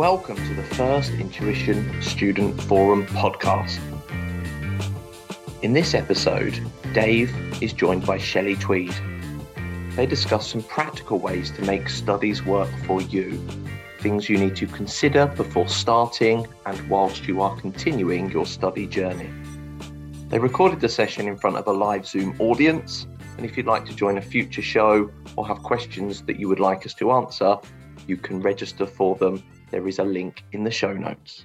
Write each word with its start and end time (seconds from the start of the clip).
Welcome 0.00 0.36
to 0.36 0.54
the 0.54 0.62
first 0.62 1.12
Intuition 1.12 2.00
Student 2.00 2.58
Forum 2.62 3.06
podcast. 3.08 3.78
In 5.60 5.74
this 5.74 5.92
episode, 5.92 6.58
Dave 6.94 7.30
is 7.62 7.74
joined 7.74 8.06
by 8.06 8.16
Shelley 8.16 8.56
Tweed. 8.56 8.94
They 9.96 10.06
discuss 10.06 10.46
some 10.46 10.62
practical 10.62 11.18
ways 11.18 11.50
to 11.50 11.62
make 11.66 11.90
studies 11.90 12.42
work 12.42 12.70
for 12.86 13.02
you, 13.02 13.46
things 13.98 14.26
you 14.30 14.38
need 14.38 14.56
to 14.56 14.66
consider 14.66 15.26
before 15.26 15.68
starting 15.68 16.46
and 16.64 16.88
whilst 16.88 17.28
you 17.28 17.42
are 17.42 17.54
continuing 17.60 18.30
your 18.30 18.46
study 18.46 18.86
journey. 18.86 19.28
They 20.30 20.38
recorded 20.38 20.80
the 20.80 20.88
session 20.88 21.28
in 21.28 21.36
front 21.36 21.58
of 21.58 21.66
a 21.66 21.72
live 21.72 22.06
Zoom 22.06 22.34
audience, 22.38 23.06
and 23.36 23.44
if 23.44 23.54
you'd 23.54 23.66
like 23.66 23.84
to 23.84 23.94
join 23.94 24.16
a 24.16 24.22
future 24.22 24.62
show 24.62 25.10
or 25.36 25.46
have 25.46 25.58
questions 25.58 26.22
that 26.22 26.40
you 26.40 26.48
would 26.48 26.58
like 26.58 26.86
us 26.86 26.94
to 26.94 27.10
answer, 27.12 27.58
you 28.06 28.16
can 28.16 28.40
register 28.40 28.86
for 28.86 29.14
them. 29.16 29.42
There 29.70 29.86
is 29.86 30.00
a 30.00 30.04
link 30.04 30.42
in 30.50 30.64
the 30.64 30.70
show 30.70 30.92
notes. 30.92 31.44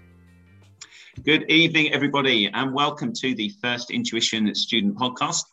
Good 1.23 1.49
evening, 1.49 1.93
everybody, 1.93 2.47
and 2.47 2.73
welcome 2.73 3.13
to 3.13 3.35
the 3.35 3.49
First 3.61 3.91
Intuition 3.91 4.53
Student 4.55 4.95
Podcast. 4.97 5.43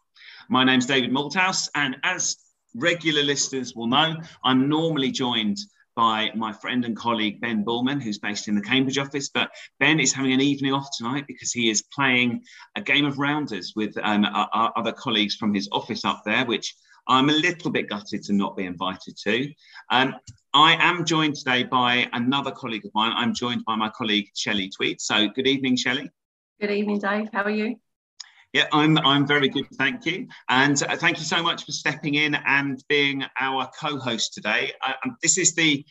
My 0.48 0.64
name's 0.64 0.86
David 0.86 1.10
Malthouse, 1.10 1.68
and 1.74 1.98
as 2.02 2.38
regular 2.74 3.22
listeners 3.22 3.74
will 3.76 3.88
know, 3.88 4.16
I'm 4.42 4.70
normally 4.70 5.10
joined 5.10 5.58
by 5.94 6.30
my 6.34 6.50
friend 6.50 6.86
and 6.86 6.96
colleague 6.96 7.42
Ben 7.42 7.62
Bullman, 7.62 8.00
who's 8.00 8.18
based 8.18 8.48
in 8.48 8.54
the 8.54 8.62
Cambridge 8.62 8.96
office. 8.96 9.28
But 9.28 9.50
Ben 9.78 10.00
is 10.00 10.14
having 10.14 10.32
an 10.32 10.40
evening 10.40 10.72
off 10.72 10.88
tonight 10.96 11.26
because 11.28 11.52
he 11.52 11.68
is 11.68 11.84
playing 11.94 12.42
a 12.74 12.80
game 12.80 13.04
of 13.04 13.18
rounders 13.18 13.74
with 13.76 13.94
um, 14.02 14.24
our, 14.24 14.48
our 14.54 14.72
other 14.76 14.92
colleagues 14.92 15.34
from 15.34 15.52
his 15.52 15.68
office 15.72 16.06
up 16.06 16.22
there, 16.24 16.46
which 16.46 16.74
I'm 17.08 17.30
a 17.30 17.32
little 17.32 17.70
bit 17.70 17.88
gutted 17.88 18.22
to 18.24 18.32
not 18.32 18.56
be 18.56 18.64
invited 18.64 19.16
to. 19.24 19.52
Um, 19.90 20.14
I 20.54 20.76
am 20.78 21.04
joined 21.04 21.34
today 21.34 21.64
by 21.64 22.08
another 22.12 22.50
colleague 22.50 22.84
of 22.84 22.92
mine. 22.94 23.12
I'm 23.16 23.34
joined 23.34 23.64
by 23.64 23.76
my 23.76 23.90
colleague 23.90 24.28
Shelley 24.34 24.70
Tweed. 24.70 25.00
So, 25.00 25.28
good 25.28 25.46
evening, 25.46 25.76
Shelley. 25.76 26.10
Good 26.60 26.70
evening, 26.70 26.98
Dave. 26.98 27.28
How 27.32 27.42
are 27.42 27.50
you? 27.50 27.76
Yeah, 28.52 28.66
I'm, 28.70 28.98
I'm 28.98 29.26
very 29.26 29.48
good, 29.48 29.66
thank 29.78 30.04
you. 30.04 30.28
And 30.48 30.80
uh, 30.82 30.96
thank 30.96 31.18
you 31.18 31.24
so 31.24 31.42
much 31.42 31.64
for 31.64 31.72
stepping 31.72 32.16
in 32.16 32.34
and 32.34 32.84
being 32.88 33.24
our 33.40 33.70
co-host 33.80 34.34
today. 34.34 34.72
Uh, 34.86 34.92
this 35.22 35.38
is 35.38 35.54
the, 35.54 35.84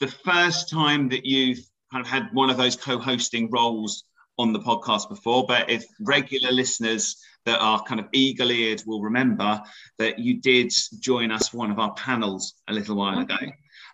the 0.00 0.08
first 0.08 0.70
time 0.70 1.10
that 1.10 1.26
you've 1.26 1.60
kind 1.92 2.04
of 2.04 2.10
had 2.10 2.28
one 2.32 2.48
of 2.48 2.56
those 2.56 2.76
co-hosting 2.76 3.50
roles 3.50 4.04
on 4.38 4.52
the 4.52 4.60
podcast 4.60 5.08
before, 5.08 5.44
but 5.46 5.68
if 5.68 5.84
regular 6.00 6.50
listeners 6.50 7.16
that 7.46 7.58
are 7.60 7.82
kind 7.82 8.00
of 8.00 8.06
eagle-eared 8.12 8.82
will 8.86 9.02
remember 9.02 9.60
that 9.98 10.18
you 10.18 10.40
did 10.40 10.72
join 11.00 11.30
us 11.30 11.48
for 11.48 11.58
one 11.58 11.70
of 11.70 11.78
our 11.78 11.94
panels 11.94 12.54
a 12.68 12.72
little 12.72 12.96
while 12.96 13.18
ago. 13.18 13.36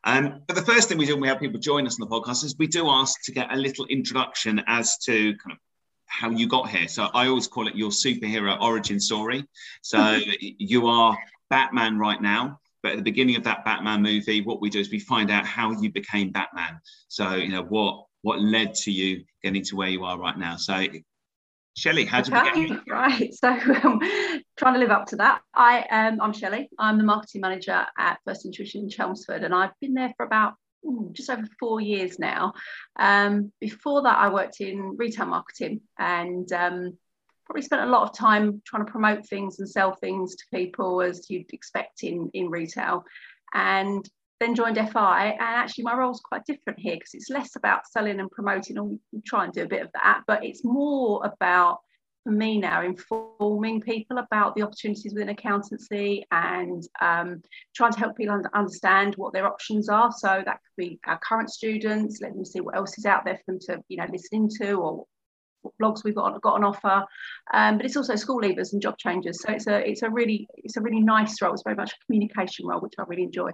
Um, 0.04 0.42
but 0.46 0.56
the 0.56 0.62
first 0.62 0.88
thing 0.88 0.98
we 0.98 1.06
do 1.06 1.14
when 1.14 1.22
we 1.22 1.28
have 1.28 1.40
people 1.40 1.60
join 1.60 1.86
us 1.86 1.98
on 2.00 2.08
the 2.08 2.14
podcast 2.14 2.44
is 2.44 2.56
we 2.58 2.66
do 2.66 2.88
ask 2.88 3.22
to 3.24 3.32
get 3.32 3.52
a 3.52 3.56
little 3.56 3.86
introduction 3.86 4.62
as 4.66 4.98
to 4.98 5.34
kind 5.36 5.52
of 5.52 5.58
how 6.06 6.30
you 6.30 6.46
got 6.46 6.68
here. 6.68 6.88
So 6.88 7.08
I 7.14 7.26
always 7.28 7.48
call 7.48 7.68
it 7.68 7.74
your 7.74 7.90
superhero 7.90 8.60
origin 8.60 9.00
story. 9.00 9.44
So 9.82 10.20
you 10.40 10.86
are 10.86 11.16
Batman 11.50 11.98
right 11.98 12.20
now. 12.20 12.60
But 12.82 12.92
at 12.92 12.96
the 12.98 13.02
beginning 13.02 13.36
of 13.36 13.44
that 13.44 13.64
Batman 13.64 14.02
movie, 14.02 14.42
what 14.42 14.60
we 14.60 14.68
do 14.68 14.78
is 14.78 14.90
we 14.90 14.98
find 14.98 15.30
out 15.30 15.46
how 15.46 15.70
you 15.70 15.90
became 15.90 16.30
Batman. 16.30 16.78
So, 17.08 17.34
you 17.36 17.48
know, 17.48 17.62
what 17.62 18.04
what 18.20 18.40
led 18.40 18.74
to 18.74 18.90
you 18.90 19.24
getting 19.42 19.62
to 19.62 19.76
where 19.76 19.88
you 19.88 20.04
are 20.04 20.18
right 20.18 20.36
now. 20.36 20.56
So 20.56 20.86
Shelley, 21.76 22.04
how 22.04 22.20
did 22.20 22.34
okay, 22.34 22.60
you 22.60 22.68
get? 22.84 22.88
Right. 22.88 23.34
So 23.34 23.48
um, 23.48 24.00
trying 24.56 24.74
to 24.74 24.80
live 24.80 24.90
up 24.90 25.06
to 25.06 25.16
that. 25.16 25.40
I 25.52 25.82
um, 25.90 26.20
I'm 26.20 26.32
Shelley. 26.32 26.68
I'm 26.78 26.98
the 26.98 27.04
marketing 27.04 27.40
manager 27.40 27.84
at 27.98 28.18
First 28.24 28.46
Intuition 28.46 28.82
in 28.82 28.88
Chelmsford, 28.88 29.42
and 29.42 29.54
I've 29.54 29.78
been 29.80 29.94
there 29.94 30.12
for 30.16 30.24
about 30.24 30.54
just 31.12 31.30
over 31.30 31.44
four 31.58 31.80
years 31.80 32.18
now. 32.18 32.52
Um, 32.96 33.52
before 33.60 34.02
that, 34.02 34.18
I 34.18 34.28
worked 34.28 34.60
in 34.60 34.96
retail 34.96 35.26
marketing 35.26 35.80
and 35.98 36.50
um, 36.52 36.98
probably 37.46 37.62
spent 37.62 37.82
a 37.82 37.90
lot 37.90 38.08
of 38.08 38.16
time 38.16 38.62
trying 38.64 38.84
to 38.84 38.92
promote 38.92 39.26
things 39.26 39.58
and 39.58 39.68
sell 39.68 39.94
things 39.94 40.36
to 40.36 40.44
people 40.52 41.02
as 41.02 41.28
you'd 41.30 41.52
expect 41.52 42.02
in, 42.02 42.30
in 42.34 42.50
retail. 42.50 43.04
And 43.52 44.08
then 44.44 44.54
joined 44.54 44.76
FI, 44.76 45.30
and 45.30 45.40
actually 45.40 45.84
my 45.84 45.94
role 45.94 46.12
is 46.12 46.20
quite 46.20 46.44
different 46.44 46.78
here 46.78 46.96
because 46.96 47.14
it's 47.14 47.30
less 47.30 47.56
about 47.56 47.88
selling 47.90 48.20
and 48.20 48.30
promoting, 48.30 48.78
or 48.78 48.84
we 48.84 48.98
try 49.24 49.44
and 49.44 49.52
do 49.52 49.62
a 49.62 49.68
bit 49.68 49.82
of 49.82 49.90
that, 49.94 50.22
but 50.26 50.44
it's 50.44 50.64
more 50.64 51.24
about 51.24 51.78
for 52.24 52.30
me 52.30 52.58
now 52.58 52.82
informing 52.82 53.80
people 53.82 54.18
about 54.18 54.54
the 54.54 54.62
opportunities 54.62 55.12
within 55.12 55.28
accountancy 55.28 56.24
and 56.32 56.82
um, 57.02 57.42
trying 57.74 57.92
to 57.92 57.98
help 57.98 58.16
people 58.16 58.40
understand 58.54 59.14
what 59.16 59.32
their 59.34 59.46
options 59.46 59.90
are. 59.90 60.10
So 60.10 60.42
that 60.44 60.56
could 60.56 60.76
be 60.78 60.98
our 61.06 61.18
current 61.18 61.50
students, 61.50 62.20
letting 62.20 62.36
them 62.36 62.44
see 62.46 62.60
what 62.60 62.76
else 62.76 62.96
is 62.98 63.04
out 63.04 63.24
there 63.24 63.36
for 63.36 63.52
them 63.52 63.58
to 63.68 63.82
you 63.88 63.98
know 63.98 64.06
listen 64.10 64.48
to 64.60 64.72
or 64.74 65.04
what 65.62 65.74
blogs 65.80 66.04
we've 66.04 66.14
got, 66.14 66.40
got 66.42 66.54
on 66.54 66.64
offer. 66.64 67.04
Um, 67.52 67.76
but 67.76 67.86
it's 67.86 67.96
also 67.96 68.16
school 68.16 68.40
leavers 68.40 68.72
and 68.72 68.82
job 68.82 68.98
changers. 68.98 69.42
So 69.42 69.52
it's 69.52 69.66
a 69.66 69.88
it's 69.88 70.02
a 70.02 70.10
really 70.10 70.46
it's 70.56 70.76
a 70.76 70.82
really 70.82 71.00
nice 71.00 71.40
role. 71.40 71.54
It's 71.54 71.62
very 71.62 71.76
much 71.76 71.92
a 71.92 72.06
communication 72.06 72.66
role, 72.66 72.80
which 72.80 72.94
I 72.98 73.04
really 73.06 73.24
enjoy. 73.24 73.50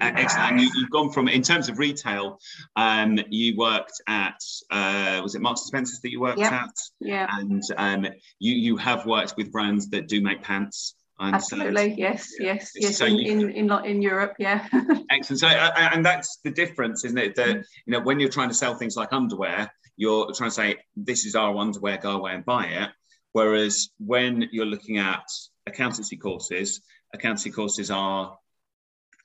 Excellent. 0.00 0.52
And 0.52 0.60
you, 0.60 0.70
have 0.82 0.90
gone 0.90 1.10
from, 1.10 1.28
in 1.28 1.42
terms 1.42 1.68
of 1.68 1.78
retail, 1.78 2.38
um, 2.76 3.18
you 3.28 3.56
worked 3.56 4.00
at, 4.06 4.40
uh, 4.70 5.20
was 5.22 5.34
it 5.34 5.40
Marks 5.40 5.62
and 5.62 5.68
Spencer's 5.68 6.00
that 6.00 6.10
you 6.10 6.20
worked 6.20 6.38
yep. 6.38 6.52
at? 6.52 6.74
Yeah. 7.00 7.26
And 7.30 7.62
um, 7.76 8.06
you 8.38 8.54
you 8.54 8.76
have 8.76 9.06
worked 9.06 9.34
with 9.36 9.52
brands 9.52 9.88
that 9.90 10.08
do 10.08 10.20
make 10.20 10.42
pants. 10.42 10.94
Absolutely, 11.22 11.94
yes, 11.98 12.30
yes, 12.38 12.72
yes. 12.74 12.96
So 12.96 13.04
in, 13.04 13.16
you, 13.16 13.48
in, 13.48 13.50
in 13.50 13.84
in 13.84 14.00
Europe, 14.00 14.36
yeah. 14.38 14.66
excellent. 15.10 15.40
So, 15.40 15.48
uh, 15.48 15.70
uh, 15.76 15.90
and 15.92 16.04
that's 16.04 16.38
the 16.44 16.50
difference, 16.50 17.04
isn't 17.04 17.18
it? 17.18 17.36
That 17.36 17.56
you 17.56 17.92
know, 17.92 18.00
when 18.00 18.18
you're 18.18 18.30
trying 18.30 18.48
to 18.48 18.54
sell 18.54 18.74
things 18.74 18.96
like 18.96 19.12
underwear, 19.12 19.70
you're 19.96 20.32
trying 20.32 20.48
to 20.48 20.54
say, 20.54 20.76
"This 20.96 21.26
is 21.26 21.34
our 21.34 21.54
underwear. 21.58 21.98
Go 21.98 22.12
away 22.12 22.32
and 22.32 22.44
buy 22.44 22.64
it." 22.66 22.88
Whereas 23.32 23.90
when 23.98 24.48
you're 24.50 24.64
looking 24.64 24.96
at 24.96 25.24
accountancy 25.66 26.16
courses, 26.16 26.80
accountancy 27.14 27.50
courses 27.50 27.90
are 27.90 28.36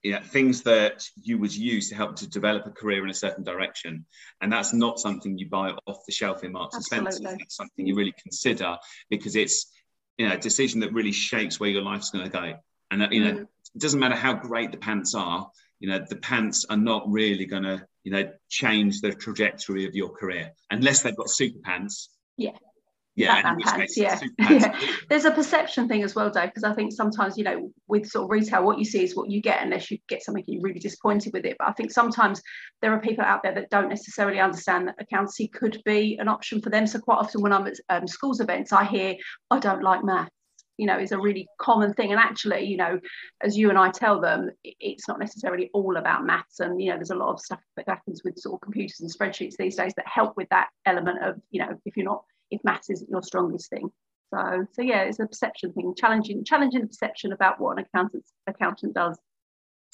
you 0.06 0.12
know, 0.12 0.20
things 0.20 0.62
that 0.62 1.04
you 1.24 1.40
would 1.40 1.56
use 1.56 1.90
to 1.90 1.96
help 1.96 2.16
to 2.18 2.30
develop 2.30 2.68
a 2.68 2.70
career 2.70 3.04
in 3.04 3.10
a 3.10 3.14
certain 3.14 3.44
direction. 3.44 4.06
And 4.40 4.54
that's 4.54 4.72
not 4.72 5.00
something 5.00 5.36
you 5.36 5.50
buy 5.50 5.74
off 5.88 6.06
the 6.06 6.14
shelf 6.14 6.44
in 6.44 6.52
Marks 6.52 6.76
and 6.76 6.84
Spencer. 6.84 7.36
It's 7.40 7.56
something 7.56 7.88
you 7.88 7.96
really 7.96 8.14
consider 8.22 8.78
because 9.10 9.36
it's 9.36 9.66
you 10.20 10.30
know 10.30 10.36
a 10.36 10.38
decision 10.38 10.82
that 10.82 10.94
really 10.94 11.12
shapes 11.12 11.60
where 11.60 11.72
your 11.72 11.82
life's 11.82 12.12
going 12.12 12.24
to 12.24 12.30
go. 12.30 12.54
And 12.92 13.12
you 13.12 13.24
know, 13.24 13.32
mm. 13.32 13.42
it 13.42 13.80
doesn't 13.82 14.00
matter 14.00 14.14
how 14.14 14.36
great 14.36 14.72
the 14.72 14.78
pants 14.78 15.16
are. 15.16 15.50
You 15.80 15.90
know, 15.90 16.06
the 16.08 16.18
pants 16.18 16.68
are 16.70 16.78
not 16.78 17.10
really 17.10 17.48
going 17.48 17.64
to 17.64 17.84
you 18.04 18.12
know 18.12 18.32
change 18.48 19.02
the 19.02 19.12
trajectory 19.12 19.88
of 19.88 19.96
your 19.96 20.10
career 20.10 20.52
unless 20.70 21.02
they've 21.02 21.18
got 21.18 21.32
super 21.32 21.62
pants. 21.64 22.10
Yeah 22.38 22.52
yeah, 23.16 23.42
pants, 23.42 23.98
yeah. 23.98 24.20
yeah. 24.50 24.78
There's 25.10 25.26
a 25.26 25.32
perception 25.32 25.88
thing 25.88 26.04
as 26.04 26.16
well, 26.16 26.30
Dave, 26.30 26.50
because 26.50 26.64
I 26.64 26.74
think 26.74 26.92
sometimes, 26.92 27.38
you 27.38 27.44
know, 27.44 27.72
with 27.88 28.08
sort 28.08 28.26
of 28.26 28.30
retail, 28.30 28.64
what 28.64 28.78
you 28.78 28.86
see 28.86 29.04
is 29.04 29.16
what 29.16 29.30
you 29.30 29.42
get 29.42 29.64
unless 29.64 29.90
you 29.90 29.98
get 30.10 30.24
something 30.24 30.44
you're 30.48 30.62
really 30.62 30.80
disappointed 30.80 31.32
with 31.34 31.46
it. 31.46 31.56
But 31.58 31.70
I 31.70 31.72
think 31.74 31.92
sometimes 31.92 32.42
there 32.82 32.92
are 32.92 33.00
people 33.00 33.24
out 33.24 33.42
there 33.42 33.54
that 33.56 33.70
don't 33.70 33.90
necessarily 33.90 34.40
understand 34.40 34.88
that 34.88 34.96
accountancy 35.00 35.48
could 35.48 35.82
be 35.86 36.18
an 36.20 36.28
option 36.28 36.62
for 36.62 36.70
them. 36.70 36.86
So 36.86 37.00
quite 37.00 37.20
often 37.20 37.42
when 37.42 37.54
I'm 37.54 37.68
at 37.68 37.80
um, 37.90 38.08
schools 38.08 38.42
events, 38.42 38.74
I 38.74 38.84
hear, 38.84 39.16
I 39.50 39.60
don't 39.60 39.82
like 39.82 40.04
math 40.04 40.30
you 40.78 40.86
know 40.86 41.00
is 41.00 41.14
a 41.14 41.18
really 41.18 41.48
common 41.58 41.94
thing 41.94 42.12
and 42.12 42.20
actually 42.20 42.64
you 42.66 42.76
know 42.76 43.00
as 43.42 43.58
you 43.58 43.70
and 43.70 43.78
i 43.78 43.90
tell 43.90 44.20
them 44.20 44.50
it's 44.64 45.08
not 45.08 45.20
necessarily 45.20 45.70
all 45.74 45.96
about 45.96 46.26
maths 46.26 46.60
and 46.60 46.82
you 46.82 46.90
know 46.90 46.98
there's 46.98 47.12
a 47.12 47.16
lot 47.16 47.32
of 47.32 47.40
stuff 47.40 47.62
that 47.78 47.88
happens 47.88 48.24
with 48.26 48.38
sort 48.38 48.56
of 48.56 48.62
computers 48.62 49.00
and 49.00 49.10
spreadsheets 49.10 49.54
these 49.58 49.78
days 49.78 49.94
that 49.96 50.06
help 50.06 50.36
with 50.36 50.50
that 50.50 50.68
element 50.86 51.24
of 51.24 51.36
you 51.50 51.62
know 51.62 51.80
if 51.86 51.96
you're 51.96 52.06
not 52.06 52.26
if 52.52 52.64
maths 52.64 52.90
isn't 52.90 53.10
your 53.10 53.24
strongest 53.24 53.70
thing. 53.70 53.90
So, 54.34 54.66
so 54.74 54.82
yeah, 54.82 55.04
it's 55.04 55.20
a 55.20 55.26
perception 55.26 55.72
thing, 55.74 55.94
challenging, 55.96 56.44
challenging 56.44 56.82
the 56.82 56.88
perception 56.88 57.32
about 57.32 57.60
what 57.60 57.78
an 57.78 57.86
accountant 57.86 58.26
accountant 58.48 58.94
does. 58.94 59.18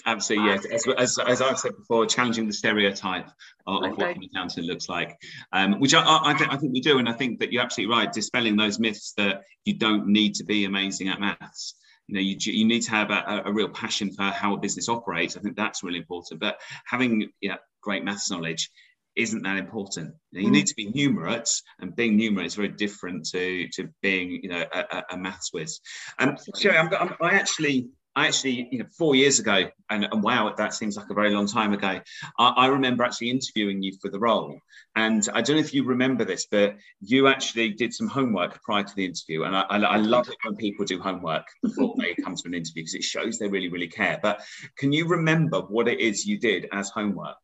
Absolutely, 0.06 0.50
yes. 0.50 0.66
As, 0.66 0.88
as, 0.98 1.20
as, 1.20 1.42
I've 1.42 1.60
said 1.60 1.76
before, 1.78 2.06
challenging 2.06 2.48
the 2.48 2.54
stereotype 2.54 3.28
of, 3.68 3.84
of 3.84 3.98
what 3.98 4.16
an 4.16 4.24
accountant 4.24 4.66
looks 4.66 4.90
like, 4.90 5.18
um, 5.52 5.80
which 5.80 5.94
I, 5.94 6.02
I, 6.02 6.32
I, 6.32 6.58
think 6.58 6.74
we 6.74 6.82
do. 6.82 6.98
And 6.98 7.08
I 7.08 7.14
think 7.14 7.40
that 7.40 7.52
you're 7.52 7.62
absolutely 7.62 7.96
right, 7.96 8.12
dispelling 8.12 8.56
those 8.56 8.80
myths 8.80 9.14
that 9.18 9.44
you 9.64 9.76
don't 9.78 10.08
need 10.08 10.36
to 10.36 10.44
be 10.44 10.66
amazing 10.66 11.10
at 11.10 11.20
maths. 11.20 11.76
You 12.08 12.16
know, 12.16 12.22
you, 12.22 12.36
you 12.40 12.66
need 12.66 12.82
to 12.82 12.92
have 12.92 13.12
a, 13.12 13.44
a 13.46 13.54
real 13.54 13.70
passion 13.70 14.12
for 14.12 14.24
how 14.24 14.56
a 14.56 14.58
business 14.58 14.90
operates. 14.90 15.38
I 15.38 15.42
think 15.42 15.56
that's 15.56 15.84
really 15.84 16.00
important. 16.00 16.40
But 16.40 16.60
having 16.86 17.30
know, 17.44 17.58
great 17.82 18.04
maths 18.04 18.32
knowledge 18.32 18.72
isn't 19.16 19.44
that 19.44 19.58
important. 19.58 20.14
You, 20.32 20.40
know, 20.40 20.46
you 20.46 20.50
mm. 20.50 20.56
need 20.56 20.68
to 20.68 20.76
be 20.76 20.92
numerate, 20.92 21.62
and 21.80 21.96
being 21.96 22.18
numerate 22.18 22.46
is 22.46 22.56
very 22.56 22.70
different 22.70 23.26
to 23.30 23.68
to 23.70 23.90
being, 24.02 24.40
you 24.44 24.50
know, 24.50 24.64
a, 24.72 25.04
a 25.12 25.18
maths 25.18 25.52
whiz. 25.54 25.80
And 26.20 26.32
um, 26.32 26.38
Shelley, 26.58 26.78
I'm, 26.78 26.94
I'm, 26.94 27.16
i 27.22 27.32
actually, 27.32 27.90
I 28.16 28.28
actually, 28.28 28.68
you 28.72 28.80
know, 28.80 28.86
four 28.98 29.16
years 29.16 29.40
ago, 29.40 29.70
and, 29.90 30.08
and 30.10 30.24
wow, 30.24 30.54
that 30.58 30.74
seems 30.74 30.96
like 30.98 31.10
a 31.10 31.14
very 31.14 31.32
long 31.32 31.48
time 31.48 31.74
ago. 31.74 32.00
I, 32.38 32.48
I, 32.48 32.68
remember 32.68 33.04
actually 33.04 33.30
interviewing 33.30 33.82
you 33.82 33.94
for 34.02 34.10
the 34.10 34.20
role, 34.20 34.58
and 34.96 35.28
I 35.34 35.42
don't 35.42 35.58
know 35.58 35.62
if 35.62 35.74
you 35.74 35.84
remember 35.84 36.24
this, 36.24 36.48
but 36.50 36.76
you 37.02 37.28
actually 37.28 37.70
did 37.72 37.94
some 37.94 38.08
homework 38.08 38.62
prior 38.64 38.84
to 38.84 38.96
the 38.96 39.06
interview, 39.06 39.44
and 39.44 39.56
I, 39.56 39.62
I, 39.62 39.78
I 39.80 39.98
love 39.98 40.30
it 40.30 40.38
when 40.44 40.56
people 40.56 40.86
do 40.86 41.00
homework 41.00 41.46
before 41.62 41.96
they 41.98 42.16
come 42.16 42.36
to 42.36 42.48
an 42.48 42.54
interview 42.54 42.84
because 42.84 42.96
it 42.96 43.04
shows 43.04 43.40
they 43.40 43.48
really, 43.48 43.70
really 43.70 43.90
care. 43.90 44.20
But 44.22 44.42
can 44.78 44.92
you 44.92 45.08
remember 45.08 45.62
what 45.62 45.88
it 45.88 46.00
is 46.00 46.26
you 46.26 46.38
did 46.38 46.68
as 46.72 46.90
homework? 46.90 47.36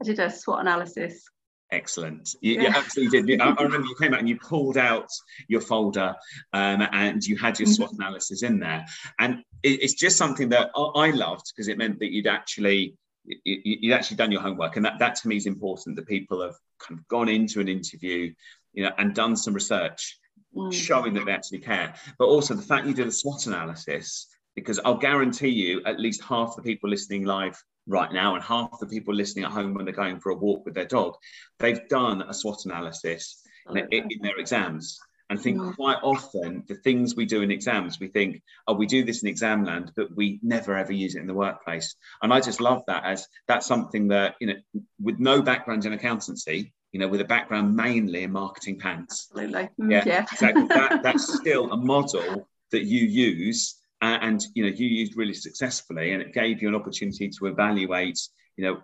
I 0.00 0.04
did 0.04 0.18
a 0.18 0.30
SWOT 0.30 0.60
analysis. 0.60 1.24
Excellent. 1.72 2.34
You, 2.40 2.54
yeah. 2.54 2.60
you 2.62 2.68
absolutely 2.68 3.22
did. 3.22 3.40
I, 3.40 3.50
I, 3.50 3.62
remember 3.62 3.88
you 3.88 3.96
came 4.00 4.14
out 4.14 4.20
and 4.20 4.28
you 4.28 4.38
pulled 4.38 4.78
out 4.78 5.08
your 5.48 5.60
folder 5.60 6.14
um, 6.52 6.86
and 6.92 7.24
you 7.24 7.36
had 7.36 7.58
your 7.58 7.66
SWOT 7.66 7.92
analysis 7.92 8.42
in 8.42 8.60
there. 8.60 8.86
And 9.18 9.42
it, 9.62 9.82
it's 9.82 9.94
just 9.94 10.16
something 10.16 10.48
that 10.50 10.70
I 10.76 11.10
loved 11.10 11.52
because 11.54 11.68
it 11.68 11.78
meant 11.78 11.98
that 11.98 12.12
you'd 12.12 12.28
actually 12.28 12.96
you'd 13.44 13.92
actually 13.92 14.16
done 14.16 14.30
your 14.30 14.40
homework 14.40 14.76
and 14.76 14.84
that, 14.84 14.98
that 14.98 15.16
to 15.16 15.26
me 15.26 15.36
is 15.36 15.46
important 15.46 15.96
that 15.96 16.06
people 16.06 16.40
have 16.40 16.54
kind 16.78 16.98
of 16.98 17.08
gone 17.08 17.28
into 17.28 17.60
an 17.60 17.68
interview 17.68 18.32
you 18.72 18.84
know 18.84 18.92
and 18.98 19.14
done 19.14 19.36
some 19.36 19.52
research 19.52 20.18
mm. 20.54 20.72
showing 20.72 21.14
that 21.14 21.26
they 21.26 21.32
actually 21.32 21.58
care 21.58 21.92
but 22.18 22.26
also 22.26 22.54
the 22.54 22.62
fact 22.62 22.86
you 22.86 22.94
did 22.94 23.08
a 23.08 23.10
swot 23.10 23.46
analysis 23.46 24.28
because 24.54 24.78
i'll 24.84 24.96
guarantee 24.96 25.48
you 25.48 25.82
at 25.86 25.98
least 25.98 26.22
half 26.22 26.54
the 26.54 26.62
people 26.62 26.88
listening 26.88 27.24
live 27.24 27.60
right 27.86 28.12
now 28.12 28.34
and 28.34 28.44
half 28.44 28.78
the 28.80 28.86
people 28.86 29.14
listening 29.14 29.44
at 29.44 29.52
home 29.52 29.74
when 29.74 29.84
they're 29.84 29.94
going 29.94 30.20
for 30.20 30.30
a 30.30 30.36
walk 30.36 30.64
with 30.64 30.74
their 30.74 30.86
dog 30.86 31.14
they've 31.58 31.88
done 31.88 32.22
a 32.22 32.34
swot 32.34 32.64
analysis 32.64 33.42
in, 33.70 33.88
in 33.90 34.22
their 34.22 34.38
exams 34.38 35.00
and 35.28 35.38
I 35.38 35.42
think 35.42 35.58
mm. 35.58 35.74
quite 35.74 35.98
often 36.02 36.62
the 36.68 36.76
things 36.76 37.16
we 37.16 37.26
do 37.26 37.42
in 37.42 37.50
exams, 37.50 37.98
we 37.98 38.08
think, 38.08 38.42
oh, 38.66 38.74
we 38.74 38.86
do 38.86 39.04
this 39.04 39.22
in 39.22 39.28
exam 39.28 39.64
land, 39.64 39.92
but 39.96 40.14
we 40.14 40.38
never 40.42 40.76
ever 40.76 40.92
use 40.92 41.16
it 41.16 41.20
in 41.20 41.26
the 41.26 41.34
workplace. 41.34 41.96
And 42.22 42.32
I 42.32 42.40
just 42.40 42.60
love 42.60 42.82
that 42.86 43.04
as 43.04 43.26
that's 43.48 43.66
something 43.66 44.08
that, 44.08 44.36
you 44.40 44.46
know, 44.46 44.82
with 45.00 45.18
no 45.18 45.42
background 45.42 45.84
in 45.84 45.92
accountancy, 45.92 46.72
you 46.92 47.00
know, 47.00 47.08
with 47.08 47.20
a 47.20 47.24
background 47.24 47.74
mainly 47.74 48.22
in 48.22 48.32
marketing 48.32 48.78
pants. 48.78 49.28
Absolutely. 49.32 49.68
Mm, 49.80 49.90
yeah. 49.90 50.02
yeah. 50.06 50.26
exactly. 50.30 50.66
that, 50.68 51.00
that's 51.02 51.34
still 51.34 51.72
a 51.72 51.76
model 51.76 52.48
that 52.70 52.84
you 52.84 53.04
use 53.06 53.76
and, 54.00 54.22
and, 54.22 54.44
you 54.54 54.64
know, 54.64 54.68
you 54.68 54.86
used 54.86 55.16
really 55.16 55.34
successfully 55.34 56.12
and 56.12 56.22
it 56.22 56.32
gave 56.32 56.62
you 56.62 56.68
an 56.68 56.74
opportunity 56.74 57.28
to 57.28 57.46
evaluate, 57.46 58.20
you 58.56 58.64
know, 58.64 58.80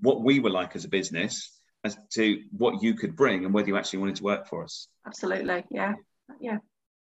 what 0.00 0.22
we 0.22 0.40
were 0.40 0.50
like 0.50 0.76
as 0.76 0.84
a 0.84 0.88
business 0.88 1.50
as 1.84 1.96
to 2.12 2.42
what 2.56 2.82
you 2.82 2.94
could 2.94 3.14
bring 3.16 3.44
and 3.44 3.54
whether 3.54 3.68
you 3.68 3.76
actually 3.76 4.00
wanted 4.00 4.16
to 4.16 4.24
work 4.24 4.48
for 4.48 4.64
us. 4.64 4.88
Absolutely, 5.06 5.64
yeah, 5.70 5.94
yeah. 6.40 6.58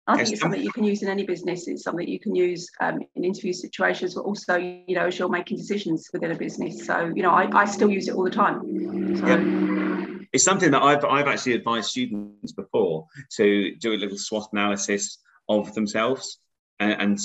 I 0.08 0.16
think 0.16 0.30
it's 0.30 0.42
something 0.42 0.62
you 0.62 0.72
can 0.72 0.84
use 0.84 1.04
in 1.04 1.08
any 1.08 1.24
business. 1.24 1.68
It's 1.68 1.84
something 1.84 2.08
you 2.08 2.20
can 2.20 2.34
use 2.34 2.68
um, 2.80 3.00
in 3.16 3.24
interview 3.24 3.54
situations, 3.54 4.16
but 4.16 4.22
also, 4.22 4.56
you 4.56 4.96
know, 4.96 5.06
as 5.06 5.20
you're 5.20 5.30
making 5.30 5.58
decisions 5.58 6.10
within 6.12 6.32
a 6.32 6.36
business. 6.36 6.84
So, 6.84 7.12
you 7.16 7.22
know, 7.22 7.30
I, 7.30 7.48
I 7.56 7.66
still 7.66 7.92
use 7.92 8.08
it 8.08 8.16
all 8.16 8.24
the 8.24 8.32
time. 8.32 9.18
So. 9.18 9.28
Yeah. 9.28 10.08
It's 10.34 10.44
something 10.44 10.72
that 10.72 10.82
I've, 10.82 11.06
I've 11.06 11.28
actually 11.28 11.54
advised 11.54 11.90
students 11.90 12.54
before 12.54 13.06
to 13.38 13.76
do 13.76 13.94
a 13.94 13.98
little 13.98 14.18
SWOT 14.18 14.50
analysis 14.52 15.20
of 15.48 15.74
themselves. 15.76 16.40
And, 16.80 17.02
and 17.02 17.20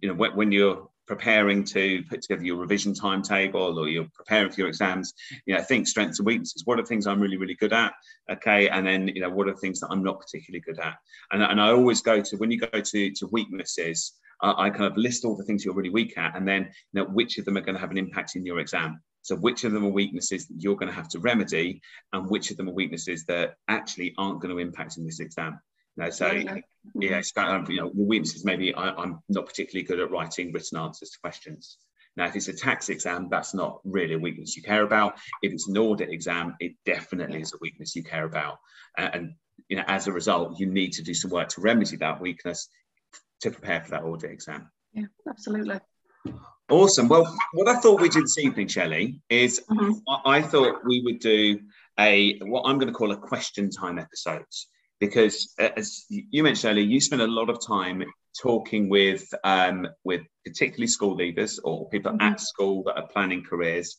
you 0.00 0.08
know, 0.08 0.14
when 0.14 0.52
you're 0.52 0.88
preparing 1.10 1.64
to 1.64 2.04
put 2.08 2.22
together 2.22 2.44
your 2.44 2.56
revision 2.56 2.94
timetable 2.94 3.76
or 3.80 3.88
you're 3.88 4.06
preparing 4.14 4.48
for 4.48 4.60
your 4.60 4.68
exams, 4.68 5.12
you 5.44 5.52
know, 5.52 5.60
think 5.60 5.88
strengths 5.88 6.20
and 6.20 6.26
weaknesses. 6.26 6.62
What 6.64 6.78
are 6.78 6.86
things 6.86 7.04
I'm 7.04 7.18
really, 7.18 7.36
really 7.36 7.56
good 7.56 7.72
at? 7.72 7.92
Okay. 8.30 8.68
And 8.68 8.86
then, 8.86 9.08
you 9.08 9.20
know, 9.20 9.28
what 9.28 9.48
are 9.48 9.56
things 9.56 9.80
that 9.80 9.88
I'm 9.90 10.04
not 10.04 10.20
particularly 10.20 10.60
good 10.60 10.78
at? 10.78 10.94
And, 11.32 11.42
and 11.42 11.60
I 11.60 11.70
always 11.70 12.00
go 12.00 12.22
to, 12.22 12.36
when 12.36 12.52
you 12.52 12.60
go 12.60 12.80
to, 12.80 13.10
to 13.10 13.26
weaknesses, 13.32 14.12
I 14.40 14.70
kind 14.70 14.84
of 14.84 14.96
list 14.96 15.24
all 15.24 15.36
the 15.36 15.42
things 15.42 15.64
you're 15.64 15.74
really 15.74 15.90
weak 15.90 16.16
at 16.16 16.36
and 16.36 16.46
then, 16.46 16.70
you 16.92 17.02
know, 17.02 17.04
which 17.06 17.38
of 17.38 17.44
them 17.44 17.56
are 17.56 17.60
going 17.60 17.74
to 17.74 17.80
have 17.80 17.90
an 17.90 17.98
impact 17.98 18.36
in 18.36 18.46
your 18.46 18.60
exam. 18.60 19.02
So 19.22 19.34
which 19.34 19.64
of 19.64 19.72
them 19.72 19.84
are 19.84 19.90
weaknesses 19.90 20.46
that 20.46 20.62
you're 20.62 20.76
going 20.76 20.88
to 20.88 20.94
have 20.94 21.08
to 21.08 21.18
remedy 21.18 21.82
and 22.12 22.30
which 22.30 22.52
of 22.52 22.56
them 22.56 22.68
are 22.68 22.72
weaknesses 22.72 23.24
that 23.26 23.56
actually 23.66 24.14
aren't 24.16 24.40
going 24.40 24.54
to 24.54 24.60
impact 24.60 24.96
in 24.96 25.04
this 25.04 25.18
exam? 25.18 25.60
Know, 25.96 26.10
so 26.10 26.30
yeah, 26.30 26.56
yeah 26.94 27.18
it's 27.18 27.32
kind 27.32 27.62
of, 27.62 27.70
you 27.70 27.80
know, 27.80 27.90
the 27.94 28.02
weaknesses 28.02 28.44
maybe 28.44 28.74
I, 28.74 29.02
am 29.02 29.20
not 29.28 29.46
particularly 29.46 29.86
good 29.86 30.00
at 30.00 30.10
writing 30.10 30.52
written 30.52 30.78
answers 30.78 31.10
to 31.10 31.18
questions. 31.20 31.78
Now, 32.16 32.26
if 32.26 32.36
it's 32.36 32.48
a 32.48 32.52
tax 32.52 32.88
exam, 32.88 33.28
that's 33.30 33.54
not 33.54 33.80
really 33.84 34.14
a 34.14 34.18
weakness 34.18 34.56
you 34.56 34.62
care 34.62 34.82
about. 34.82 35.14
If 35.42 35.52
it's 35.52 35.68
an 35.68 35.78
audit 35.78 36.10
exam, 36.10 36.56
it 36.60 36.72
definitely 36.84 37.36
yeah. 37.36 37.42
is 37.42 37.54
a 37.54 37.58
weakness 37.60 37.94
you 37.94 38.02
care 38.02 38.24
about. 38.24 38.58
And, 38.96 39.14
and 39.14 39.34
you 39.68 39.76
know, 39.76 39.84
as 39.86 40.06
a 40.06 40.12
result, 40.12 40.58
you 40.58 40.66
need 40.66 40.92
to 40.94 41.02
do 41.02 41.14
some 41.14 41.30
work 41.30 41.48
to 41.50 41.60
remedy 41.60 41.96
that 41.96 42.20
weakness 42.20 42.68
to 43.42 43.50
prepare 43.50 43.82
for 43.82 43.90
that 43.92 44.02
audit 44.02 44.30
exam. 44.30 44.70
Yeah, 44.92 45.06
absolutely. 45.28 45.78
Awesome. 46.68 47.08
Well, 47.08 47.36
what 47.52 47.68
I 47.68 47.80
thought 47.80 48.00
we'd 48.00 48.12
do 48.12 48.20
this 48.20 48.38
evening, 48.38 48.68
Shelley, 48.68 49.20
is 49.28 49.60
mm-hmm. 49.70 49.92
I 50.24 50.42
thought 50.42 50.84
we 50.84 51.00
would 51.02 51.18
do 51.18 51.60
a 51.98 52.38
what 52.40 52.62
I'm 52.62 52.78
going 52.78 52.92
to 52.92 52.96
call 52.96 53.12
a 53.12 53.16
question 53.16 53.70
time 53.70 53.98
episode 53.98 54.44
because 55.00 55.54
as 55.58 56.04
you 56.08 56.42
mentioned 56.42 56.72
earlier, 56.72 56.84
you 56.84 57.00
spend 57.00 57.22
a 57.22 57.26
lot 57.26 57.48
of 57.48 57.66
time 57.66 58.04
talking 58.40 58.88
with 58.88 59.26
um, 59.42 59.88
with 60.04 60.22
particularly 60.44 60.86
school 60.86 61.16
leaders 61.16 61.58
or 61.58 61.88
people 61.88 62.12
mm-hmm. 62.12 62.20
at 62.20 62.40
school 62.40 62.84
that 62.84 62.96
are 62.96 63.08
planning 63.08 63.42
careers. 63.42 63.96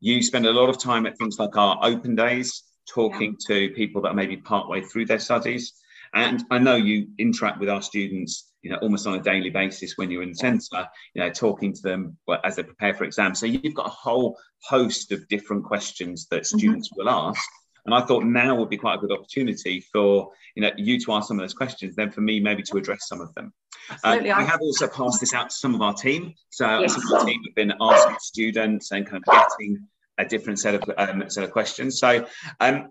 You 0.00 0.22
spend 0.22 0.46
a 0.46 0.52
lot 0.52 0.68
of 0.68 0.78
time 0.78 1.06
at 1.06 1.16
things 1.18 1.38
like 1.38 1.56
our 1.56 1.78
open 1.82 2.14
days, 2.14 2.62
talking 2.88 3.36
yeah. 3.48 3.68
to 3.68 3.74
people 3.74 4.02
that 4.02 4.08
are 4.08 4.14
maybe 4.14 4.36
partway 4.36 4.82
through 4.82 5.06
their 5.06 5.18
studies. 5.18 5.72
And 6.14 6.44
I 6.50 6.58
know 6.58 6.76
you 6.76 7.08
interact 7.18 7.58
with 7.58 7.70
our 7.70 7.80
students, 7.80 8.52
you 8.60 8.70
know, 8.70 8.76
almost 8.82 9.06
on 9.06 9.14
a 9.14 9.22
daily 9.22 9.48
basis 9.48 9.96
when 9.96 10.10
you're 10.10 10.22
in 10.22 10.30
the 10.30 10.34
centre, 10.34 10.86
you 11.14 11.22
know, 11.22 11.30
talking 11.30 11.72
to 11.72 11.82
them 11.82 12.18
as 12.44 12.56
they 12.56 12.62
prepare 12.62 12.92
for 12.92 13.04
exams. 13.04 13.40
So 13.40 13.46
you've 13.46 13.74
got 13.74 13.86
a 13.86 13.90
whole 13.90 14.36
host 14.62 15.10
of 15.12 15.26
different 15.28 15.64
questions 15.64 16.26
that 16.30 16.42
mm-hmm. 16.42 16.58
students 16.58 16.90
mm-hmm. 16.90 17.06
will 17.06 17.10
ask 17.10 17.48
and 17.84 17.94
I 17.94 18.00
thought 18.02 18.24
now 18.24 18.54
would 18.54 18.70
be 18.70 18.76
quite 18.76 18.96
a 18.96 18.98
good 18.98 19.12
opportunity 19.12 19.80
for 19.92 20.30
you 20.54 20.62
know 20.62 20.70
you 20.76 20.98
to 21.00 21.12
ask 21.12 21.28
some 21.28 21.38
of 21.38 21.44
those 21.44 21.54
questions, 21.54 21.96
then 21.96 22.10
for 22.10 22.20
me 22.20 22.40
maybe 22.40 22.62
to 22.62 22.76
address 22.76 23.08
some 23.08 23.20
of 23.20 23.34
them. 23.34 23.52
Absolutely. 23.90 24.30
Uh, 24.30 24.38
I 24.38 24.42
have 24.42 24.60
also 24.60 24.86
passed 24.86 25.20
this 25.20 25.34
out 25.34 25.50
to 25.50 25.56
some 25.56 25.74
of 25.74 25.82
our 25.82 25.94
team. 25.94 26.34
So 26.50 26.80
yes. 26.80 26.94
some 26.94 27.06
of 27.06 27.20
our 27.20 27.26
team 27.26 27.42
have 27.44 27.54
been 27.54 27.72
asking 27.80 28.16
students 28.20 28.92
and 28.92 29.06
kind 29.06 29.22
of 29.26 29.46
getting 29.58 29.86
a 30.18 30.24
different 30.24 30.60
set 30.60 30.74
of 30.74 30.82
um, 30.96 31.28
set 31.28 31.44
of 31.44 31.50
questions. 31.50 31.98
So 31.98 32.26
um, 32.60 32.88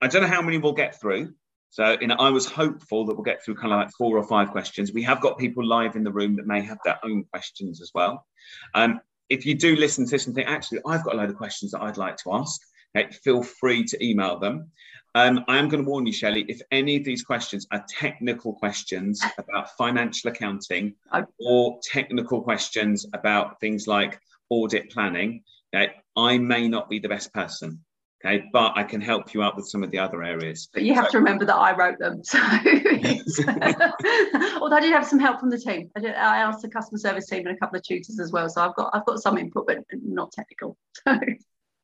I 0.00 0.08
don't 0.08 0.22
know 0.22 0.28
how 0.28 0.42
many 0.42 0.58
we'll 0.58 0.72
get 0.72 1.00
through. 1.00 1.34
So 1.70 1.96
you 2.00 2.08
know, 2.08 2.16
I 2.16 2.30
was 2.30 2.46
hopeful 2.46 3.06
that 3.06 3.14
we'll 3.14 3.22
get 3.22 3.44
through 3.44 3.54
kind 3.54 3.72
of 3.72 3.78
like 3.78 3.90
four 3.96 4.18
or 4.18 4.24
five 4.24 4.50
questions. 4.50 4.92
We 4.92 5.04
have 5.04 5.20
got 5.20 5.38
people 5.38 5.64
live 5.64 5.96
in 5.96 6.04
the 6.04 6.12
room 6.12 6.36
that 6.36 6.46
may 6.46 6.60
have 6.62 6.78
their 6.84 6.98
own 7.04 7.24
questions 7.24 7.80
as 7.80 7.92
well. 7.94 8.26
Um, 8.74 9.00
if 9.28 9.46
you 9.46 9.54
do 9.54 9.76
listen 9.76 10.04
to 10.04 10.10
this 10.10 10.26
and 10.26 10.34
think, 10.34 10.48
actually, 10.48 10.80
I've 10.84 11.04
got 11.04 11.14
a 11.14 11.16
load 11.16 11.30
of 11.30 11.36
questions 11.36 11.70
that 11.70 11.80
I'd 11.80 11.96
like 11.96 12.16
to 12.18 12.32
ask, 12.32 12.60
Okay, 12.96 13.10
feel 13.12 13.42
free 13.42 13.84
to 13.84 14.04
email 14.04 14.38
them. 14.38 14.70
Um, 15.14 15.44
I 15.48 15.58
am 15.58 15.68
going 15.68 15.82
to 15.82 15.88
warn 15.88 16.06
you, 16.06 16.12
Shelley, 16.12 16.44
if 16.48 16.60
any 16.70 16.96
of 16.96 17.04
these 17.04 17.22
questions 17.22 17.66
are 17.72 17.84
technical 17.88 18.52
questions 18.52 19.22
about 19.38 19.76
financial 19.76 20.30
accounting 20.30 20.94
or 21.40 21.80
technical 21.82 22.42
questions 22.42 23.06
about 23.12 23.58
things 23.60 23.88
like 23.88 24.20
audit 24.50 24.90
planning, 24.90 25.42
okay, 25.74 25.94
I 26.16 26.38
may 26.38 26.68
not 26.68 26.88
be 26.88 27.00
the 27.00 27.08
best 27.08 27.34
person. 27.34 27.80
Okay, 28.22 28.44
but 28.52 28.74
I 28.76 28.84
can 28.84 29.00
help 29.00 29.32
you 29.32 29.42
out 29.42 29.56
with 29.56 29.66
some 29.66 29.82
of 29.82 29.90
the 29.90 29.98
other 29.98 30.22
areas. 30.22 30.68
But 30.74 30.82
you 30.82 30.92
have 30.92 31.06
so, 31.06 31.12
to 31.12 31.18
remember 31.18 31.46
that 31.46 31.56
I 31.56 31.74
wrote 31.74 31.98
them. 31.98 32.22
So, 32.22 32.38
although 34.60 34.76
I 34.76 34.80
did 34.80 34.92
have 34.92 35.06
some 35.06 35.18
help 35.18 35.40
from 35.40 35.48
the 35.48 35.56
team. 35.56 35.90
I, 35.96 36.00
did, 36.00 36.14
I 36.14 36.42
asked 36.42 36.60
the 36.60 36.68
customer 36.68 36.98
service 36.98 37.28
team 37.28 37.46
and 37.46 37.56
a 37.56 37.58
couple 37.58 37.78
of 37.78 37.82
tutors 37.82 38.20
as 38.20 38.30
well. 38.30 38.46
So 38.50 38.60
I've 38.60 38.74
got 38.74 38.90
I've 38.92 39.06
got 39.06 39.20
some 39.20 39.38
input, 39.38 39.66
but 39.66 39.78
not 40.02 40.32
technical. 40.32 40.76
So. 41.08 41.18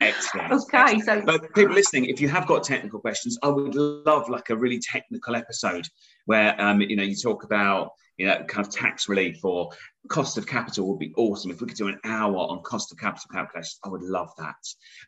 Excellent. 0.00 0.52
Okay, 0.52 1.00
so 1.00 1.22
but 1.22 1.54
people 1.54 1.74
listening, 1.74 2.06
if 2.06 2.20
you 2.20 2.28
have 2.28 2.46
got 2.46 2.62
technical 2.64 3.00
questions, 3.00 3.38
I 3.42 3.48
would 3.48 3.74
love 3.74 4.28
like 4.28 4.50
a 4.50 4.56
really 4.56 4.78
technical 4.78 5.34
episode 5.34 5.88
where 6.26 6.60
um, 6.60 6.82
you 6.82 6.96
know 6.96 7.02
you 7.02 7.16
talk 7.16 7.44
about 7.44 7.92
you 8.18 8.26
know 8.26 8.44
kind 8.44 8.66
of 8.66 8.70
tax 8.70 9.08
relief 9.08 9.42
or 9.42 9.70
cost 10.08 10.36
of 10.36 10.46
capital 10.46 10.86
would 10.88 10.98
be 10.98 11.14
awesome. 11.16 11.50
If 11.50 11.62
we 11.62 11.68
could 11.68 11.78
do 11.78 11.88
an 11.88 11.98
hour 12.04 12.36
on 12.36 12.62
cost 12.62 12.92
of 12.92 12.98
capital 12.98 13.28
calculation, 13.32 13.78
I 13.84 13.88
would 13.88 14.02
love 14.02 14.28
that. 14.36 14.56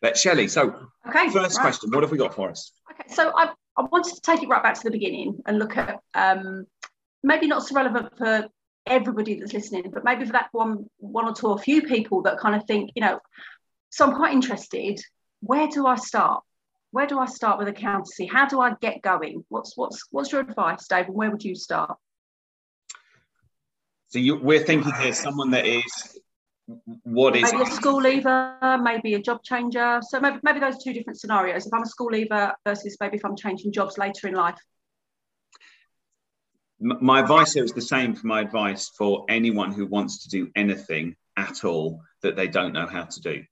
But 0.01 0.17
Shelley, 0.17 0.49
so 0.49 0.89
okay, 1.07 1.29
first 1.29 1.59
right. 1.59 1.63
question, 1.63 1.91
what 1.91 2.03
have 2.03 2.11
we 2.11 2.19
got 2.19 2.35
for 2.35 2.49
us? 2.49 2.73
Okay, 2.91 3.13
so 3.15 3.31
I, 3.37 3.51
I 3.77 3.83
wanted 3.93 4.15
to 4.15 4.21
take 4.23 4.43
it 4.43 4.49
right 4.49 4.63
back 4.63 4.75
to 4.75 4.85
the 4.85 4.91
beginning 4.91 5.39
and 5.47 5.59
look 5.59 5.77
at 5.77 6.01
um, 6.15 6.65
maybe 7.23 7.47
not 7.47 7.63
so 7.63 7.75
relevant 7.75 8.17
for 8.17 8.49
everybody 8.87 9.39
that's 9.39 9.53
listening, 9.53 9.91
but 9.93 10.03
maybe 10.05 10.25
for 10.25 10.33
that 10.33 10.49
one 10.53 10.87
one 10.97 11.27
or 11.27 11.35
two 11.35 11.49
or 11.49 11.59
few 11.59 11.83
people 11.83 12.23
that 12.23 12.39
kind 12.39 12.55
of 12.55 12.65
think, 12.67 12.91
you 12.95 13.03
know, 13.03 13.21
so 13.91 14.07
I'm 14.07 14.15
quite 14.15 14.33
interested. 14.33 15.01
Where 15.41 15.69
do 15.69 15.87
I 15.87 15.97
start? 15.97 16.43
Where 16.91 17.07
do 17.07 17.19
I 17.19 17.27
start 17.27 17.59
with 17.59 17.69
accountancy? 17.69 18.27
How 18.27 18.47
do 18.47 18.61
I 18.61 18.75
get 18.81 19.03
going? 19.03 19.45
What's 19.49 19.77
what's 19.77 20.07
what's 20.11 20.33
your 20.33 20.41
advice, 20.41 20.87
Dave? 20.89 21.07
And 21.07 21.15
where 21.15 21.31
would 21.31 21.45
you 21.45 21.55
start? 21.55 21.97
So 24.09 24.19
you, 24.19 24.37
we're 24.37 24.65
thinking 24.65 24.93
here 24.95 25.13
someone 25.13 25.51
that 25.51 25.67
is 25.67 26.19
what 27.03 27.37
is 27.37 27.53
maybe 27.53 27.63
a 27.63 27.67
school 27.67 28.01
leaver, 28.01 28.79
maybe 28.83 29.15
a 29.15 29.21
job 29.21 29.43
changer. 29.43 30.01
So 30.03 30.21
maybe 30.21 30.39
maybe 30.43 30.61
those 30.61 30.83
two 30.83 30.93
different 30.93 31.21
scenarios. 31.21 31.67
If 31.67 31.75
I'm 31.75 31.83
a 31.83 31.87
school 31.87 32.09
leaver 32.11 32.55
versus 32.65 32.97
maybe 33.01 33.17
if 33.17 33.25
I'm 33.25 33.37
changing 33.37 33.73
jobs 33.73 33.99
later 33.99 34.29
in 34.29 34.35
life. 34.35 34.59
My 36.81 37.21
advice 37.21 37.55
here 37.55 37.65
is 37.65 37.73
the 37.73 37.83
same 37.83 38.15
for 38.15 38.29
my 38.29 38.41
advice 38.41 38.89
for 38.97 39.25
anyone 39.29 39.73
who 39.73 39.87
wants 39.87 40.23
to 40.23 40.29
do 40.29 40.49
anything 40.55 41.17
at 41.37 41.65
all 41.65 42.01
that 42.23 42.37
they 42.37 42.47
don't 42.47 42.73
know 42.73 42.87
how 42.87 43.05
to 43.05 43.21
do. 43.21 43.43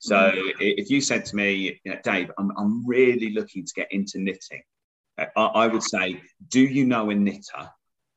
So 0.00 0.16
mm. 0.16 0.52
if 0.58 0.90
you 0.90 1.00
said 1.00 1.26
to 1.26 1.36
me, 1.36 1.78
you 1.84 1.92
know, 1.92 1.98
Dave, 2.02 2.30
I'm, 2.38 2.50
I'm 2.56 2.86
really 2.86 3.30
looking 3.30 3.64
to 3.64 3.72
get 3.74 3.92
into 3.92 4.18
knitting, 4.18 4.62
I, 5.18 5.28
I 5.36 5.66
would 5.66 5.82
say, 5.82 6.20
do 6.48 6.60
you 6.60 6.86
know 6.86 7.10
a 7.10 7.14
knitter? 7.14 7.70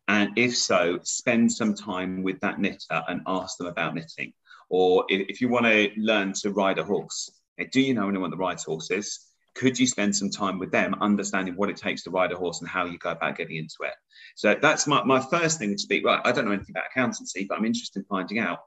And 0.08 0.38
if 0.38 0.56
so, 0.56 1.00
spend 1.04 1.52
some 1.52 1.76
time 1.76 2.24
with 2.24 2.40
that 2.40 2.60
knitter 2.60 3.04
and 3.08 3.22
ask 3.28 3.58
them 3.58 3.68
about 3.68 3.96
knitting. 3.96 4.34
Or 4.70 5.06
if, 5.10 5.28
if 5.30 5.42
you 5.42 5.50
want 5.50 5.66
to 5.66 5.92
learn 5.98 6.34
to 6.42 6.52
ride 6.52 6.80
a 6.80 6.84
horse, 6.84 7.30
do 7.72 7.82
you 7.82 7.94
know 7.94 8.08
anyone 8.08 8.32
that 8.32 8.38
rides 8.38 8.64
horses? 8.64 9.20
Could 9.54 9.78
you 9.78 9.86
spend 9.86 10.16
some 10.16 10.30
time 10.30 10.60
with 10.60 10.72
them, 10.72 10.96
understanding 11.02 11.56
what 11.56 11.70
it 11.70 11.78
takes 11.78 12.04
to 12.04 12.12
ride 12.12 12.32
a 12.32 12.38
horse 12.38 12.62
and 12.62 12.70
how 12.70 12.86
you 12.86 12.98
go 12.98 13.12
about 13.12 13.38
getting 13.38 13.58
into 13.58 13.76
it? 13.82 13.94
So 14.36 14.56
that's 14.60 14.88
my, 14.88 15.04
my 15.04 15.20
first 15.20 15.60
thing 15.60 15.72
to 15.72 15.78
speak. 15.78 16.06
Right, 16.06 16.22
I 16.24 16.32
don't 16.32 16.46
know 16.46 16.52
anything 16.52 16.76
about 16.76 16.86
accountancy, 16.90 17.46
but 17.48 17.58
I'm 17.58 17.66
interested 17.66 18.00
in 18.00 18.06
finding 18.06 18.40
out. 18.40 18.60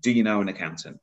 Do 0.00 0.10
you 0.10 0.22
know 0.22 0.40
an 0.40 0.48
accountant? 0.48 0.98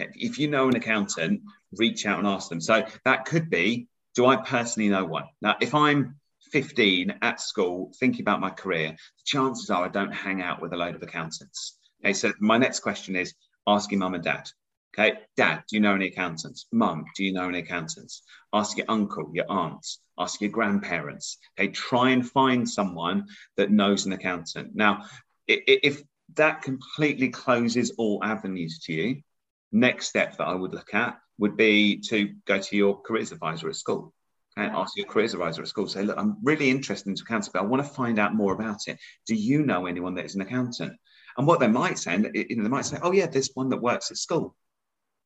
Okay, 0.00 0.10
if 0.14 0.38
you 0.38 0.48
know 0.48 0.68
an 0.68 0.76
accountant, 0.76 1.42
reach 1.76 2.04
out 2.06 2.18
and 2.18 2.26
ask 2.26 2.48
them. 2.48 2.60
So 2.60 2.84
that 3.04 3.26
could 3.26 3.48
be, 3.48 3.86
do 4.14 4.26
I 4.26 4.36
personally 4.36 4.88
know 4.88 5.04
one? 5.04 5.24
Now, 5.40 5.56
if 5.60 5.74
I'm 5.74 6.16
15 6.50 7.14
at 7.22 7.40
school 7.40 7.92
thinking 7.98 8.22
about 8.22 8.40
my 8.40 8.50
career, 8.50 8.90
the 8.90 9.24
chances 9.24 9.70
are 9.70 9.84
I 9.84 9.88
don't 9.88 10.12
hang 10.12 10.42
out 10.42 10.60
with 10.60 10.72
a 10.72 10.76
load 10.76 10.94
of 10.94 11.02
accountants. 11.02 11.78
Okay, 12.04 12.12
so 12.12 12.32
my 12.40 12.58
next 12.58 12.80
question 12.80 13.16
is 13.16 13.34
asking 13.66 14.00
mum 14.00 14.14
and 14.14 14.24
dad. 14.24 14.48
Okay, 14.96 15.18
dad, 15.36 15.64
do 15.68 15.76
you 15.76 15.80
know 15.80 15.94
any 15.94 16.06
accountants? 16.06 16.66
Mum, 16.72 17.04
do 17.16 17.24
you 17.24 17.32
know 17.32 17.48
any 17.48 17.58
accountants? 17.58 18.22
Ask 18.52 18.76
your 18.76 18.86
uncle, 18.88 19.30
your 19.32 19.50
aunts, 19.50 20.00
ask 20.18 20.40
your 20.40 20.50
grandparents. 20.50 21.38
Okay, 21.58 21.72
try 21.72 22.10
and 22.10 22.28
find 22.28 22.68
someone 22.68 23.26
that 23.56 23.72
knows 23.72 24.06
an 24.06 24.12
accountant. 24.12 24.74
Now, 24.74 25.06
if 25.48 26.02
that 26.34 26.62
completely 26.62 27.30
closes 27.30 27.92
all 27.98 28.22
avenues 28.22 28.78
to 28.84 28.92
you, 28.92 29.22
next 29.74 30.08
step 30.08 30.38
that 30.38 30.46
I 30.46 30.54
would 30.54 30.72
look 30.72 30.94
at 30.94 31.18
would 31.38 31.56
be 31.56 31.98
to 32.08 32.32
go 32.46 32.58
to 32.58 32.76
your 32.76 33.00
careers 33.00 33.32
advisor 33.32 33.68
at 33.68 33.76
school. 33.76 34.14
Okay, 34.56 34.68
ask 34.68 34.96
your 34.96 35.06
careers 35.06 35.34
advisor 35.34 35.62
at 35.62 35.68
school. 35.68 35.88
Say, 35.88 36.04
look, 36.04 36.16
I'm 36.16 36.36
really 36.42 36.70
interested 36.70 37.08
in 37.08 37.16
accounting, 37.20 37.50
but 37.52 37.62
I 37.62 37.66
want 37.66 37.82
to 37.82 37.88
find 37.88 38.20
out 38.20 38.34
more 38.34 38.52
about 38.52 38.86
it. 38.86 38.98
Do 39.26 39.34
you 39.34 39.64
know 39.66 39.86
anyone 39.86 40.14
that 40.14 40.24
is 40.24 40.36
an 40.36 40.42
accountant? 40.42 40.92
And 41.36 41.46
what 41.46 41.58
they 41.58 41.66
might 41.66 41.98
say, 41.98 42.12
you 42.12 42.56
know, 42.56 42.62
they 42.62 42.68
might 42.68 42.86
say, 42.86 42.98
oh 43.02 43.10
yeah, 43.10 43.26
there's 43.26 43.50
one 43.54 43.68
that 43.70 43.82
works 43.82 44.12
at 44.12 44.16
school. 44.16 44.54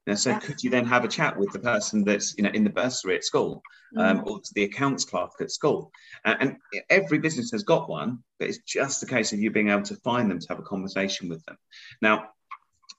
You 0.07 0.13
know, 0.13 0.17
so 0.17 0.31
yeah. 0.31 0.39
could 0.39 0.65
you 0.65 0.71
then 0.71 0.87
have 0.87 1.05
a 1.05 1.09
chat 1.09 1.39
with 1.39 1.53
the 1.53 1.59
person 1.59 2.03
that's 2.03 2.35
you 2.39 2.43
know 2.43 2.51
in 2.51 2.65
the 2.65 2.71
bursary 2.71 3.17
at 3.17 3.25
school, 3.25 3.61
um, 3.99 4.21
mm. 4.21 4.27
or 4.27 4.41
the 4.55 4.65
accounts 4.65 5.05
clerk 5.05 5.33
at 5.43 5.51
school? 5.51 5.93
Uh, 6.25 6.37
and 6.41 6.57
every 6.89 7.19
business 7.19 7.51
has 7.51 7.65
got 7.65 7.91
one, 7.91 8.21
but 8.39 8.49
it's 8.49 8.63
just 8.67 9.03
a 9.03 9.07
case 9.07 9.35
of 9.35 9.41
you 9.41 9.51
being 9.51 9.69
able 9.69 9.83
to 9.83 9.97
find 9.97 10.31
them 10.31 10.39
to 10.39 10.47
have 10.49 10.59
a 10.59 10.63
conversation 10.63 11.29
with 11.29 11.45
them. 11.45 11.59
Now, 12.01 12.31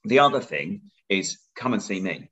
the 0.03 0.19
other 0.19 0.39
thing 0.39 0.83
is 1.09 1.39
come 1.55 1.73
and 1.73 1.81
see 1.81 1.99
me. 1.99 2.29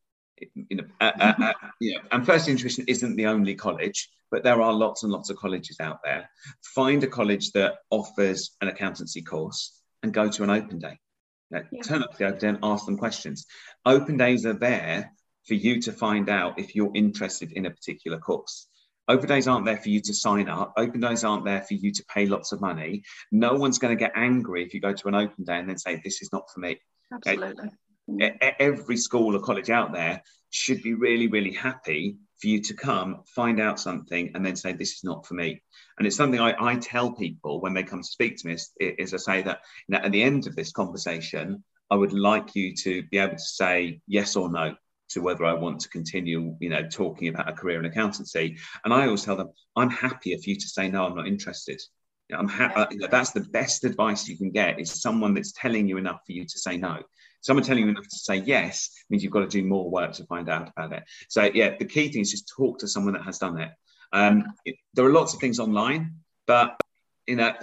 You 0.53 0.77
know, 0.77 0.83
uh, 1.01 1.11
uh, 1.19 1.33
uh, 1.41 1.53
you 1.81 1.95
know, 1.95 2.01
and 2.11 2.25
First 2.25 2.47
Intuition 2.47 2.85
isn't 2.87 3.15
the 3.15 3.25
only 3.25 3.55
college, 3.55 4.09
but 4.29 4.43
there 4.43 4.61
are 4.61 4.73
lots 4.73 5.03
and 5.03 5.11
lots 5.11 5.29
of 5.29 5.37
colleges 5.37 5.77
out 5.79 5.99
there. 6.03 6.29
Find 6.75 7.03
a 7.03 7.07
college 7.07 7.51
that 7.53 7.77
offers 7.89 8.55
an 8.61 8.67
accountancy 8.67 9.23
course 9.23 9.81
and 10.03 10.13
go 10.13 10.29
to 10.29 10.43
an 10.43 10.51
open 10.51 10.79
day. 10.79 10.99
yeah. 11.49 11.61
Turn 11.83 12.03
up 12.03 12.11
to 12.11 12.17
the 12.19 12.25
open 12.25 12.39
day 12.39 12.47
and 12.49 12.59
ask 12.61 12.85
them 12.85 12.97
questions. 12.97 13.47
Open 13.85 14.17
days 14.17 14.45
are 14.45 14.53
there 14.53 15.11
for 15.47 15.55
you 15.55 15.81
to 15.81 15.91
find 15.91 16.29
out 16.29 16.59
if 16.59 16.75
you're 16.75 16.91
interested 16.93 17.53
in 17.53 17.65
a 17.65 17.71
particular 17.71 18.19
course. 18.19 18.67
Open 19.07 19.29
days 19.29 19.47
aren't 19.47 19.65
there 19.65 19.77
for 19.77 19.89
you 19.89 20.01
to 20.01 20.13
sign 20.13 20.49
up. 20.49 20.73
Open 20.75 20.99
days 20.99 21.23
aren't 21.23 21.45
there 21.45 21.61
for 21.61 21.75
you 21.75 21.93
to 21.93 22.05
pay 22.13 22.25
lots 22.25 22.51
of 22.51 22.59
money. 22.59 23.03
No 23.31 23.53
one's 23.55 23.79
going 23.79 23.97
to 23.97 23.99
get 23.99 24.11
angry 24.15 24.63
if 24.63 24.73
you 24.73 24.81
go 24.81 24.91
to 24.91 25.07
an 25.07 25.15
open 25.15 25.45
day 25.45 25.57
and 25.57 25.69
then 25.69 25.77
say, 25.77 26.01
This 26.03 26.21
is 26.21 26.29
not 26.33 26.43
for 26.53 26.59
me. 26.59 26.77
Absolutely. 27.13 27.63
Okay? 27.63 27.69
Every 28.59 28.97
school 28.97 29.35
or 29.35 29.39
college 29.39 29.69
out 29.69 29.93
there 29.93 30.23
should 30.49 30.81
be 30.81 30.93
really, 30.93 31.27
really 31.27 31.53
happy 31.53 32.17
for 32.39 32.47
you 32.47 32.61
to 32.61 32.73
come, 32.73 33.23
find 33.35 33.59
out 33.59 33.79
something, 33.79 34.31
and 34.33 34.45
then 34.45 34.55
say, 34.55 34.73
This 34.73 34.93
is 34.93 35.03
not 35.03 35.25
for 35.25 35.33
me. 35.33 35.61
And 35.97 36.07
it's 36.07 36.15
something 36.15 36.39
I, 36.39 36.55
I 36.59 36.75
tell 36.75 37.11
people 37.13 37.59
when 37.61 37.73
they 37.73 37.83
come 37.83 38.01
to 38.01 38.07
speak 38.07 38.37
to 38.37 38.47
me 38.47 38.53
is, 38.53 38.71
is 38.79 39.13
I 39.13 39.17
say 39.17 39.41
that 39.43 39.61
you 39.87 39.97
know, 39.97 40.03
at 40.03 40.11
the 40.11 40.23
end 40.23 40.47
of 40.47 40.55
this 40.55 40.71
conversation, 40.71 41.63
I 41.89 41.95
would 41.95 42.13
like 42.13 42.55
you 42.55 42.75
to 42.75 43.03
be 43.03 43.17
able 43.17 43.35
to 43.35 43.39
say 43.39 44.01
yes 44.07 44.35
or 44.35 44.51
no 44.51 44.75
to 45.09 45.21
whether 45.21 45.45
I 45.45 45.53
want 45.53 45.79
to 45.81 45.89
continue, 45.89 46.55
you 46.59 46.69
know, 46.69 46.87
talking 46.87 47.29
about 47.29 47.49
a 47.49 47.53
career 47.53 47.79
in 47.79 47.85
accountancy. 47.85 48.57
And 48.83 48.93
I 48.93 49.05
always 49.05 49.23
tell 49.23 49.37
them, 49.37 49.51
I'm 49.75 49.89
happier 49.89 50.37
for 50.37 50.49
you 50.49 50.57
to 50.57 50.67
say 50.67 50.89
no, 50.89 51.05
I'm 51.05 51.15
not 51.15 51.27
interested. 51.27 51.81
I'm 52.35 52.49
ha- 52.49 52.73
uh, 52.75 52.87
you 52.91 52.97
know, 52.97 53.07
that's 53.09 53.31
the 53.31 53.41
best 53.41 53.85
advice 53.85 54.27
you 54.27 54.37
can 54.37 54.51
get 54.51 54.81
is 54.81 55.01
someone 55.01 55.33
that's 55.33 55.53
telling 55.53 55.87
you 55.87 55.97
enough 55.97 56.19
for 56.25 56.33
you 56.33 56.43
to 56.43 56.59
say 56.59 56.75
no. 56.75 56.99
Someone 57.41 57.63
telling 57.63 57.83
you 57.83 57.89
enough 57.89 58.03
to 58.03 58.17
say 58.17 58.37
yes 58.37 58.91
means 59.09 59.23
you've 59.23 59.31
got 59.31 59.41
to 59.41 59.47
do 59.47 59.63
more 59.63 59.89
work 59.89 60.13
to 60.13 60.25
find 60.25 60.49
out 60.49 60.69
about 60.69 60.93
it. 60.93 61.03
So 61.29 61.49
yeah, 61.53 61.75
the 61.77 61.85
key 61.85 62.11
thing 62.11 62.21
is 62.21 62.31
just 62.31 62.51
talk 62.55 62.79
to 62.79 62.87
someone 62.87 63.13
that 63.13 63.23
has 63.23 63.37
done 63.37 63.59
it. 63.59 63.71
Um, 64.13 64.45
it 64.65 64.75
there 64.93 65.05
are 65.05 65.13
lots 65.13 65.33
of 65.33 65.39
things 65.39 65.59
online, 65.59 66.15
but 66.45 66.77
you 67.27 67.35
know, 67.35 67.53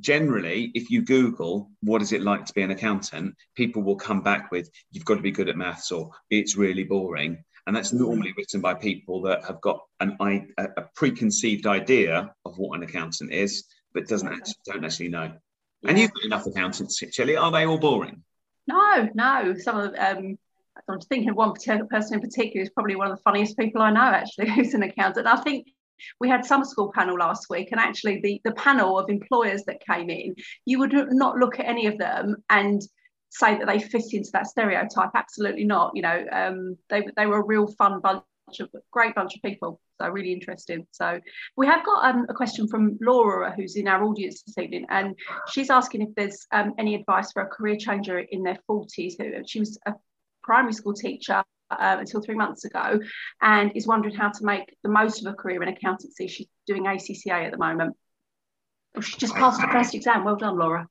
generally, 0.00 0.70
if 0.74 0.90
you 0.90 1.02
Google 1.02 1.70
what 1.82 2.02
is 2.02 2.12
it 2.12 2.22
like 2.22 2.46
to 2.46 2.54
be 2.54 2.62
an 2.62 2.70
accountant, 2.70 3.34
people 3.56 3.82
will 3.82 3.96
come 3.96 4.22
back 4.22 4.50
with 4.50 4.70
you've 4.92 5.04
got 5.04 5.16
to 5.16 5.22
be 5.22 5.32
good 5.32 5.48
at 5.48 5.56
maths 5.56 5.90
or 5.90 6.10
it's 6.30 6.56
really 6.56 6.84
boring. 6.84 7.42
And 7.66 7.76
that's 7.76 7.88
mm-hmm. 7.88 8.04
normally 8.04 8.32
written 8.36 8.60
by 8.60 8.74
people 8.74 9.20
that 9.22 9.44
have 9.44 9.60
got 9.60 9.80
an 10.00 10.16
a 10.56 10.82
preconceived 10.94 11.66
idea 11.66 12.32
of 12.44 12.56
what 12.56 12.76
an 12.76 12.82
accountant 12.82 13.32
is, 13.32 13.64
but 13.92 14.08
doesn't 14.08 14.28
actually, 14.28 14.54
don't 14.64 14.84
actually 14.84 15.08
know. 15.08 15.32
And 15.84 15.98
you've 15.98 16.12
got 16.12 16.24
enough 16.24 16.46
accountants, 16.46 17.02
Shelley. 17.12 17.36
Are 17.36 17.52
they 17.52 17.66
all 17.66 17.78
boring? 17.78 18.22
No, 18.68 19.08
no. 19.14 19.54
Some 19.56 19.78
of 19.78 19.94
um, 19.98 20.38
I'm 20.88 21.00
thinking 21.00 21.30
of 21.30 21.36
one 21.36 21.52
particular 21.52 21.86
person 21.86 22.14
in 22.14 22.20
particular 22.20 22.62
is 22.62 22.70
probably 22.70 22.94
one 22.94 23.10
of 23.10 23.16
the 23.16 23.22
funniest 23.22 23.58
people 23.58 23.82
I 23.82 23.90
know, 23.90 24.00
actually, 24.00 24.50
who's 24.54 24.74
an 24.74 24.82
accountant. 24.82 25.26
I 25.26 25.36
think 25.36 25.66
we 26.20 26.28
had 26.28 26.44
summer 26.44 26.64
school 26.64 26.92
panel 26.94 27.16
last 27.16 27.46
week 27.50 27.68
and 27.72 27.80
actually 27.80 28.20
the, 28.20 28.40
the 28.44 28.52
panel 28.52 28.98
of 28.98 29.10
employers 29.10 29.64
that 29.64 29.84
came 29.84 30.08
in 30.10 30.32
you 30.64 30.78
would 30.78 30.92
not 31.10 31.36
look 31.36 31.58
at 31.58 31.66
any 31.66 31.86
of 31.88 31.98
them 31.98 32.36
and 32.50 32.82
say 33.30 33.58
that 33.58 33.66
they 33.66 33.80
fit 33.80 34.12
into 34.12 34.30
that 34.32 34.46
stereotype 34.46 35.10
absolutely 35.16 35.64
not 35.64 35.90
you 35.96 36.02
know 36.02 36.24
um, 36.30 36.76
they, 36.88 37.02
they 37.16 37.26
were 37.26 37.40
a 37.40 37.44
real 37.44 37.66
fun 37.66 37.98
bunch 37.98 38.22
of 38.60 38.68
a 38.74 38.78
great 38.90 39.14
bunch 39.14 39.34
of 39.36 39.42
people 39.42 39.80
so 40.00 40.08
really 40.08 40.32
interesting 40.32 40.86
so 40.90 41.20
we 41.56 41.66
have 41.66 41.84
got 41.84 42.04
um, 42.04 42.26
a 42.28 42.34
question 42.34 42.66
from 42.68 42.98
laura 43.00 43.52
who's 43.56 43.76
in 43.76 43.88
our 43.88 44.02
audience 44.02 44.42
this 44.42 44.58
evening 44.58 44.86
and 44.88 45.14
she's 45.48 45.70
asking 45.70 46.02
if 46.02 46.08
there's 46.14 46.46
um, 46.52 46.72
any 46.78 46.94
advice 46.94 47.32
for 47.32 47.42
a 47.42 47.46
career 47.46 47.76
changer 47.76 48.18
in 48.18 48.42
their 48.42 48.58
40s 48.68 49.14
she 49.46 49.60
was 49.60 49.78
a 49.86 49.94
primary 50.42 50.72
school 50.72 50.94
teacher 50.94 51.44
uh, 51.70 51.96
until 51.98 52.20
three 52.22 52.34
months 52.34 52.64
ago 52.64 52.98
and 53.42 53.72
is 53.74 53.86
wondering 53.86 54.14
how 54.14 54.30
to 54.30 54.44
make 54.44 54.74
the 54.82 54.88
most 54.88 55.24
of 55.24 55.32
a 55.32 55.36
career 55.36 55.62
in 55.62 55.68
accountancy. 55.68 56.26
She's 56.28 56.46
doing 56.66 56.84
ACCA 56.84 57.44
at 57.44 57.52
the 57.52 57.58
moment. 57.58 57.96
Oh, 58.96 59.00
she 59.00 59.18
just 59.18 59.34
passed 59.34 59.60
the 59.60 59.68
first 59.68 59.94
exam. 59.94 60.24
Well 60.24 60.36
done, 60.36 60.58
Laura. 60.58 60.88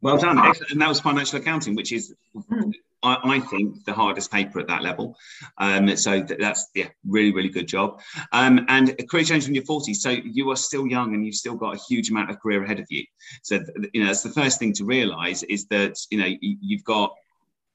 Well 0.00 0.18
done. 0.18 0.38
And 0.70 0.80
that 0.80 0.88
was 0.88 1.00
financial 1.00 1.38
accounting, 1.38 1.74
which 1.74 1.92
is, 1.92 2.14
mm. 2.36 2.72
I, 3.02 3.18
I, 3.22 3.40
think, 3.40 3.84
the 3.84 3.92
hardest 3.92 4.30
paper 4.30 4.60
at 4.60 4.68
that 4.68 4.82
level. 4.82 5.16
Um, 5.58 5.96
so 5.96 6.20
that's, 6.20 6.68
yeah, 6.74 6.88
really, 7.06 7.32
really 7.32 7.48
good 7.48 7.68
job. 7.68 8.00
Um, 8.32 8.64
and 8.68 8.94
career 9.08 9.24
change 9.24 9.44
when 9.44 9.54
you're 9.54 9.64
40. 9.64 9.94
So 9.94 10.10
you 10.10 10.50
are 10.50 10.56
still 10.56 10.86
young 10.86 11.14
and 11.14 11.24
you've 11.24 11.34
still 11.34 11.54
got 11.54 11.74
a 11.74 11.80
huge 11.88 12.10
amount 12.10 12.30
of 12.30 12.40
career 12.40 12.62
ahead 12.62 12.80
of 12.80 12.86
you. 12.90 13.04
So, 13.42 13.60
you 13.92 14.02
know, 14.02 14.06
that's 14.06 14.22
the 14.22 14.30
first 14.30 14.58
thing 14.58 14.72
to 14.74 14.84
realize 14.84 15.42
is 15.44 15.66
that, 15.66 15.96
you 16.10 16.18
know, 16.18 16.28
you've 16.40 16.84
got 16.84 17.12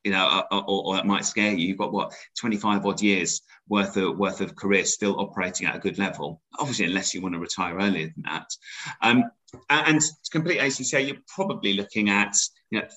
you 0.04 0.14
know, 0.14 0.26
uh, 0.26 0.44
uh, 0.56 0.64
or, 0.68 0.96
or, 0.96 1.04
might 1.04 1.26
scare 1.26 1.52
you. 1.52 1.68
You've 1.68 1.78
got 1.78 1.92
what 1.92 2.14
25 2.40 2.86
odd 2.86 3.02
years 3.02 3.42
worth 3.68 3.98
of 3.98 4.18
worth 4.18 4.40
of 4.40 4.56
career 4.56 4.86
still 4.86 5.20
operating 5.20 5.68
at 5.68 5.76
a 5.76 5.80
good 5.80 5.98
level. 5.98 6.42
Obviously, 6.60 6.86
unless 6.86 7.14
you 7.14 7.22
want 7.22 7.34
to 7.34 7.40
retire 7.40 7.76
earlier 7.76 8.14
than 8.16 8.24
that. 8.24 8.48
Um, 9.02 9.26
and 9.70 10.00
to 10.00 10.32
complete 10.32 10.62
ACCA, 10.62 11.06
you're 11.06 11.18
probably 11.28 11.74
looking 11.74 12.10
at, 12.10 12.36
you 12.70 12.80
know, 12.80 12.88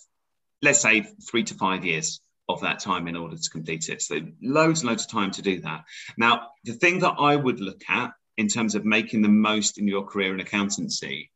let's 0.62 0.80
say 0.80 1.06
three 1.30 1.44
to 1.44 1.54
five 1.54 1.84
years 1.84 2.20
of 2.48 2.60
that 2.62 2.80
time 2.80 3.08
in 3.08 3.16
order 3.16 3.36
to 3.36 3.50
complete 3.50 3.88
it. 3.88 4.02
So 4.02 4.20
loads 4.42 4.80
and 4.80 4.90
loads 4.90 5.04
of 5.04 5.10
time 5.10 5.30
to 5.32 5.42
do 5.42 5.60
that. 5.60 5.84
Now, 6.16 6.48
the 6.64 6.72
thing 6.72 7.00
that 7.00 7.14
I 7.18 7.36
would 7.36 7.60
look 7.60 7.82
at 7.88 8.12
in 8.36 8.48
terms 8.48 8.74
of 8.74 8.84
making 8.84 9.22
the 9.22 9.28
most 9.28 9.78
in 9.78 9.86
your 9.86 10.04
career 10.04 10.34
in 10.34 10.40
accountancy 10.40 11.30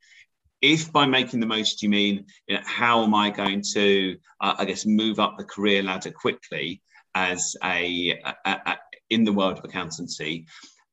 if 0.64 0.90
by 0.90 1.04
making 1.04 1.40
the 1.40 1.46
most 1.46 1.82
you 1.82 1.90
mean 1.90 2.24
you 2.46 2.56
know, 2.56 2.62
how 2.64 3.04
am 3.04 3.14
i 3.14 3.28
going 3.28 3.62
to 3.74 4.16
uh, 4.40 4.54
i 4.58 4.64
guess 4.64 4.86
move 4.86 5.18
up 5.20 5.36
the 5.36 5.44
career 5.44 5.82
ladder 5.82 6.10
quickly 6.10 6.80
as 7.14 7.54
a, 7.62 8.18
a, 8.24 8.50
a, 8.50 8.76
in 9.10 9.24
the 9.24 9.32
world 9.32 9.58
of 9.58 9.64
accountancy 9.64 10.46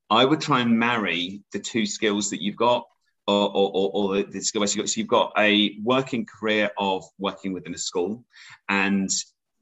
i 0.10 0.26
would 0.26 0.42
try 0.42 0.60
and 0.60 0.78
marry 0.78 1.42
the 1.54 1.60
two 1.60 1.86
skills 1.86 2.32
that 2.32 2.42
you've 2.42 2.58
got 2.58 2.86
or, 3.28 3.52
or, 3.56 3.92
or 3.94 4.16
the, 4.16 4.24
the 4.24 4.42
skills 4.42 4.76
you've 4.76 4.84
got 4.84 4.90
so 4.90 5.00
you've 5.00 5.08
got 5.08 5.32
a 5.38 5.78
working 5.84 6.26
career 6.26 6.72
of 6.78 7.04
working 7.18 7.54
within 7.54 7.74
a 7.74 7.78
school 7.78 8.24
and 8.70 9.10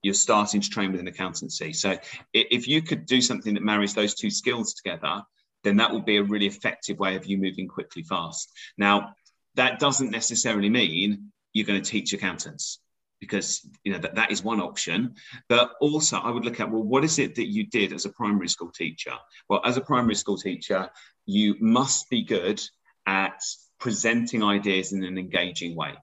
you're 0.01 0.13
starting 0.13 0.62
to 0.62 0.70
train 0.70 0.94
within 0.94 1.08
accountancy. 1.08 1.74
So 1.74 1.98
if 2.34 2.70
you 2.70 2.82
could 2.82 3.06
do 3.06 3.22
something 3.22 3.54
that 3.56 3.63
marries 3.63 3.94
those 3.94 4.16
two 4.16 4.30
skills 4.30 4.74
together 4.74 5.24
then 5.63 5.78
that 5.78 5.92
would 5.92 6.06
be 6.06 6.18
a 6.18 6.24
really 6.24 6.48
effective 6.48 7.00
way 7.00 7.16
of 7.16 7.25
you 7.25 7.38
moving 7.38 7.68
quickly 7.68 8.04
fast. 8.04 8.51
Now 8.78 9.13
that 9.56 9.80
doesn't 9.80 10.12
necessarily 10.12 10.70
mean 10.70 11.32
you're 11.54 11.66
going 11.66 11.82
to 11.82 11.89
teach 11.89 12.13
accountants 12.13 12.80
because 13.20 13.68
you 13.84 13.92
know 13.92 14.00
that, 14.00 14.16
that 14.16 14.32
is 14.32 14.44
one 14.44 14.62
option. 14.62 15.16
But 15.50 15.74
also 15.82 16.18
i 16.18 16.32
would 16.32 16.46
look 16.46 16.60
at 16.60 16.72
well 16.72 16.84
what 16.84 17.04
is 17.04 17.20
it 17.20 17.36
that 17.36 17.51
you 17.51 17.66
did 17.68 17.94
as 17.94 18.06
a 18.06 18.10
primary 18.10 18.48
school 18.48 18.72
teacher? 18.72 19.13
Well 19.50 19.62
as 19.66 19.78
a 19.78 19.82
primary 19.82 20.16
school 20.16 20.38
teacher 20.38 20.89
you 21.25 21.56
must 21.60 22.10
be 22.10 22.24
good 22.24 22.62
at 23.06 23.41
presenting 23.79 24.44
ideas 24.44 24.91
in 24.91 25.03
an 25.03 25.18
engaging 25.18 25.75
way 25.75 25.94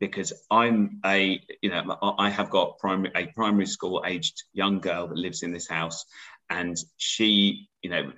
because 0.00 0.32
i'm 0.50 1.00
a 1.04 1.40
you 1.62 1.70
know 1.70 1.96
i 2.18 2.28
have 2.28 2.50
got 2.50 2.78
primary 2.78 3.12
a 3.14 3.26
primary 3.28 3.66
school 3.66 4.02
aged 4.06 4.42
young 4.52 4.80
girl 4.80 5.06
that 5.08 5.16
lives 5.16 5.42
in 5.42 5.52
this 5.52 5.68
house 5.68 6.04
and 6.50 6.76
she, 6.96 7.68
you 7.82 7.90
know, 7.90 8.12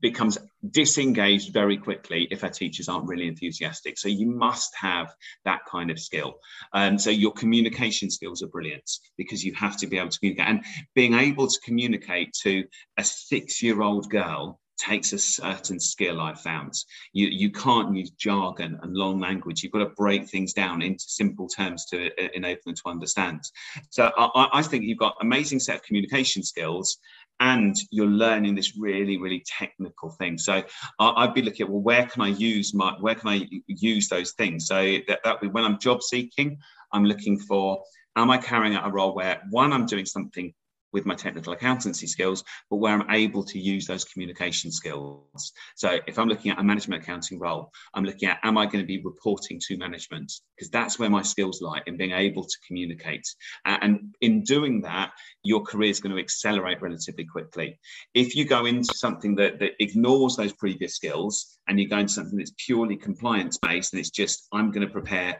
becomes 0.00 0.38
disengaged 0.70 1.52
very 1.52 1.76
quickly 1.76 2.28
if 2.30 2.42
her 2.42 2.48
teachers 2.48 2.88
aren't 2.88 3.08
really 3.08 3.26
enthusiastic. 3.26 3.98
So 3.98 4.08
you 4.08 4.26
must 4.26 4.74
have 4.76 5.12
that 5.44 5.60
kind 5.68 5.90
of 5.90 5.98
skill. 5.98 6.34
Um, 6.72 6.98
so 6.98 7.10
your 7.10 7.32
communication 7.32 8.10
skills 8.10 8.42
are 8.42 8.48
brilliant 8.48 8.88
because 9.16 9.44
you 9.44 9.54
have 9.54 9.76
to 9.78 9.86
be 9.86 9.98
able 9.98 10.10
to 10.10 10.18
communicate. 10.18 10.48
And 10.48 10.64
being 10.94 11.14
able 11.14 11.48
to 11.48 11.60
communicate 11.64 12.32
to 12.42 12.64
a 12.96 13.04
six-year-old 13.04 14.08
girl 14.10 14.60
takes 14.78 15.12
a 15.12 15.18
certain 15.18 15.78
skill 15.80 16.20
I've 16.20 16.40
found. 16.40 16.72
You, 17.12 17.28
you 17.28 17.50
can't 17.50 17.94
use 17.94 18.10
jargon 18.10 18.78
and 18.82 18.94
long 18.94 19.20
language. 19.20 19.62
You've 19.62 19.72
got 19.72 19.80
to 19.80 19.90
break 19.90 20.28
things 20.28 20.52
down 20.52 20.82
into 20.82 21.04
simple 21.06 21.48
terms 21.48 21.84
to 21.86 22.06
uh, 22.06 22.28
enable 22.34 22.60
them 22.66 22.74
to 22.74 22.82
understand. 22.86 23.42
So 23.90 24.10
I, 24.16 24.48
I 24.52 24.62
think 24.62 24.84
you've 24.84 24.98
got 24.98 25.16
amazing 25.20 25.60
set 25.60 25.76
of 25.76 25.82
communication 25.82 26.42
skills 26.42 26.98
and 27.40 27.76
you're 27.90 28.06
learning 28.06 28.54
this 28.54 28.76
really 28.76 29.16
really 29.16 29.44
technical 29.46 30.10
thing 30.10 30.36
so 30.36 30.62
I, 30.98 31.24
would 31.24 31.34
be 31.34 31.42
looking 31.42 31.66
at 31.66 31.70
well 31.70 31.80
where 31.80 32.06
can 32.06 32.22
i 32.22 32.28
use 32.28 32.74
my 32.74 32.94
where 33.00 33.14
can 33.14 33.28
i 33.28 33.48
use 33.66 34.08
those 34.08 34.32
things 34.32 34.66
so 34.66 34.96
that, 35.06 35.20
that 35.24 35.52
when 35.52 35.64
i'm 35.64 35.78
job 35.78 36.02
seeking 36.02 36.58
i'm 36.92 37.04
looking 37.04 37.38
for 37.38 37.82
am 38.16 38.30
i 38.30 38.38
carrying 38.38 38.74
out 38.74 38.88
a 38.88 38.90
role 38.90 39.14
where 39.14 39.40
one 39.50 39.72
i'm 39.72 39.86
doing 39.86 40.04
something 40.04 40.52
with 40.92 41.06
my 41.06 41.14
technical 41.14 41.52
accountancy 41.52 42.06
skills, 42.06 42.44
but 42.70 42.76
where 42.76 42.94
I'm 42.94 43.10
able 43.10 43.44
to 43.44 43.58
use 43.58 43.86
those 43.86 44.04
communication 44.04 44.70
skills. 44.70 45.52
So 45.76 45.98
if 46.06 46.18
I'm 46.18 46.28
looking 46.28 46.50
at 46.50 46.58
a 46.58 46.62
management 46.62 47.02
accounting 47.02 47.38
role, 47.38 47.70
I'm 47.94 48.04
looking 48.04 48.28
at 48.28 48.38
am 48.42 48.58
I 48.58 48.64
going 48.66 48.80
to 48.80 48.86
be 48.86 49.02
reporting 49.02 49.60
to 49.66 49.76
management? 49.76 50.32
Because 50.56 50.70
that's 50.70 50.98
where 50.98 51.10
my 51.10 51.22
skills 51.22 51.60
lie 51.60 51.82
in 51.86 51.96
being 51.96 52.12
able 52.12 52.44
to 52.44 52.56
communicate. 52.66 53.26
And 53.64 54.14
in 54.20 54.42
doing 54.42 54.82
that, 54.82 55.12
your 55.42 55.62
career 55.62 55.90
is 55.90 56.00
going 56.00 56.14
to 56.14 56.20
accelerate 56.20 56.82
relatively 56.82 57.24
quickly. 57.24 57.78
If 58.14 58.34
you 58.34 58.44
go 58.44 58.66
into 58.66 58.94
something 58.94 59.34
that, 59.36 59.58
that 59.60 59.72
ignores 59.80 60.36
those 60.36 60.52
previous 60.52 60.94
skills 60.94 61.58
and 61.68 61.78
you 61.78 61.88
go 61.88 61.98
into 61.98 62.12
something 62.12 62.38
that's 62.38 62.54
purely 62.64 62.96
compliance 62.96 63.58
based 63.58 63.92
and 63.92 64.00
it's 64.00 64.10
just, 64.10 64.48
I'm 64.52 64.70
going 64.70 64.86
to 64.86 64.92
prepare 64.92 65.38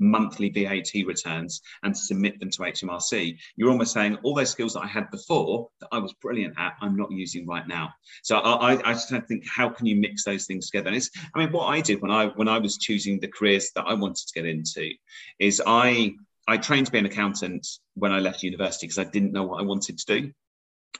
monthly 0.00 0.48
VAT 0.48 0.90
returns 1.06 1.60
and 1.82 1.96
submit 1.96 2.40
them 2.40 2.50
to 2.50 2.62
HMRC, 2.62 3.38
you're 3.56 3.70
almost 3.70 3.92
saying 3.92 4.18
all 4.22 4.34
those 4.34 4.50
skills 4.50 4.74
that 4.74 4.82
I 4.82 4.86
had 4.86 5.10
before 5.10 5.68
that 5.80 5.88
I 5.92 5.98
was 5.98 6.12
brilliant 6.14 6.54
at, 6.58 6.74
I'm 6.80 6.96
not 6.96 7.12
using 7.12 7.46
right 7.46 7.66
now. 7.68 7.90
So 8.22 8.38
I, 8.38 8.80
I 8.88 8.92
just 8.94 9.10
think, 9.28 9.46
how 9.46 9.68
can 9.68 9.86
you 9.86 9.96
mix 9.96 10.24
those 10.24 10.46
things 10.46 10.70
together? 10.70 10.88
And 10.88 10.96
it's, 10.96 11.10
I 11.34 11.38
mean, 11.38 11.52
what 11.52 11.66
I 11.66 11.80
did 11.80 12.00
when 12.02 12.10
I 12.10 12.26
when 12.28 12.48
I 12.48 12.58
was 12.58 12.78
choosing 12.78 13.20
the 13.20 13.28
careers 13.28 13.70
that 13.74 13.84
I 13.86 13.94
wanted 13.94 14.26
to 14.26 14.34
get 14.34 14.46
into, 14.46 14.90
is 15.38 15.62
I 15.64 16.14
I 16.48 16.56
trained 16.56 16.86
to 16.86 16.92
be 16.92 16.98
an 16.98 17.06
accountant 17.06 17.66
when 17.94 18.12
I 18.12 18.18
left 18.18 18.42
university 18.42 18.86
because 18.86 18.98
I 18.98 19.04
didn't 19.04 19.32
know 19.32 19.44
what 19.44 19.60
I 19.60 19.64
wanted 19.64 19.98
to 19.98 20.06
do, 20.06 20.32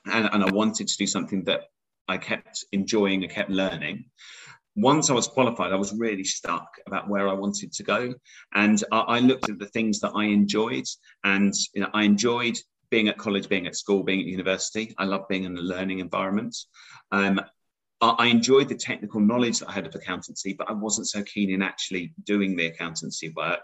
and, 0.07 0.28
and 0.33 0.45
I 0.45 0.50
wanted 0.52 0.88
to 0.88 0.97
do 0.97 1.07
something 1.07 1.45
that 1.45 1.62
I 2.09 2.19
kept 2.19 2.64
enjoying, 2.73 3.25
I 3.25 3.28
kept 3.28 3.50
learning 3.50 4.07
once 4.81 5.11
I 5.11 5.15
was 5.15 5.29
qualified, 5.29 5.73
I 5.73 5.77
was 5.77 5.93
really 5.93 6.25
stuck 6.25 6.69
about 6.87 7.09
where 7.09 7.29
I 7.29 7.33
wanted 7.33 7.73
to 7.73 7.83
go. 7.83 8.15
And 8.55 8.83
I, 8.91 9.01
I 9.01 9.19
looked 9.21 9.49
at 9.49 9.59
the 9.59 9.67
things 9.67 10.01
that 10.01 10.13
I 10.15 10.25
enjoyed, 10.25 10.87
and 11.25 11.53
you 11.75 11.83
know, 11.83 11.91
I 11.95 12.05
enjoyed 12.05 12.57
being 12.91 13.09
at 13.09 13.19
college, 13.19 13.49
being 13.49 13.67
at 13.67 13.77
school, 13.77 14.03
being 14.03 14.21
at 14.21 14.27
university. 14.27 14.95
I 14.99 15.05
love 15.05 15.29
being 15.29 15.45
in 15.45 15.57
a 15.57 15.61
learning 15.61 16.01
environment. 16.01 16.57
Um, 17.13 17.41
I 18.02 18.28
enjoyed 18.28 18.69
the 18.69 18.75
technical 18.75 19.21
knowledge 19.21 19.59
that 19.59 19.69
I 19.69 19.73
had 19.73 19.87
of 19.87 19.95
accountancy, 19.95 20.54
but 20.54 20.71
I 20.71 20.73
wasn't 20.73 21.09
so 21.09 21.23
keen 21.23 21.50
in 21.50 21.61
actually 21.61 22.14
doing 22.25 22.57
the 22.57 22.66
accountancy 22.66 23.30
work. 23.37 23.62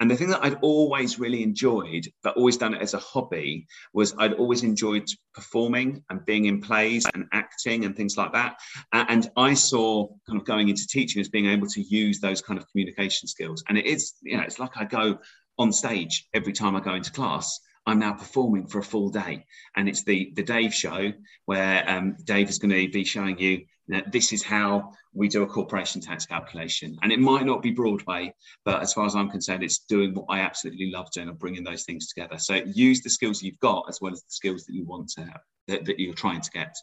And 0.00 0.10
the 0.10 0.16
thing 0.16 0.28
that 0.28 0.44
I'd 0.44 0.58
always 0.60 1.18
really 1.18 1.42
enjoyed, 1.42 2.06
but 2.22 2.36
always 2.36 2.58
done 2.58 2.74
it 2.74 2.82
as 2.82 2.92
a 2.92 2.98
hobby, 2.98 3.66
was 3.94 4.14
I'd 4.18 4.34
always 4.34 4.64
enjoyed 4.64 5.08
performing 5.34 6.04
and 6.10 6.24
being 6.26 6.44
in 6.44 6.60
plays 6.60 7.06
and 7.14 7.26
acting 7.32 7.86
and 7.86 7.96
things 7.96 8.18
like 8.18 8.32
that. 8.34 8.56
And 8.92 9.30
I 9.36 9.54
saw 9.54 10.08
kind 10.26 10.38
of 10.38 10.44
going 10.44 10.68
into 10.68 10.86
teaching 10.86 11.20
as 11.20 11.30
being 11.30 11.46
able 11.46 11.66
to 11.68 11.80
use 11.80 12.20
those 12.20 12.42
kind 12.42 12.58
of 12.58 12.68
communication 12.70 13.28
skills. 13.28 13.64
And 13.68 13.78
it 13.78 13.86
is, 13.86 14.12
you 14.22 14.36
know, 14.36 14.42
it's 14.42 14.58
like 14.58 14.76
I 14.76 14.84
go 14.84 15.18
on 15.58 15.72
stage 15.72 16.28
every 16.34 16.52
time 16.52 16.76
I 16.76 16.80
go 16.80 16.94
into 16.94 17.12
class 17.12 17.60
I'm 17.86 17.98
now 17.98 18.12
performing 18.12 18.66
for 18.66 18.78
a 18.78 18.82
full 18.82 19.08
day. 19.08 19.46
And 19.76 19.88
it's 19.88 20.04
the, 20.04 20.32
the 20.34 20.42
Dave 20.42 20.74
show 20.74 21.12
where 21.46 21.88
um, 21.88 22.16
Dave 22.24 22.48
is 22.48 22.58
going 22.58 22.70
to 22.70 22.88
be 22.92 23.04
showing 23.04 23.38
you 23.38 23.64
that 23.88 24.12
this 24.12 24.32
is 24.32 24.42
how 24.42 24.92
we 25.12 25.28
do 25.28 25.42
a 25.42 25.46
corporation 25.46 26.00
tax 26.00 26.24
calculation. 26.24 26.96
And 27.02 27.10
it 27.10 27.18
might 27.18 27.44
not 27.44 27.62
be 27.62 27.72
Broadway, 27.72 28.32
but 28.64 28.82
as 28.82 28.92
far 28.92 29.06
as 29.06 29.16
I'm 29.16 29.30
concerned, 29.30 29.64
it's 29.64 29.80
doing 29.80 30.14
what 30.14 30.26
I 30.28 30.40
absolutely 30.40 30.90
love 30.90 31.10
doing 31.10 31.28
and 31.28 31.38
bringing 31.38 31.64
those 31.64 31.84
things 31.84 32.06
together. 32.06 32.38
So 32.38 32.54
use 32.54 33.02
the 33.02 33.10
skills 33.10 33.42
you've 33.42 33.58
got 33.58 33.86
as 33.88 34.00
well 34.00 34.12
as 34.12 34.22
the 34.22 34.30
skills 34.30 34.64
that 34.66 34.74
you 34.74 34.84
want 34.84 35.08
to 35.10 35.22
have, 35.22 35.40
that, 35.66 35.84
that 35.86 35.98
you're 35.98 36.14
trying 36.14 36.40
to 36.40 36.50
get. 36.50 36.76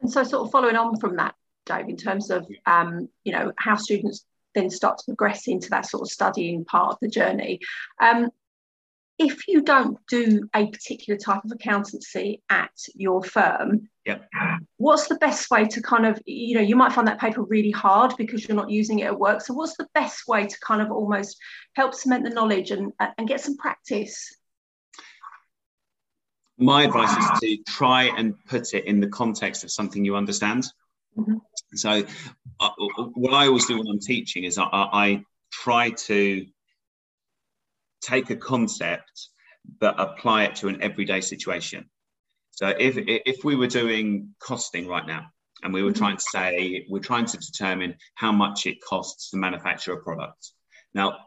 And 0.00 0.10
so 0.10 0.24
sort 0.24 0.46
of 0.46 0.52
following 0.52 0.76
on 0.76 0.98
from 0.98 1.16
that, 1.16 1.34
Dave, 1.66 1.88
in 1.88 1.96
terms 1.96 2.30
of, 2.30 2.46
um, 2.64 3.08
you 3.24 3.32
know, 3.32 3.52
how 3.58 3.76
students 3.76 4.24
then 4.54 4.70
start 4.70 4.98
to 4.98 5.04
progress 5.04 5.48
into 5.48 5.68
that 5.70 5.86
sort 5.86 6.02
of 6.02 6.08
studying 6.08 6.64
part 6.64 6.92
of 6.92 6.98
the 7.00 7.08
journey. 7.08 7.60
Um, 8.00 8.30
if 9.18 9.48
you 9.48 9.62
don't 9.62 9.98
do 10.08 10.48
a 10.54 10.66
particular 10.66 11.18
type 11.18 11.42
of 11.44 11.50
accountancy 11.52 12.42
at 12.50 12.70
your 12.94 13.22
firm, 13.22 13.88
yep. 14.04 14.28
what's 14.76 15.08
the 15.08 15.16
best 15.16 15.50
way 15.50 15.64
to 15.64 15.80
kind 15.80 16.04
of, 16.04 16.20
you 16.26 16.54
know, 16.54 16.60
you 16.60 16.76
might 16.76 16.92
find 16.92 17.08
that 17.08 17.20
paper 17.20 17.42
really 17.42 17.70
hard 17.70 18.14
because 18.18 18.46
you're 18.46 18.56
not 18.56 18.70
using 18.70 18.98
it 18.98 19.06
at 19.06 19.18
work. 19.18 19.40
So, 19.40 19.54
what's 19.54 19.76
the 19.76 19.88
best 19.94 20.28
way 20.28 20.46
to 20.46 20.56
kind 20.60 20.82
of 20.82 20.90
almost 20.90 21.38
help 21.74 21.94
cement 21.94 22.24
the 22.24 22.30
knowledge 22.30 22.70
and, 22.70 22.92
and 23.16 23.26
get 23.26 23.40
some 23.40 23.56
practice? 23.56 24.36
My 26.58 26.84
advice 26.84 27.16
is 27.16 27.40
to 27.40 27.56
try 27.70 28.04
and 28.16 28.34
put 28.46 28.74
it 28.74 28.84
in 28.84 29.00
the 29.00 29.08
context 29.08 29.64
of 29.64 29.70
something 29.70 30.04
you 30.04 30.16
understand. 30.16 30.66
Mm-hmm. 31.16 31.36
So, 31.74 32.02
uh, 32.60 32.70
what 33.14 33.32
I 33.32 33.46
always 33.46 33.66
do 33.66 33.78
when 33.78 33.88
I'm 33.88 34.00
teaching 34.00 34.44
is 34.44 34.58
I, 34.58 34.64
I 34.72 35.22
try 35.50 35.90
to 35.90 36.46
take 38.06 38.30
a 38.30 38.36
concept 38.36 39.28
but 39.80 39.98
apply 39.98 40.44
it 40.44 40.54
to 40.56 40.68
an 40.68 40.80
everyday 40.80 41.20
situation. 41.20 41.84
So 42.52 42.68
if 42.68 42.96
if 42.96 43.44
we 43.44 43.56
were 43.56 43.66
doing 43.66 44.34
costing 44.38 44.86
right 44.86 45.06
now 45.06 45.26
and 45.62 45.74
we 45.74 45.82
were 45.82 45.90
mm-hmm. 45.90 45.98
trying 45.98 46.16
to 46.16 46.24
say 46.30 46.86
we're 46.88 47.00
trying 47.00 47.26
to 47.26 47.38
determine 47.38 47.96
how 48.14 48.32
much 48.32 48.66
it 48.66 48.80
costs 48.80 49.30
to 49.30 49.36
manufacture 49.36 49.92
a 49.92 50.02
product. 50.02 50.52
Now, 50.94 51.18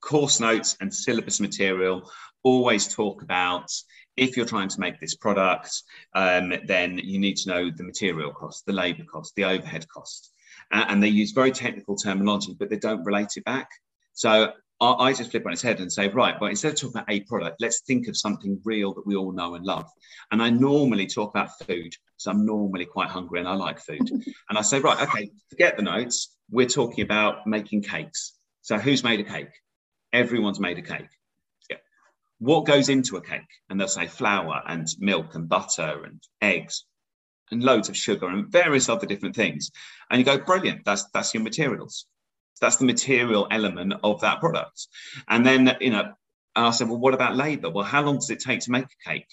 course 0.00 0.40
notes 0.40 0.76
and 0.80 0.94
syllabus 0.94 1.40
material 1.40 2.10
always 2.42 2.94
talk 2.94 3.22
about 3.22 3.70
if 4.16 4.36
you're 4.36 4.46
trying 4.46 4.68
to 4.68 4.80
make 4.80 5.00
this 5.00 5.14
product, 5.14 5.82
um, 6.14 6.54
then 6.64 6.98
you 6.98 7.18
need 7.18 7.36
to 7.38 7.48
know 7.50 7.70
the 7.70 7.84
material 7.84 8.32
cost, 8.32 8.64
the 8.64 8.72
labor 8.72 9.04
cost, 9.04 9.34
the 9.34 9.44
overhead 9.44 9.86
cost. 9.88 10.32
Uh, 10.72 10.84
and 10.88 11.02
they 11.02 11.08
use 11.08 11.32
very 11.32 11.50
technical 11.50 11.96
terminology, 11.96 12.56
but 12.58 12.70
they 12.70 12.78
don't 12.78 13.04
relate 13.04 13.32
it 13.36 13.44
back. 13.44 13.68
So 14.14 14.52
I, 14.80 15.14
just 15.14 15.30
flip 15.30 15.46
on 15.46 15.52
its 15.52 15.62
head 15.62 15.80
and 15.80 15.90
say, 15.90 16.08
right, 16.08 16.38
but 16.38 16.50
instead 16.50 16.72
of 16.72 16.78
talking 16.78 16.96
about 16.96 17.10
a 17.10 17.20
product, 17.20 17.60
let's 17.60 17.80
think 17.80 18.08
of 18.08 18.16
something 18.16 18.60
real 18.64 18.92
that 18.94 19.06
we 19.06 19.16
all 19.16 19.32
know 19.32 19.54
and 19.54 19.64
love. 19.64 19.90
And 20.30 20.42
I 20.42 20.50
normally 20.50 21.06
talk 21.06 21.30
about 21.30 21.58
food, 21.66 21.94
so 22.18 22.30
I'm 22.30 22.44
normally 22.44 22.84
quite 22.84 23.08
hungry 23.08 23.38
and 23.40 23.48
I 23.48 23.54
like 23.54 23.80
food. 23.80 24.10
and 24.10 24.58
I 24.58 24.60
say, 24.60 24.80
right, 24.80 25.00
okay, 25.08 25.30
forget 25.48 25.76
the 25.76 25.82
notes. 25.82 26.36
We're 26.50 26.66
talking 26.66 27.04
about 27.04 27.46
making 27.46 27.82
cakes. 27.82 28.38
So 28.60 28.76
who's 28.76 29.02
made 29.02 29.20
a 29.20 29.24
cake? 29.24 29.48
Everyone's 30.12 30.60
made 30.60 30.78
a 30.78 30.82
cake. 30.82 31.08
Yeah. 31.70 31.78
What 32.38 32.66
goes 32.66 32.90
into 32.90 33.16
a 33.16 33.22
cake? 33.22 33.48
And 33.70 33.80
they'll 33.80 33.88
say 33.88 34.06
flour 34.06 34.62
and 34.66 34.86
milk 34.98 35.34
and 35.34 35.48
butter 35.48 36.04
and 36.04 36.22
eggs 36.42 36.84
and 37.50 37.62
loads 37.62 37.88
of 37.88 37.96
sugar 37.96 38.26
and 38.26 38.48
various 38.48 38.88
other 38.88 39.06
different 39.06 39.36
things. 39.36 39.70
And 40.10 40.18
you 40.18 40.24
go, 40.24 40.38
brilliant, 40.38 40.84
that's 40.84 41.04
that's 41.14 41.32
your 41.32 41.42
materials. 41.42 42.06
So 42.56 42.64
that's 42.64 42.76
the 42.76 42.86
material 42.86 43.46
element 43.50 43.92
of 44.02 44.22
that 44.22 44.40
product. 44.40 44.88
And 45.28 45.44
then, 45.44 45.76
you 45.78 45.90
know, 45.90 46.14
I 46.54 46.70
said, 46.70 46.88
well, 46.88 46.98
what 46.98 47.12
about 47.12 47.36
labor? 47.36 47.68
Well, 47.68 47.84
how 47.84 48.02
long 48.02 48.14
does 48.14 48.30
it 48.30 48.40
take 48.40 48.60
to 48.60 48.70
make 48.70 48.86
a 48.86 49.08
cake? 49.10 49.28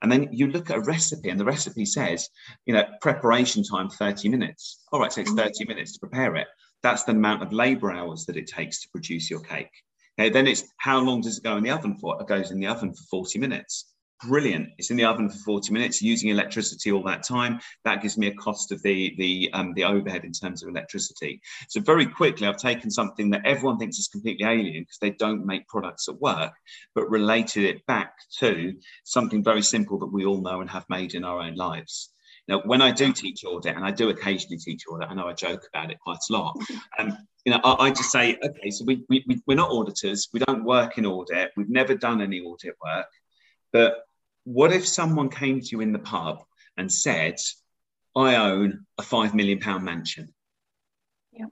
And 0.00 0.12
then 0.12 0.28
you 0.30 0.46
look 0.46 0.70
at 0.70 0.76
a 0.76 0.80
recipe, 0.80 1.28
and 1.28 1.40
the 1.40 1.44
recipe 1.44 1.84
says, 1.84 2.28
you 2.66 2.74
know, 2.74 2.84
preparation 3.00 3.64
time 3.64 3.90
30 3.90 4.28
minutes. 4.28 4.84
All 4.92 5.00
right, 5.00 5.12
so 5.12 5.22
it's 5.22 5.32
30 5.32 5.50
mm-hmm. 5.50 5.68
minutes 5.68 5.94
to 5.94 5.98
prepare 5.98 6.36
it. 6.36 6.46
That's 6.84 7.02
the 7.02 7.12
amount 7.12 7.42
of 7.42 7.52
labor 7.52 7.90
hours 7.90 8.26
that 8.26 8.36
it 8.36 8.46
takes 8.46 8.80
to 8.82 8.88
produce 8.90 9.28
your 9.28 9.40
cake. 9.40 9.72
Okay, 10.16 10.30
then 10.30 10.46
it's 10.46 10.62
how 10.76 11.00
long 11.00 11.20
does 11.20 11.38
it 11.38 11.44
go 11.44 11.56
in 11.56 11.64
the 11.64 11.70
oven 11.70 11.96
for? 11.96 12.20
It 12.20 12.28
goes 12.28 12.52
in 12.52 12.60
the 12.60 12.68
oven 12.68 12.94
for 12.94 13.02
40 13.10 13.40
minutes 13.40 13.86
brilliant. 14.22 14.70
It's 14.78 14.90
in 14.90 14.96
the 14.96 15.04
oven 15.04 15.28
for 15.28 15.38
40 15.38 15.72
minutes 15.72 16.02
using 16.02 16.30
electricity 16.30 16.92
all 16.92 17.02
that 17.04 17.22
time. 17.22 17.60
That 17.84 18.02
gives 18.02 18.18
me 18.18 18.26
a 18.28 18.34
cost 18.34 18.72
of 18.72 18.82
the 18.82 19.14
the 19.18 19.50
um, 19.52 19.74
the 19.74 19.84
overhead 19.84 20.24
in 20.24 20.32
terms 20.32 20.62
of 20.62 20.68
electricity. 20.68 21.40
So 21.68 21.80
very 21.80 22.06
quickly, 22.06 22.46
I've 22.46 22.56
taken 22.56 22.90
something 22.90 23.30
that 23.30 23.46
everyone 23.46 23.78
thinks 23.78 23.98
is 23.98 24.08
completely 24.08 24.46
alien 24.46 24.82
because 24.82 24.98
they 25.00 25.10
don't 25.10 25.46
make 25.46 25.68
products 25.68 26.08
at 26.08 26.20
work, 26.20 26.52
but 26.94 27.10
related 27.10 27.64
it 27.64 27.86
back 27.86 28.14
to 28.38 28.74
something 29.04 29.42
very 29.42 29.62
simple 29.62 29.98
that 30.00 30.12
we 30.12 30.24
all 30.24 30.40
know 30.40 30.60
and 30.60 30.70
have 30.70 30.86
made 30.88 31.14
in 31.14 31.24
our 31.24 31.40
own 31.40 31.54
lives. 31.54 32.10
Now, 32.48 32.62
when 32.64 32.80
I 32.80 32.90
do 32.90 33.12
teach 33.12 33.44
audit, 33.44 33.76
and 33.76 33.84
I 33.84 33.90
do 33.90 34.08
occasionally 34.08 34.56
teach 34.56 34.84
audit, 34.88 35.10
I 35.10 35.14
know 35.14 35.28
I 35.28 35.34
joke 35.34 35.64
about 35.68 35.90
it 35.90 36.00
quite 36.00 36.18
a 36.30 36.32
lot. 36.32 36.56
Um, 36.98 37.16
you 37.44 37.52
know, 37.52 37.60
I, 37.62 37.86
I, 37.86 37.90
just 37.90 38.10
say, 38.10 38.36
okay, 38.42 38.70
so 38.70 38.84
we, 38.84 39.04
we, 39.08 39.24
we're 39.46 39.54
not 39.54 39.70
auditors. 39.70 40.28
We 40.32 40.40
don't 40.40 40.64
work 40.64 40.98
in 40.98 41.06
audit. 41.06 41.52
We've 41.56 41.68
never 41.68 41.94
done 41.94 42.20
any 42.20 42.40
audit 42.40 42.74
work. 42.84 43.06
But 43.72 43.98
what 44.48 44.72
if 44.72 44.88
someone 44.88 45.28
came 45.28 45.60
to 45.60 45.68
you 45.72 45.80
in 45.82 45.92
the 45.92 45.98
pub 45.98 46.42
and 46.78 46.90
said, 46.90 47.36
I 48.16 48.36
own 48.36 48.86
a 48.96 49.02
five 49.02 49.34
million 49.34 49.58
pound 49.58 49.84
mansion? 49.84 50.32
Yeah. 51.32 51.46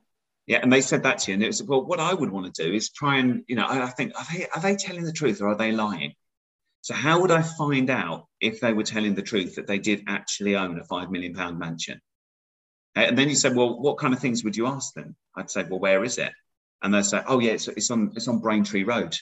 Yeah, 0.46 0.60
and 0.62 0.72
they 0.72 0.80
said 0.80 1.02
that 1.02 1.18
to 1.20 1.30
you, 1.30 1.34
and 1.34 1.42
it 1.42 1.48
was 1.48 1.62
well. 1.62 1.84
What 1.84 2.00
I 2.00 2.14
would 2.14 2.30
want 2.30 2.54
to 2.54 2.64
do 2.64 2.72
is 2.72 2.90
try 2.90 3.18
and 3.18 3.42
you 3.48 3.56
know, 3.56 3.66
I 3.68 3.88
think 3.88 4.12
are 4.18 4.24
they 4.32 4.46
are 4.48 4.60
they 4.62 4.76
telling 4.76 5.04
the 5.04 5.12
truth 5.12 5.42
or 5.42 5.48
are 5.48 5.56
they 5.56 5.72
lying? 5.72 6.14
So 6.80 6.94
how 6.94 7.20
would 7.20 7.30
I 7.30 7.42
find 7.42 7.90
out 7.90 8.28
if 8.40 8.60
they 8.60 8.72
were 8.72 8.84
telling 8.84 9.14
the 9.14 9.22
truth 9.22 9.56
that 9.56 9.66
they 9.66 9.78
did 9.78 10.04
actually 10.06 10.56
own 10.56 10.78
a 10.78 10.84
five 10.84 11.10
million 11.10 11.34
pound 11.34 11.58
mansion? 11.58 12.00
And 12.94 13.18
then 13.18 13.28
you 13.28 13.34
said, 13.34 13.54
well, 13.54 13.78
what 13.78 13.98
kind 13.98 14.14
of 14.14 14.20
things 14.20 14.42
would 14.42 14.56
you 14.56 14.66
ask 14.66 14.94
them? 14.94 15.16
I'd 15.36 15.50
say, 15.50 15.64
well, 15.68 15.80
where 15.80 16.02
is 16.02 16.16
it? 16.16 16.32
And 16.82 16.94
they 16.94 17.02
say, 17.02 17.20
oh 17.26 17.40
yeah, 17.40 17.52
it's, 17.52 17.68
it's 17.68 17.90
on 17.90 18.12
it's 18.14 18.28
on 18.28 18.38
Braintree 18.38 18.84
Road. 18.84 19.14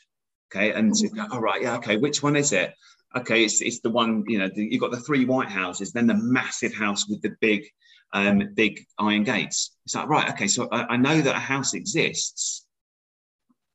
Okay, 0.54 0.72
and 0.72 0.92
mm-hmm. 0.92 1.20
all 1.20 1.38
oh, 1.38 1.40
right, 1.40 1.62
yeah, 1.62 1.76
okay, 1.76 1.96
which 1.96 2.22
one 2.22 2.36
is 2.36 2.52
it? 2.52 2.72
Okay, 3.16 3.44
it's, 3.44 3.60
it's 3.60 3.80
the 3.80 3.90
one, 3.90 4.24
you 4.26 4.38
know, 4.38 4.48
the, 4.48 4.64
you've 4.64 4.80
got 4.80 4.90
the 4.90 5.00
three 5.00 5.24
white 5.24 5.48
houses, 5.48 5.92
then 5.92 6.06
the 6.06 6.14
massive 6.14 6.74
house 6.74 7.08
with 7.08 7.22
the 7.22 7.34
big, 7.40 7.64
um, 8.12 8.42
big 8.54 8.86
iron 8.98 9.24
gates. 9.24 9.76
It's 9.86 9.94
like, 9.94 10.08
right, 10.08 10.30
okay, 10.30 10.48
so 10.48 10.68
I, 10.70 10.94
I 10.94 10.96
know 10.96 11.20
that 11.20 11.36
a 11.36 11.40
house 11.40 11.74
exists, 11.74 12.66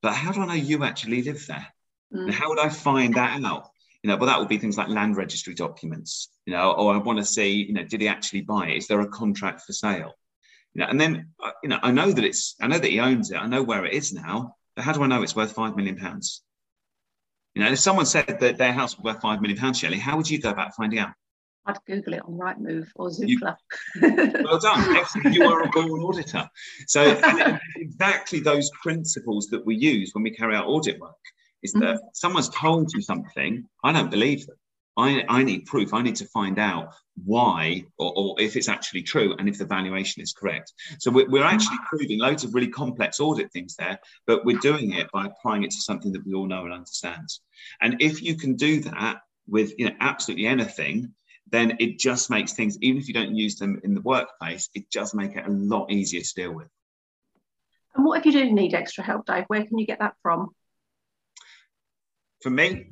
but 0.01 0.13
how 0.13 0.31
do 0.31 0.41
I 0.41 0.45
know 0.45 0.53
you 0.53 0.83
actually 0.83 1.23
live 1.23 1.45
there? 1.47 1.67
Mm. 2.13 2.25
And 2.25 2.33
how 2.33 2.49
would 2.49 2.59
I 2.59 2.69
find 2.69 3.15
that 3.15 3.43
out? 3.43 3.69
You 4.03 4.09
know, 4.09 4.15
well, 4.15 4.27
that 4.27 4.39
would 4.39 4.47
be 4.47 4.57
things 4.57 4.77
like 4.77 4.87
land 4.87 5.17
registry 5.17 5.53
documents, 5.53 6.29
you 6.45 6.53
know, 6.53 6.71
or 6.71 6.93
I 6.93 6.97
want 6.97 7.19
to 7.19 7.25
see, 7.25 7.63
you 7.63 7.73
know, 7.73 7.83
did 7.83 7.99
he 8.01 8.07
actually 8.07 8.41
buy 8.41 8.69
it? 8.69 8.77
Is 8.77 8.87
there 8.87 9.01
a 9.01 9.07
contract 9.09 9.61
for 9.61 9.73
sale? 9.73 10.13
You 10.73 10.81
know, 10.81 10.87
and 10.87 11.01
then, 11.01 11.29
uh, 11.43 11.51
you 11.63 11.69
know, 11.69 11.79
I 11.81 11.91
know 11.91 12.11
that 12.11 12.23
it's, 12.23 12.55
I 12.61 12.67
know 12.67 12.77
that 12.77 12.89
he 12.89 12.99
owns 12.99 13.31
it. 13.31 13.37
I 13.37 13.47
know 13.47 13.63
where 13.63 13.85
it 13.85 13.93
is 13.93 14.13
now, 14.13 14.55
but 14.75 14.85
how 14.85 14.93
do 14.93 15.03
I 15.03 15.07
know 15.07 15.21
it's 15.21 15.35
worth 15.35 15.51
five 15.51 15.75
million 15.75 15.97
pounds? 15.97 16.41
You 17.55 17.63
know, 17.63 17.71
if 17.71 17.79
someone 17.79 18.05
said 18.05 18.39
that 18.39 18.57
their 18.57 18.73
house 18.73 18.97
was 18.97 19.03
worth 19.03 19.21
five 19.21 19.41
million 19.41 19.59
pounds, 19.59 19.79
Shelley, 19.79 19.97
how 19.97 20.17
would 20.17 20.29
you 20.29 20.39
go 20.39 20.49
about 20.49 20.75
finding 20.75 20.99
out? 20.99 21.11
I'd 21.65 21.77
Google 21.85 22.13
it 22.13 22.21
on 22.21 22.33
Rightmove 22.33 22.87
or 22.95 23.09
Zoopla. 23.09 23.55
well 24.43 24.59
done. 24.59 24.95
Excellent. 24.95 25.35
You 25.35 25.43
are 25.43 25.63
a 25.63 25.69
born 25.69 26.01
auditor. 26.01 26.49
So 26.87 27.19
exactly 27.75 28.39
those 28.39 28.71
principles 28.81 29.47
that 29.47 29.65
we 29.65 29.75
use 29.75 30.11
when 30.13 30.23
we 30.23 30.31
carry 30.31 30.55
out 30.55 30.67
audit 30.67 30.99
work 30.99 31.13
is 31.61 31.73
that 31.73 31.81
mm-hmm. 31.81 32.07
someone's 32.13 32.49
told 32.49 32.91
you 32.93 33.01
something, 33.01 33.65
I 33.83 33.91
don't 33.91 34.09
believe 34.09 34.47
them. 34.47 34.55
I, 34.99 35.23
I 35.29 35.43
need 35.43 35.65
proof. 35.65 35.93
I 35.93 36.01
need 36.01 36.17
to 36.17 36.25
find 36.25 36.59
out 36.59 36.93
why 37.25 37.85
or, 37.97 38.13
or, 38.15 38.41
if 38.41 38.55
it's 38.55 38.69
actually 38.69 39.03
true 39.03 39.35
and 39.37 39.49
if 39.49 39.57
the 39.57 39.65
valuation 39.65 40.21
is 40.21 40.33
correct. 40.33 40.73
So 40.99 41.11
we're, 41.11 41.29
we're 41.29 41.43
actually 41.43 41.77
mm-hmm. 41.77 41.97
proving 41.97 42.19
loads 42.19 42.43
of 42.43 42.53
really 42.53 42.67
complex 42.67 43.19
audit 43.19 43.51
things 43.51 43.75
there, 43.75 43.99
but 44.27 44.45
we're 44.45 44.59
doing 44.59 44.93
it 44.93 45.11
by 45.11 45.25
applying 45.25 45.63
it 45.63 45.71
to 45.71 45.81
something 45.81 46.11
that 46.13 46.25
we 46.25 46.33
all 46.33 46.47
know 46.47 46.65
and 46.65 46.73
understand. 46.73 47.27
And 47.81 48.01
if 48.01 48.21
you 48.21 48.35
can 48.35 48.55
do 48.55 48.81
that 48.81 49.21
with 49.47 49.73
you 49.77 49.85
know 49.85 49.95
absolutely 49.99 50.47
anything, 50.47 51.13
then 51.51 51.77
it 51.79 51.99
just 51.99 52.29
makes 52.29 52.53
things, 52.53 52.77
even 52.81 53.01
if 53.01 53.07
you 53.07 53.13
don't 53.13 53.35
use 53.35 53.55
them 53.55 53.81
in 53.83 53.93
the 53.93 54.01
workplace, 54.01 54.69
it 54.75 54.89
does 54.91 55.13
make 55.13 55.35
it 55.35 55.47
a 55.47 55.51
lot 55.51 55.91
easier 55.91 56.21
to 56.21 56.33
deal 56.35 56.53
with. 56.53 56.67
And 57.95 58.05
what 58.05 58.19
if 58.19 58.25
you 58.25 58.31
do 58.31 58.51
need 58.51 58.73
extra 58.73 59.03
help, 59.03 59.25
Dave? 59.25 59.45
Where 59.47 59.65
can 59.65 59.77
you 59.77 59.87
get 59.87 59.99
that 59.99 60.13
from? 60.21 60.49
For 62.41 62.49
me, 62.49 62.91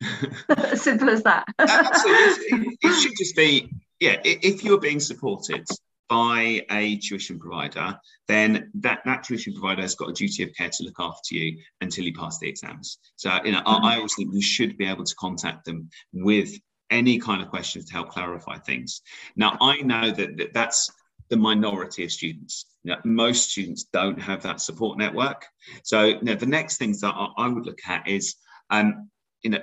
simple 0.74 1.10
as 1.10 1.22
that. 1.24 1.44
Absolutely. 1.58 2.78
It 2.82 3.00
should 3.00 3.12
just 3.18 3.36
be, 3.36 3.70
yeah, 3.98 4.16
if 4.24 4.64
you're 4.64 4.80
being 4.80 5.00
supported 5.00 5.66
by 6.08 6.64
a 6.70 6.96
tuition 6.96 7.38
provider, 7.38 7.98
then 8.26 8.70
that, 8.74 9.00
that 9.04 9.22
tuition 9.22 9.52
provider 9.52 9.82
has 9.82 9.94
got 9.94 10.10
a 10.10 10.12
duty 10.12 10.42
of 10.42 10.50
care 10.56 10.68
to 10.68 10.82
look 10.82 10.98
after 10.98 11.34
you 11.34 11.58
until 11.80 12.04
you 12.04 12.12
pass 12.12 12.38
the 12.38 12.48
exams. 12.48 12.98
So, 13.16 13.30
you 13.44 13.52
know, 13.52 13.58
mm-hmm. 13.58 13.84
I, 13.84 13.94
I 13.94 13.96
always 13.96 14.14
think 14.16 14.34
you 14.34 14.42
should 14.42 14.76
be 14.76 14.86
able 14.86 15.04
to 15.04 15.14
contact 15.14 15.64
them 15.64 15.88
with 16.12 16.50
any 16.90 17.18
kind 17.18 17.40
of 17.40 17.48
questions 17.48 17.84
to 17.86 17.92
help 17.92 18.08
clarify 18.08 18.58
things. 18.58 19.02
Now, 19.36 19.56
I 19.60 19.82
know 19.82 20.10
that, 20.10 20.36
that 20.36 20.52
that's 20.52 20.90
the 21.28 21.36
minority 21.36 22.04
of 22.04 22.10
students. 22.10 22.66
You 22.82 22.92
know, 22.92 22.98
most 23.04 23.50
students 23.50 23.84
don't 23.84 24.20
have 24.20 24.42
that 24.42 24.60
support 24.60 24.98
network. 24.98 25.46
So, 25.84 26.04
you 26.04 26.22
know, 26.22 26.34
the 26.34 26.46
next 26.46 26.78
things 26.78 27.00
that 27.02 27.14
I, 27.14 27.28
I 27.38 27.48
would 27.48 27.66
look 27.66 27.78
at 27.86 28.08
is, 28.08 28.34
um, 28.68 29.10
you 29.42 29.50
know, 29.50 29.60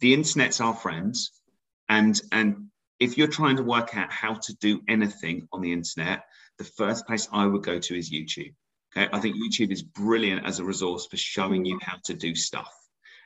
the 0.00 0.14
internet's 0.14 0.60
our 0.60 0.74
friends 0.74 1.32
and 1.88 2.20
and 2.32 2.68
if 3.00 3.16
you're 3.16 3.28
trying 3.28 3.56
to 3.56 3.62
work 3.62 3.96
out 3.96 4.10
how 4.10 4.34
to 4.34 4.54
do 4.56 4.80
anything 4.88 5.46
on 5.52 5.60
the 5.60 5.72
internet 5.72 6.24
the 6.58 6.64
first 6.64 7.06
place 7.06 7.28
i 7.32 7.46
would 7.46 7.62
go 7.62 7.78
to 7.78 7.96
is 7.96 8.10
youtube 8.10 8.54
okay? 8.96 9.08
I 9.12 9.20
think 9.20 9.36
youtube 9.36 9.72
is 9.72 9.82
brilliant 9.82 10.46
as 10.46 10.58
a 10.58 10.64
resource 10.64 11.06
for 11.06 11.16
showing 11.16 11.64
you 11.64 11.78
how 11.82 11.96
to 12.04 12.14
do 12.14 12.34
stuff. 12.34 12.72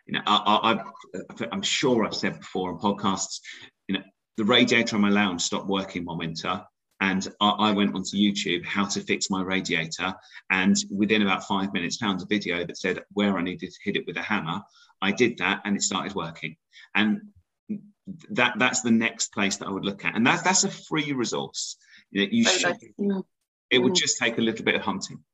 You 0.07 0.15
know 0.15 0.23
I, 0.27 0.75
I, 0.75 1.47
i'm 1.53 1.63
sure 1.63 2.05
i've 2.05 2.15
said 2.15 2.41
before 2.41 2.73
on 2.73 2.81
podcasts 2.81 3.41
you 3.87 3.95
know 3.97 4.03
the 4.37 4.45
radiator 4.45 4.97
on 4.97 5.03
my 5.03 5.11
lounge 5.11 5.43
stopped 5.43 5.69
working 5.69 6.05
one 6.05 6.19
winter 6.19 6.65
and 7.03 7.27
I, 7.41 7.73
went 7.73 7.97
onto 7.97 8.17
YouTube 8.17 8.65
how 8.65 8.85
to 8.85 9.01
fix 9.01 9.29
my 9.29 9.43
radiator, 9.43 10.15
and 10.51 10.77
within 10.89 11.23
about 11.23 11.49
five 11.49 11.73
minutes, 11.73 11.97
found 11.97 12.23
a 12.23 12.27
video 12.27 12.65
that 12.65 12.79
said 12.79 13.03
where 13.13 13.37
I 13.37 13.43
needed 13.43 13.73
to 13.73 13.79
hit 13.83 13.97
it 13.97 14.07
with 14.07 14.17
a 14.17 14.23
hammer. 14.23 14.63
I 15.03 15.11
did 15.11 15.39
that, 15.39 15.63
and 15.65 15.75
it 15.75 15.83
started 15.83 16.15
working. 16.15 16.55
And 16.95 17.23
that 18.31 18.55
that's 18.57 18.83
the 18.83 18.93
next 18.93 19.33
place 19.35 19.57
that 19.57 19.67
I 19.67 19.73
would 19.73 19.85
look 19.85 20.05
at, 20.05 20.15
and 20.15 20.25
that's 20.25 20.43
that's 20.43 20.63
a 20.63 20.71
free 20.71 21.13
resource. 21.13 21.77
You, 22.13 22.23
know, 22.23 22.29
you 22.31 22.45
should, 22.45 22.77
it 23.71 23.79
would 23.79 23.95
mm. 23.95 23.97
just 23.97 24.19
take 24.19 24.39
a 24.39 24.43
little 24.43 24.65
bit 24.65 24.77
of 24.77 24.83
hunting 24.83 25.25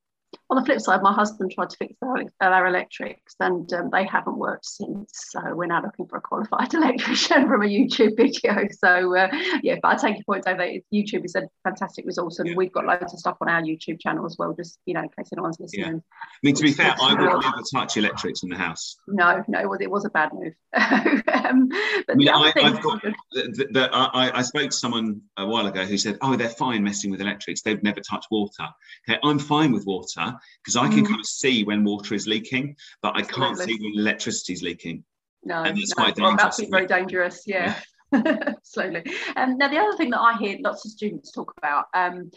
on 0.51 0.57
the 0.57 0.65
flip 0.65 0.81
side, 0.81 1.03
my 1.03 1.13
husband 1.13 1.53
tried 1.53 1.71
to 1.71 1.77
fix 1.77 1.95
our, 2.41 2.67
electrics 2.67 3.35
and 3.41 3.71
um, 3.75 3.91
they 3.93 4.05
haven't 4.05 4.39
worked 4.39 4.65
since. 4.65 5.11
So 5.13 5.41
we're 5.55 5.67
now 5.67 5.83
looking 5.83 6.07
for 6.07 6.17
a 6.17 6.21
qualified 6.21 6.73
electrician 6.75 7.49
from 7.49 7.63
a 7.63 7.67
YouTube 7.67 8.17
video. 8.17 8.67
So 8.71 9.17
uh, 9.17 9.29
yeah, 9.63 9.77
but 9.83 9.89
I 9.89 9.97
take 9.97 10.17
your 10.17 10.25
point, 10.25 10.45
Dave. 10.45 10.83
YouTube 10.93 11.25
is 11.25 11.35
a 11.35 11.43
fantastic 11.65 12.07
resource, 12.07 12.39
and 12.39 12.49
yeah. 12.49 12.55
we've 12.57 12.73
got 12.73 12.87
loads 12.87 13.13
of 13.13 13.19
stuff 13.19 13.37
on 13.41 13.49
our 13.49 13.63
YouTube 13.63 14.01
channel 14.01 14.25
as 14.25 14.37
well. 14.39 14.55
Just 14.55 14.79
you 14.87 14.95
know, 14.95 15.01
in 15.01 15.09
case 15.09 15.29
anyone's 15.33 15.61
listening. 15.61 15.87
Yeah. 15.87 15.99
I 15.99 16.39
mean, 16.43 16.55
to 16.55 16.63
be 16.63 16.73
fair, 16.73 16.95
I 17.01 17.15
would 17.15 17.21
never 17.43 17.63
touch 17.73 17.97
electrics 17.97 18.43
in 18.43 18.49
the 18.49 18.57
house. 18.57 18.97
No, 19.07 19.45
no, 19.49 19.61
it 19.61 19.69
was, 19.69 19.81
it 19.81 19.91
was 19.91 20.05
a 20.07 20.11
bad 20.11 20.31
move. 20.33 20.55
um, 21.33 21.69
but 21.69 22.13
I 22.13 22.15
mean, 22.15 22.29
I, 22.29 22.53
have 22.57 22.83
got 22.83 23.03
the, 23.33 23.69
the, 23.71 23.89
I, 23.93 24.39
I 24.39 24.43
spoke 24.43 24.71
to 24.71 24.77
someone 24.77 25.21
a 25.37 25.47
while 25.47 25.67
ago 25.67 25.85
who 25.85 25.99
said, 25.99 26.19
"Oh, 26.23 26.37
they're 26.37 26.49
fine 26.49 26.83
messing 26.83 27.11
with 27.11 27.21
electrics. 27.21 27.63
They've 27.63 27.83
never 27.83 28.01
touched 28.01 28.29
water." 28.31 28.67
Okay, 29.09 29.19
I'm 29.23 29.39
fine 29.39 29.73
with 29.73 29.87
water 29.87 30.35
because 30.63 30.77
I 30.77 30.89
can 30.89 31.05
mm. 31.05 31.09
kind 31.09 31.21
of 31.21 31.27
see 31.27 31.65
when 31.65 31.85
water 31.85 32.15
is 32.15 32.27
leaking, 32.27 32.77
but 33.03 33.17
I 33.17 33.23
can't 33.23 33.57
see 33.57 33.77
when 33.81 33.93
electricity 33.97 34.53
is 34.53 34.63
leaking. 34.63 35.05
No, 35.45 35.63
and 35.63 35.77
that's 35.77 35.97
no, 35.97 36.05
quite 36.05 36.17
dangerous. 36.17 36.37
Well, 36.37 36.37
that's 36.37 36.71
very 36.71 36.87
dangerous. 36.87 37.43
Yeah. 37.47 37.75
yeah. 38.13 38.53
Slowly. 38.63 39.05
Um, 39.37 39.59
now, 39.59 39.69
the 39.69 39.79
other 39.79 39.97
thing 39.97 40.11
that 40.11 40.21
I 40.21 40.37
hear 40.39 40.59
lots 40.61 40.85
of 40.85 40.93
students 40.93 41.31
talk 41.31 41.53
about, 41.59 41.87
um, 41.95 42.31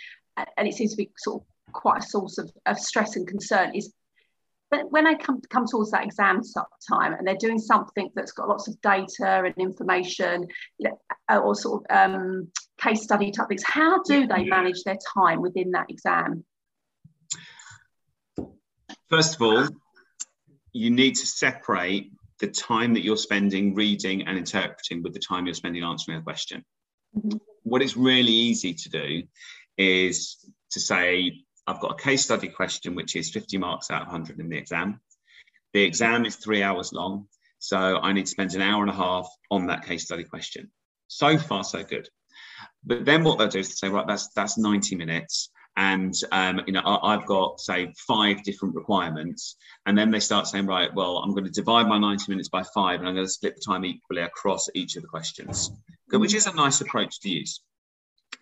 and 0.58 0.68
it 0.68 0.74
seems 0.74 0.92
to 0.92 0.98
be 0.98 1.10
sort 1.18 1.42
of 1.42 1.74
quite 1.74 2.04
a 2.04 2.06
source 2.06 2.38
of, 2.38 2.52
of 2.66 2.78
stress 2.80 3.16
and 3.16 3.28
concern, 3.28 3.74
is 3.76 3.94
when 4.90 5.06
I 5.06 5.16
come, 5.16 5.42
come 5.50 5.66
towards 5.66 5.92
that 5.92 6.06
exam 6.06 6.42
time 6.88 7.14
and 7.14 7.28
they're 7.28 7.36
doing 7.36 7.60
something 7.60 8.10
that's 8.16 8.32
got 8.32 8.48
lots 8.48 8.68
of 8.68 8.80
data 8.82 9.44
and 9.46 9.54
information 9.58 10.48
you 10.78 10.90
know, 10.90 11.40
or 11.40 11.56
sort 11.56 11.84
of 11.90 11.96
um, 11.96 12.48
case 12.80 13.04
study 13.04 13.32
type 13.32 13.50
things, 13.50 13.64
how 13.64 14.02
do 14.04 14.28
they 14.28 14.46
manage 14.46 14.84
their 14.84 14.98
time 15.14 15.42
within 15.42 15.72
that 15.72 15.88
exam? 15.90 16.46
First 19.10 19.36
of 19.36 19.42
all, 19.42 19.68
you 20.72 20.90
need 20.90 21.16
to 21.16 21.28
separate 21.28 22.12
the 22.40 22.48
time 22.48 22.94
that 22.94 23.04
you're 23.04 23.18
spending 23.18 23.76
reading 23.76 24.26
and 24.26 24.38
interpreting 24.38 25.04
with 25.04 25.14
the 25.14 25.20
time 25.20 25.46
you're 25.46 25.54
spending 25.54 25.84
answering 25.84 26.18
a 26.18 26.22
question. 26.22 26.64
Mm-hmm. 27.16 27.38
What 27.64 27.82
is 27.82 27.98
really 27.98 28.32
easy 28.32 28.74
to 28.74 28.90
do 28.90 29.24
is 29.78 30.38
to 30.72 30.80
say, 30.80 31.34
I've 31.68 31.80
got 31.80 32.00
a 32.00 32.04
case 32.04 32.24
study 32.24 32.48
question, 32.48 32.96
which 32.96 33.16
is 33.16 33.32
50 33.32 33.58
marks 33.58 33.92
out 33.92 34.02
of 34.02 34.08
100 34.08 34.40
in 34.40 34.50
the 34.50 34.58
exam. 34.58 35.00
The 35.74 35.84
exam 35.84 36.26
is 36.26 36.36
three 36.36 36.64
hours 36.64 36.92
long. 36.92 37.28
So 37.60 37.78
I 37.78 38.14
need 38.14 38.26
to 38.26 38.32
spend 38.32 38.54
an 38.56 38.62
hour 38.62 38.82
and 38.82 38.90
a 38.90 38.96
half 38.96 39.30
on 39.52 39.68
that 39.68 39.86
case 39.86 40.06
study 40.06 40.24
question. 40.24 40.72
So 41.08 41.38
far, 41.38 41.64
so 41.64 41.84
good. 41.84 42.10
But 42.84 43.06
then 43.06 43.24
what 43.24 43.38
they'll 43.38 43.48
do 43.48 43.60
is 43.60 43.78
say, 43.78 43.90
right, 43.90 44.08
that's 44.08 44.30
that's 44.30 44.58
90 44.58 44.96
minutes 44.96 45.52
and 45.78 46.14
um, 46.32 46.62
you 46.68 46.74
know 46.74 46.82
I, 46.86 47.14
have 47.14 47.26
got 47.26 47.60
say 47.60 47.94
five 48.08 48.44
different 48.44 48.76
requirements 48.76 49.56
and 49.86 49.98
then 49.98 50.12
they 50.12 50.20
start 50.20 50.48
saying 50.48 50.66
right 50.66 50.94
well 50.94 51.18
i'm 51.20 51.32
going 51.32 51.46
to 51.46 51.52
divide 51.52 51.88
my 51.88 51.98
90 51.98 52.26
minutes 52.30 52.50
by 52.50 52.64
five 52.76 53.00
and 53.00 53.08
i'm 53.08 53.16
going 53.16 53.26
to 53.26 53.32
split 53.32 53.56
the 53.56 53.62
time 53.62 53.86
equally 53.86 54.22
across 54.22 54.68
each 54.76 54.96
of 54.96 55.02
the 55.02 55.08
questions 55.08 55.72
which 56.12 56.34
is 56.34 56.46
a 56.48 56.54
nice 56.56 56.82
approach 56.82 57.22
to 57.22 57.30
use 57.30 57.62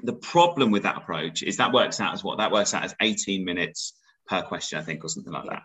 the 0.02 0.14
problem 0.14 0.72
with 0.72 0.84
that 0.84 0.98
approach 0.98 1.44
is 1.44 1.58
that 1.58 1.74
works 1.74 2.00
out 2.00 2.14
as 2.14 2.24
what 2.24 2.38
that 2.38 2.52
works 2.52 2.74
out 2.74 2.84
as 2.84 2.96
18 3.02 3.44
minutes 3.44 3.94
per 4.28 4.42
question 4.42 4.80
i 4.80 4.82
think 4.82 5.04
or 5.04 5.10
something 5.10 5.34
like 5.34 5.50
that 5.50 5.64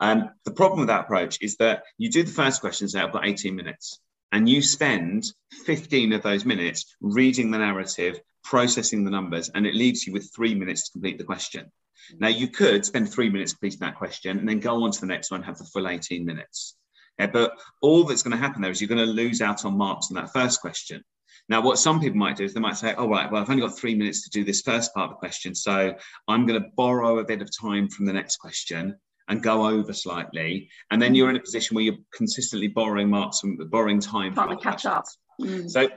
um, 0.00 0.30
the 0.44 0.52
problem 0.52 0.80
with 0.80 0.88
that 0.88 1.02
approach 1.02 1.38
is 1.40 1.56
that 1.56 1.82
you 1.98 2.10
do 2.10 2.22
the 2.22 2.30
first 2.30 2.60
question 2.60 2.88
say 2.88 3.00
i've 3.00 3.12
got 3.12 3.26
18 3.26 3.54
minutes 3.54 4.00
and 4.32 4.48
you 4.48 4.62
spend 4.62 5.24
15 5.64 6.12
of 6.12 6.22
those 6.22 6.44
minutes 6.44 6.96
reading 7.00 7.50
the 7.50 7.58
narrative 7.58 8.20
processing 8.46 9.04
the 9.04 9.10
numbers, 9.10 9.50
and 9.54 9.66
it 9.66 9.74
leaves 9.74 10.06
you 10.06 10.12
with 10.12 10.30
three 10.34 10.54
minutes 10.54 10.84
to 10.84 10.92
complete 10.92 11.18
the 11.18 11.24
question. 11.24 11.70
Now, 12.18 12.28
you 12.28 12.48
could 12.48 12.84
spend 12.84 13.10
three 13.10 13.28
minutes 13.28 13.52
completing 13.52 13.80
that 13.80 13.96
question 13.96 14.38
and 14.38 14.48
then 14.48 14.60
go 14.60 14.84
on 14.84 14.92
to 14.92 15.00
the 15.00 15.06
next 15.06 15.30
one, 15.30 15.42
have 15.42 15.58
the 15.58 15.64
full 15.64 15.88
18 15.88 16.24
minutes. 16.24 16.76
Yeah, 17.18 17.26
but 17.26 17.52
all 17.82 18.04
that's 18.04 18.22
going 18.22 18.36
to 18.36 18.42
happen 18.42 18.62
there 18.62 18.70
is 18.70 18.80
you're 18.80 18.88
going 18.88 19.04
to 19.04 19.12
lose 19.12 19.40
out 19.40 19.64
on 19.64 19.76
marks 19.76 20.08
on 20.10 20.16
that 20.16 20.32
first 20.32 20.60
question. 20.60 21.02
Now, 21.48 21.60
what 21.62 21.78
some 21.78 22.00
people 22.00 22.18
might 22.18 22.36
do 22.36 22.44
is 22.44 22.54
they 22.54 22.60
might 22.60 22.76
say, 22.76 22.94
oh, 22.96 23.08
right, 23.08 23.30
well, 23.30 23.40
I've 23.40 23.50
only 23.50 23.62
got 23.62 23.78
three 23.78 23.94
minutes 23.94 24.22
to 24.24 24.30
do 24.30 24.44
this 24.44 24.62
first 24.62 24.92
part 24.94 25.10
of 25.10 25.16
the 25.16 25.18
question. 25.18 25.54
So 25.54 25.94
I'm 26.26 26.46
going 26.46 26.60
to 26.60 26.68
borrow 26.76 27.18
a 27.18 27.24
bit 27.24 27.40
of 27.40 27.50
time 27.56 27.88
from 27.88 28.06
the 28.06 28.12
next 28.12 28.38
question 28.38 28.96
and 29.28 29.42
go 29.42 29.66
over 29.66 29.92
slightly. 29.92 30.68
And 30.90 31.00
then 31.00 31.14
you're 31.14 31.30
in 31.30 31.36
a 31.36 31.40
position 31.40 31.74
where 31.74 31.84
you're 31.84 31.98
consistently 32.12 32.68
borrowing 32.68 33.10
marks 33.10 33.40
from 33.40 33.56
borrowing 33.70 34.00
time. 34.00 34.34
Trying 34.34 34.56
to 34.56 34.62
catch 34.62 34.86
up. 34.86 35.04
Mm. 35.40 35.70
So 35.70 35.88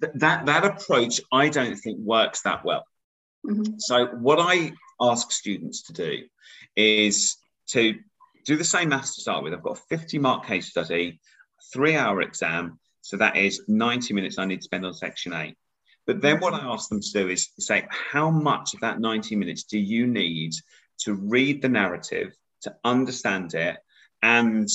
th- 0.00 0.12
that, 0.14 0.46
that 0.46 0.64
approach, 0.64 1.20
I 1.32 1.48
don't 1.48 1.76
think 1.76 1.98
works 1.98 2.42
that 2.42 2.64
well. 2.64 2.84
Mm-hmm. 3.46 3.74
So 3.78 4.06
what 4.06 4.38
I 4.40 4.72
ask 5.00 5.30
students 5.32 5.82
to 5.84 5.92
do 5.92 6.24
is 6.76 7.36
to 7.68 7.94
do 8.46 8.56
the 8.56 8.64
same 8.64 8.90
maths 8.90 9.14
to 9.14 9.22
start 9.22 9.42
with. 9.42 9.54
I've 9.54 9.62
got 9.62 9.78
a 9.78 9.96
50 9.96 10.18
mark 10.18 10.46
case 10.46 10.68
study, 10.68 11.20
three 11.72 11.96
hour 11.96 12.20
exam. 12.20 12.78
So 13.02 13.16
that 13.16 13.36
is 13.36 13.62
90 13.68 14.14
minutes 14.14 14.38
I 14.38 14.44
need 14.44 14.58
to 14.58 14.62
spend 14.62 14.86
on 14.86 14.94
section 14.94 15.32
A. 15.32 15.54
But 16.06 16.20
then 16.20 16.40
what 16.40 16.54
I 16.54 16.60
ask 16.60 16.88
them 16.88 17.00
to 17.00 17.12
do 17.12 17.28
is 17.28 17.50
say, 17.58 17.86
how 17.90 18.30
much 18.30 18.74
of 18.74 18.80
that 18.80 19.00
90 19.00 19.36
minutes 19.36 19.64
do 19.64 19.78
you 19.78 20.06
need 20.06 20.52
to 21.00 21.14
read 21.14 21.62
the 21.62 21.68
narrative, 21.68 22.34
to 22.62 22.74
understand 22.84 23.54
it, 23.54 23.78
and 24.22 24.68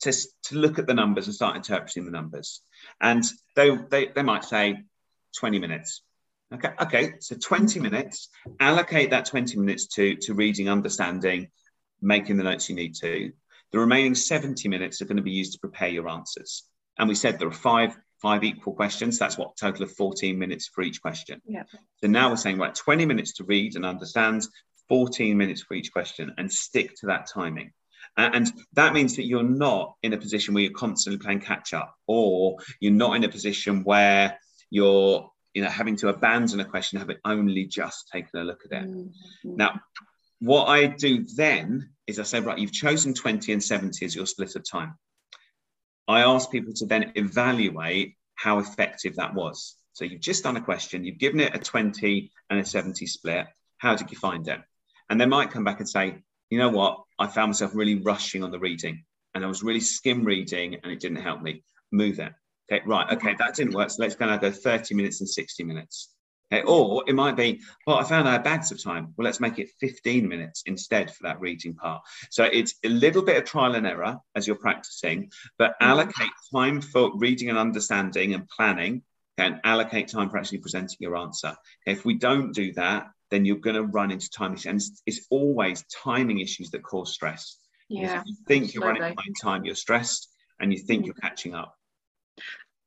to, 0.00 0.12
to 0.12 0.54
look 0.56 0.78
at 0.78 0.86
the 0.86 0.94
numbers 0.94 1.26
and 1.26 1.34
start 1.34 1.56
interpreting 1.56 2.04
the 2.04 2.10
numbers? 2.10 2.62
And 3.00 3.24
they, 3.56 3.76
they, 3.90 4.08
they 4.08 4.22
might 4.22 4.44
say 4.44 4.82
20 5.38 5.58
minutes. 5.58 6.02
Okay, 6.52 6.70
okay, 6.80 7.12
so 7.20 7.36
20 7.36 7.78
minutes, 7.78 8.28
allocate 8.58 9.10
that 9.10 9.26
20 9.26 9.56
minutes 9.58 9.86
to, 9.94 10.16
to 10.16 10.34
reading, 10.34 10.68
understanding, 10.68 11.48
making 12.02 12.36
the 12.36 12.42
notes 12.42 12.68
you 12.68 12.74
need 12.74 12.94
to. 12.96 13.30
The 13.70 13.78
remaining 13.78 14.16
70 14.16 14.68
minutes 14.68 15.00
are 15.00 15.04
going 15.04 15.18
to 15.18 15.22
be 15.22 15.30
used 15.30 15.52
to 15.52 15.60
prepare 15.60 15.88
your 15.88 16.08
answers. 16.08 16.64
And 17.00 17.08
we 17.08 17.14
said 17.16 17.38
there 17.38 17.48
are 17.48 17.52
five 17.52 17.96
five 18.20 18.44
equal 18.44 18.74
questions. 18.74 19.18
That's 19.18 19.38
what 19.38 19.56
total 19.56 19.84
of 19.84 19.92
14 19.92 20.38
minutes 20.38 20.68
for 20.68 20.82
each 20.82 21.00
question. 21.00 21.40
Yeah. 21.46 21.62
So 22.02 22.06
now 22.06 22.28
we're 22.28 22.36
saying, 22.36 22.58
right, 22.58 22.74
20 22.74 23.06
minutes 23.06 23.32
to 23.34 23.44
read 23.44 23.76
and 23.76 23.86
understand, 23.86 24.46
14 24.88 25.36
minutes 25.38 25.62
for 25.62 25.72
each 25.72 25.90
question, 25.90 26.34
and 26.36 26.52
stick 26.52 26.94
to 26.96 27.06
that 27.06 27.28
timing. 27.32 27.72
And 28.16 28.52
that 28.74 28.92
means 28.92 29.16
that 29.16 29.24
you're 29.24 29.42
not 29.42 29.94
in 30.02 30.12
a 30.12 30.18
position 30.18 30.52
where 30.52 30.62
you're 30.62 30.72
constantly 30.72 31.18
playing 31.18 31.40
catch 31.40 31.72
up, 31.72 31.94
or 32.06 32.58
you're 32.80 32.92
not 32.92 33.16
in 33.16 33.24
a 33.24 33.28
position 33.28 33.84
where 33.84 34.38
you're 34.68 35.30
you 35.54 35.62
know 35.62 35.70
having 35.70 35.96
to 35.96 36.08
abandon 36.08 36.60
a 36.60 36.64
question 36.64 36.98
having 36.98 37.16
only 37.24 37.66
just 37.66 38.08
taken 38.12 38.40
a 38.40 38.44
look 38.44 38.60
at 38.66 38.82
it. 38.82 38.88
Mm-hmm. 38.90 39.56
Now, 39.56 39.80
what 40.40 40.66
I 40.66 40.86
do 40.86 41.24
then 41.36 41.90
is 42.06 42.18
I 42.18 42.24
say, 42.24 42.40
right, 42.40 42.58
you've 42.58 42.72
chosen 42.72 43.14
20 43.14 43.52
and 43.52 43.62
70 43.62 44.04
as 44.04 44.14
your 44.14 44.26
split 44.26 44.56
of 44.56 44.68
time. 44.68 44.98
I 46.10 46.22
ask 46.22 46.50
people 46.50 46.72
to 46.74 46.86
then 46.86 47.12
evaluate 47.14 48.16
how 48.34 48.58
effective 48.58 49.16
that 49.16 49.34
was. 49.34 49.76
So 49.92 50.04
you've 50.04 50.20
just 50.20 50.44
done 50.44 50.56
a 50.56 50.60
question, 50.60 51.04
you've 51.04 51.18
given 51.18 51.40
it 51.40 51.54
a 51.54 51.58
20 51.58 52.30
and 52.48 52.58
a 52.58 52.64
70 52.64 53.06
split. 53.06 53.46
How 53.78 53.94
did 53.94 54.10
you 54.10 54.16
find 54.16 54.46
it? 54.48 54.60
And 55.08 55.20
they 55.20 55.26
might 55.26 55.50
come 55.50 55.64
back 55.64 55.78
and 55.78 55.88
say, 55.88 56.16
you 56.48 56.58
know 56.58 56.68
what, 56.68 57.02
I 57.18 57.26
found 57.26 57.50
myself 57.50 57.72
really 57.74 57.96
rushing 57.96 58.42
on 58.42 58.50
the 58.50 58.58
reading 58.58 59.04
and 59.34 59.44
I 59.44 59.48
was 59.48 59.62
really 59.62 59.80
skim 59.80 60.24
reading 60.24 60.76
and 60.82 60.92
it 60.92 61.00
didn't 61.00 61.22
help 61.22 61.42
me. 61.42 61.62
Move 61.92 62.18
it. 62.18 62.32
Okay, 62.70 62.82
right. 62.86 63.12
Okay, 63.12 63.34
that 63.38 63.54
didn't 63.54 63.74
work. 63.74 63.90
So 63.90 64.02
let's 64.02 64.14
go 64.14 64.26
now 64.26 64.36
go 64.36 64.50
30 64.50 64.94
minutes 64.94 65.20
and 65.20 65.28
60 65.28 65.64
minutes. 65.64 66.10
Okay, 66.52 66.64
or 66.66 67.04
it 67.06 67.14
might 67.14 67.36
be, 67.36 67.60
well, 67.86 67.98
I 67.98 68.04
found 68.04 68.28
I 68.28 68.32
had 68.32 68.42
bags 68.42 68.72
of 68.72 68.82
time. 68.82 69.14
Well, 69.16 69.24
let's 69.24 69.38
make 69.38 69.58
it 69.58 69.70
15 69.80 70.28
minutes 70.28 70.64
instead 70.66 71.12
for 71.14 71.22
that 71.24 71.40
reading 71.40 71.74
part. 71.74 72.02
So 72.30 72.44
it's 72.44 72.74
a 72.84 72.88
little 72.88 73.22
bit 73.22 73.36
of 73.36 73.44
trial 73.44 73.76
and 73.76 73.86
error 73.86 74.18
as 74.34 74.46
you're 74.46 74.56
practicing, 74.56 75.30
but 75.58 75.72
mm-hmm. 75.72 75.90
allocate 75.90 76.30
time 76.52 76.80
for 76.80 77.16
reading 77.16 77.50
and 77.50 77.58
understanding 77.58 78.34
and 78.34 78.48
planning 78.48 79.02
and 79.38 79.60
allocate 79.64 80.08
time 80.08 80.28
for 80.28 80.38
actually 80.38 80.58
presenting 80.58 80.96
your 80.98 81.16
answer. 81.16 81.56
If 81.86 82.04
we 82.04 82.14
don't 82.14 82.52
do 82.52 82.72
that, 82.72 83.10
then 83.30 83.44
you're 83.44 83.56
going 83.56 83.76
to 83.76 83.84
run 83.84 84.10
into 84.10 84.28
time 84.28 84.54
issues. 84.54 84.66
And 84.66 84.82
it's, 85.06 85.26
always 85.30 85.84
timing 86.02 86.40
issues 86.40 86.70
that 86.70 86.82
cause 86.82 87.12
stress. 87.12 87.56
Yeah. 87.88 88.22
You 88.26 88.34
think 88.48 88.74
you're 88.74 88.84
running 88.84 89.02
behind 89.02 89.36
time, 89.40 89.64
you're 89.64 89.76
stressed 89.76 90.28
and 90.58 90.72
you 90.72 90.80
think 90.80 91.02
mm-hmm. 91.02 91.06
you're 91.06 91.14
catching 91.14 91.54
up. 91.54 91.76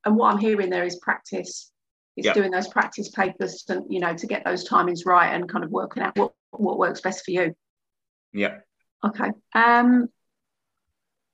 And 0.06 0.17
what 0.17 0.34
I'm 0.34 0.39
hearing 0.39 0.69
there 0.69 0.84
is 0.84 0.97
practice 0.97 1.71
is 2.15 2.26
yep. 2.26 2.36
doing 2.36 2.52
those 2.52 2.67
practice 2.67 3.10
papers 3.10 3.63
to 3.63 3.84
you 3.89 3.99
know 3.99 4.13
to 4.13 4.28
get 4.28 4.43
those 4.45 4.67
timings 4.67 5.06
right 5.06 5.34
and 5.34 5.49
kind 5.49 5.63
of 5.63 5.71
working 5.71 6.04
out 6.04 6.17
what 6.17 6.34
what 6.52 6.78
works 6.78 7.02
best 7.02 7.26
for 7.26 7.32
you. 7.32 7.56
Yeah 8.32 8.60
okay 9.06 9.32
um 9.54 10.08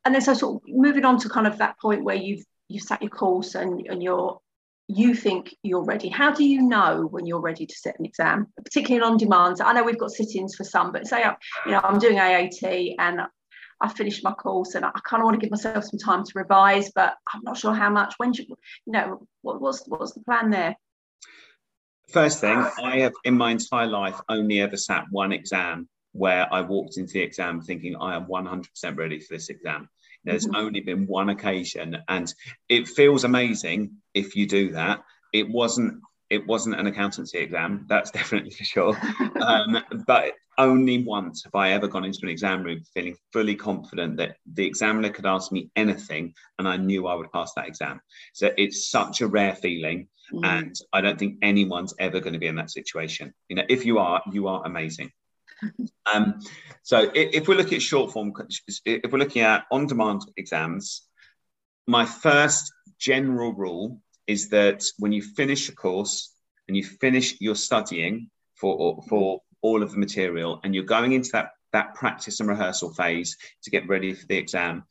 and 0.05 0.15
then 0.15 0.21
so 0.21 0.33
sort 0.33 0.55
of 0.55 0.61
moving 0.67 1.05
on 1.05 1.19
to 1.19 1.29
kind 1.29 1.45
of 1.45 1.57
that 1.59 1.79
point 1.79 2.03
where 2.03 2.15
you've 2.15 2.43
you've 2.67 2.83
sat 2.83 3.01
your 3.01 3.11
course 3.11 3.55
and 3.55 3.85
and 3.87 4.01
you're 4.01 4.39
you 4.91 5.13
think 5.13 5.55
you're 5.61 5.83
ready. 5.83 6.09
How 6.09 6.33
do 6.33 6.43
you 6.43 6.63
know 6.63 7.07
when 7.11 7.27
you're 7.27 7.41
ready 7.41 7.67
to 7.67 7.75
sit 7.75 7.95
an 7.99 8.05
exam 8.05 8.47
particularly 8.55 9.05
on 9.05 9.17
demand? 9.17 9.59
So 9.59 9.65
i 9.65 9.73
know 9.73 9.83
we've 9.83 9.99
got 9.99 10.09
sit-ins 10.09 10.55
for 10.55 10.63
some 10.63 10.91
but 10.91 11.07
say 11.07 11.23
you 11.65 11.71
know 11.71 11.81
i'm 11.83 11.99
doing 11.99 12.17
aat 12.17 12.95
and 12.97 13.21
I 13.81 13.87
finished 13.87 14.23
my 14.23 14.33
course 14.33 14.75
and 14.75 14.85
I, 14.85 14.91
kind 15.05 15.21
of 15.21 15.25
want 15.25 15.39
to 15.39 15.41
give 15.41 15.51
myself 15.51 15.85
some 15.85 15.99
time 15.99 16.23
to 16.23 16.31
revise, 16.35 16.91
but 16.93 17.15
I'm 17.33 17.41
not 17.43 17.57
sure 17.57 17.73
how 17.73 17.89
much. 17.89 18.13
When 18.17 18.33
should 18.33 18.49
you 18.49 18.55
know 18.87 19.25
what, 19.41 19.61
what's 19.61 19.83
what's 19.87 20.13
the 20.13 20.21
plan 20.21 20.49
there? 20.49 20.75
First 22.11 22.41
thing, 22.41 22.57
I 22.83 22.99
have 22.99 23.13
in 23.23 23.37
my 23.37 23.51
entire 23.51 23.87
life 23.87 24.19
only 24.27 24.61
ever 24.61 24.77
sat 24.77 25.05
one 25.11 25.31
exam 25.31 25.87
where 26.11 26.51
I 26.51 26.61
walked 26.61 26.97
into 26.97 27.13
the 27.13 27.21
exam 27.21 27.61
thinking 27.61 27.95
I 27.95 28.15
am 28.15 28.25
100% 28.25 28.65
ready 28.97 29.19
for 29.19 29.35
this 29.35 29.49
exam. 29.49 29.87
There's 30.23 30.47
mm-hmm. 30.47 30.55
only 30.55 30.81
been 30.81 31.05
one 31.07 31.29
occasion, 31.29 31.97
and 32.07 32.33
it 32.67 32.87
feels 32.87 33.23
amazing 33.23 33.91
if 34.13 34.35
you 34.35 34.47
do 34.47 34.71
that. 34.71 35.03
It 35.31 35.49
wasn't 35.49 36.01
it 36.29 36.45
wasn't 36.45 36.79
an 36.79 36.87
accountancy 36.87 37.39
exam, 37.39 37.85
that's 37.87 38.11
definitely 38.19 38.51
for 38.51 38.63
sure. 38.63 38.97
Um, 39.39 39.81
but 40.05 40.33
only 40.57 41.03
once 41.03 41.43
have 41.45 41.55
I 41.55 41.71
ever 41.71 41.87
gone 41.87 42.03
into 42.03 42.19
an 42.23 42.29
exam 42.29 42.61
room 42.63 42.81
feeling 42.93 43.15
fully 43.31 43.55
confident 43.55 44.17
that 44.17 44.35
the 44.53 44.65
examiner 44.65 45.09
could 45.09 45.25
ask 45.25 45.51
me 45.51 45.71
anything 45.75 46.33
and 46.57 46.67
I 46.67 46.75
knew 46.75 47.07
I 47.07 47.15
would 47.15 47.31
pass 47.31 47.53
that 47.53 47.67
exam. 47.67 48.01
So 48.33 48.51
it's 48.57 48.91
such 48.91 49.21
a 49.21 49.27
rare 49.27 49.55
feeling. 49.55 50.09
Mm. 50.33 50.45
And 50.45 50.75
I 50.91 51.01
don't 51.01 51.17
think 51.17 51.37
anyone's 51.41 51.93
ever 51.99 52.19
going 52.19 52.33
to 52.33 52.39
be 52.39 52.47
in 52.47 52.55
that 52.55 52.69
situation. 52.69 53.33
You 53.47 53.55
know, 53.55 53.63
if 53.69 53.85
you 53.85 53.99
are, 53.99 54.21
you 54.31 54.49
are 54.49 54.65
amazing. 54.65 55.11
um, 56.13 56.41
so 56.83 57.09
if, 57.15 57.33
if 57.33 57.47
we're 57.47 57.57
looking 57.57 57.77
at 57.77 57.81
short 57.81 58.11
form, 58.11 58.33
if 58.85 59.11
we're 59.11 59.19
looking 59.19 59.43
at 59.43 59.65
on 59.71 59.87
demand 59.87 60.21
exams, 60.35 61.07
my 61.87 62.05
first 62.05 62.71
general 62.99 63.53
rule 63.53 64.01
is 64.29 64.49
that 64.49 64.83
when 64.99 65.11
you 65.11 65.23
finish 65.23 65.69
a 65.69 65.75
course 65.75 66.35
and 66.67 66.77
you 66.77 66.83
finish 66.83 67.41
your 67.41 67.55
studying 67.55 68.29
for, 68.53 69.01
for 69.09 69.41
all 69.63 69.81
of 69.81 69.91
the 69.91 69.97
material 69.97 70.59
and 70.63 70.75
you're 70.75 70.83
going 70.83 71.13
into 71.13 71.31
that, 71.33 71.53
that 71.73 71.95
practice 71.95 72.39
and 72.39 72.47
rehearsal 72.47 72.93
phase 72.93 73.35
to 73.63 73.71
get 73.71 73.87
ready 73.87 74.13
for 74.13 74.27
the 74.27 74.37
exam, 74.37 74.83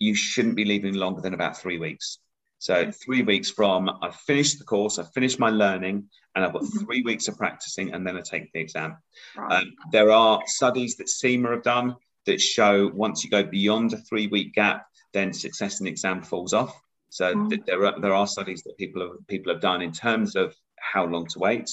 you 0.00 0.12
shouldn't 0.12 0.56
be 0.56 0.64
leaving 0.64 0.94
longer 0.94 1.20
than 1.20 1.34
about 1.34 1.56
three 1.56 1.78
weeks. 1.78 2.18
So 2.58 2.90
three 2.90 3.22
weeks 3.22 3.48
from 3.48 3.88
I've 4.02 4.16
finished 4.16 4.58
the 4.58 4.64
course, 4.64 4.98
I've 4.98 5.12
finished 5.12 5.38
my 5.38 5.50
learning, 5.50 6.08
and 6.34 6.44
I've 6.44 6.52
got 6.52 6.62
mm-hmm. 6.62 6.84
three 6.84 7.02
weeks 7.02 7.28
of 7.28 7.36
practicing, 7.36 7.92
and 7.94 8.04
then 8.04 8.16
I 8.16 8.22
take 8.22 8.52
the 8.52 8.60
exam. 8.60 8.96
Right. 9.36 9.62
Um, 9.62 9.74
there 9.92 10.10
are 10.10 10.40
studies 10.46 10.96
that 10.96 11.08
CIMA 11.08 11.50
have 11.50 11.62
done 11.62 11.94
that 12.26 12.40
show 12.40 12.90
once 12.92 13.22
you 13.22 13.30
go 13.30 13.44
beyond 13.44 13.92
a 13.92 13.98
three 13.98 14.26
week 14.26 14.54
gap, 14.54 14.86
then 15.12 15.32
success 15.32 15.78
in 15.78 15.84
the 15.84 15.90
exam 15.90 16.22
falls 16.22 16.52
off. 16.52 16.80
So 17.14 17.32
mm. 17.32 17.48
th- 17.48 17.62
there 17.64 17.86
are 17.86 18.00
there 18.00 18.12
are 18.12 18.26
studies 18.26 18.64
that 18.64 18.76
people 18.76 19.00
have 19.02 19.26
people 19.28 19.52
have 19.52 19.62
done 19.62 19.82
in 19.82 19.92
terms 19.92 20.34
of 20.34 20.52
how 20.80 21.06
long 21.06 21.26
to 21.28 21.38
wait. 21.38 21.70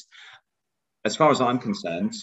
As 1.03 1.15
far 1.15 1.31
as 1.31 1.41
I'm 1.41 1.57
concerned, 1.57 2.13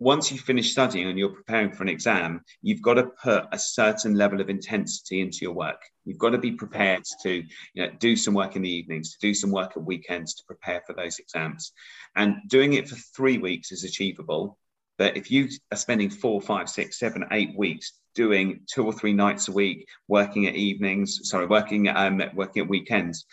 once 0.00 0.32
you 0.32 0.38
finish 0.38 0.72
studying 0.72 1.06
and 1.06 1.16
you're 1.16 1.28
preparing 1.28 1.70
for 1.70 1.84
an 1.84 1.88
exam, 1.88 2.42
you've 2.60 2.82
got 2.82 2.94
to 2.94 3.04
put 3.22 3.44
a 3.52 3.58
certain 3.58 4.16
level 4.16 4.40
of 4.40 4.50
intensity 4.50 5.20
into 5.20 5.38
your 5.42 5.52
work. 5.52 5.80
You've 6.04 6.18
got 6.18 6.30
to 6.30 6.38
be 6.38 6.50
prepared 6.50 7.04
to 7.22 7.44
you 7.74 7.86
know, 7.86 7.90
do 8.00 8.16
some 8.16 8.34
work 8.34 8.56
in 8.56 8.62
the 8.62 8.70
evenings, 8.70 9.12
to 9.12 9.18
do 9.20 9.34
some 9.34 9.52
work 9.52 9.76
at 9.76 9.84
weekends 9.84 10.34
to 10.34 10.44
prepare 10.44 10.82
for 10.84 10.94
those 10.94 11.20
exams. 11.20 11.72
And 12.16 12.38
doing 12.48 12.72
it 12.72 12.88
for 12.88 12.96
three 13.14 13.38
weeks 13.38 13.70
is 13.70 13.84
achievable. 13.84 14.58
But 14.98 15.16
if 15.16 15.30
you 15.30 15.48
are 15.72 15.76
spending 15.76 16.10
four, 16.10 16.40
five, 16.40 16.68
six, 16.68 16.98
seven, 16.98 17.24
eight 17.30 17.56
weeks 17.56 17.92
doing 18.14 18.60
two 18.66 18.84
or 18.84 18.92
three 18.92 19.12
nights 19.12 19.48
a 19.48 19.52
week, 19.52 19.86
working 20.08 20.46
at 20.46 20.56
evenings, 20.56 21.20
sorry, 21.22 21.46
working 21.46 21.88
um, 21.88 22.20
working 22.34 22.62
at 22.62 22.68
weekends, 22.68 23.24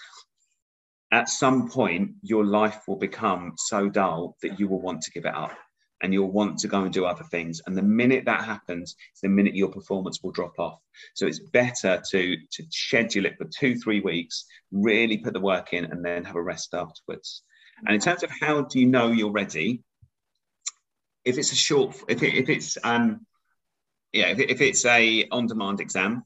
at 1.11 1.27
some 1.27 1.69
point 1.69 2.11
your 2.21 2.45
life 2.45 2.81
will 2.87 2.97
become 2.97 3.53
so 3.57 3.89
dull 3.89 4.37
that 4.41 4.59
you 4.59 4.67
will 4.67 4.81
want 4.81 5.01
to 5.01 5.11
give 5.11 5.25
it 5.25 5.33
up 5.33 5.57
and 6.01 6.13
you'll 6.13 6.31
want 6.31 6.59
to 6.59 6.67
go 6.67 6.83
and 6.83 6.93
do 6.93 7.05
other 7.05 7.23
things. 7.23 7.61
And 7.65 7.75
the 7.75 7.81
minute 7.81 8.25
that 8.25 8.43
happens, 8.43 8.95
the 9.23 9.29
minute 9.29 9.55
your 9.55 9.69
performance 9.69 10.21
will 10.21 10.31
drop 10.31 10.59
off. 10.59 10.79
So 11.15 11.25
it's 11.25 11.39
better 11.39 12.01
to, 12.11 12.37
to 12.51 12.63
schedule 12.69 13.25
it 13.25 13.37
for 13.37 13.45
two, 13.45 13.75
three 13.77 14.01
weeks, 14.01 14.45
really 14.71 15.17
put 15.17 15.33
the 15.33 15.39
work 15.39 15.73
in, 15.73 15.85
and 15.85 16.03
then 16.03 16.23
have 16.25 16.35
a 16.35 16.41
rest 16.41 16.73
afterwards. 16.73 17.43
And 17.85 17.95
in 17.95 18.01
terms 18.01 18.23
of 18.23 18.29
how 18.29 18.61
do 18.63 18.79
you 18.79 18.85
know 18.85 19.07
you're 19.11 19.31
ready, 19.31 19.83
if 21.25 21.37
it's 21.37 21.51
a 21.51 21.55
short, 21.55 21.95
if, 22.07 22.21
it, 22.23 22.33
if 22.35 22.49
it's 22.49 22.77
um, 22.83 23.25
yeah, 24.13 24.27
if, 24.27 24.39
if 24.39 24.61
it's 24.61 24.85
a 24.85 25.27
on-demand 25.29 25.81
exam, 25.81 26.23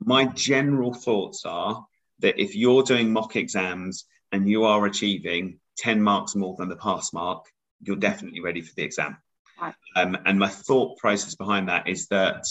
my 0.00 0.24
general 0.26 0.92
thoughts 0.92 1.44
are 1.44 1.86
that 2.20 2.40
if 2.40 2.56
you're 2.56 2.82
doing 2.82 3.12
mock 3.12 3.36
exams 3.36 4.06
and 4.32 4.48
you 4.48 4.64
are 4.64 4.84
achieving 4.86 5.60
10 5.78 6.02
marks 6.02 6.34
more 6.34 6.56
than 6.58 6.68
the 6.68 6.76
pass 6.76 7.12
mark, 7.12 7.46
you're 7.82 7.96
definitely 7.96 8.40
ready 8.40 8.62
for 8.62 8.74
the 8.74 8.82
exam. 8.82 9.16
Right. 9.60 9.74
Um, 9.94 10.16
and 10.24 10.38
my 10.38 10.48
thought 10.48 10.98
process 10.98 11.34
behind 11.34 11.68
that 11.68 11.88
is 11.88 12.08
that 12.08 12.44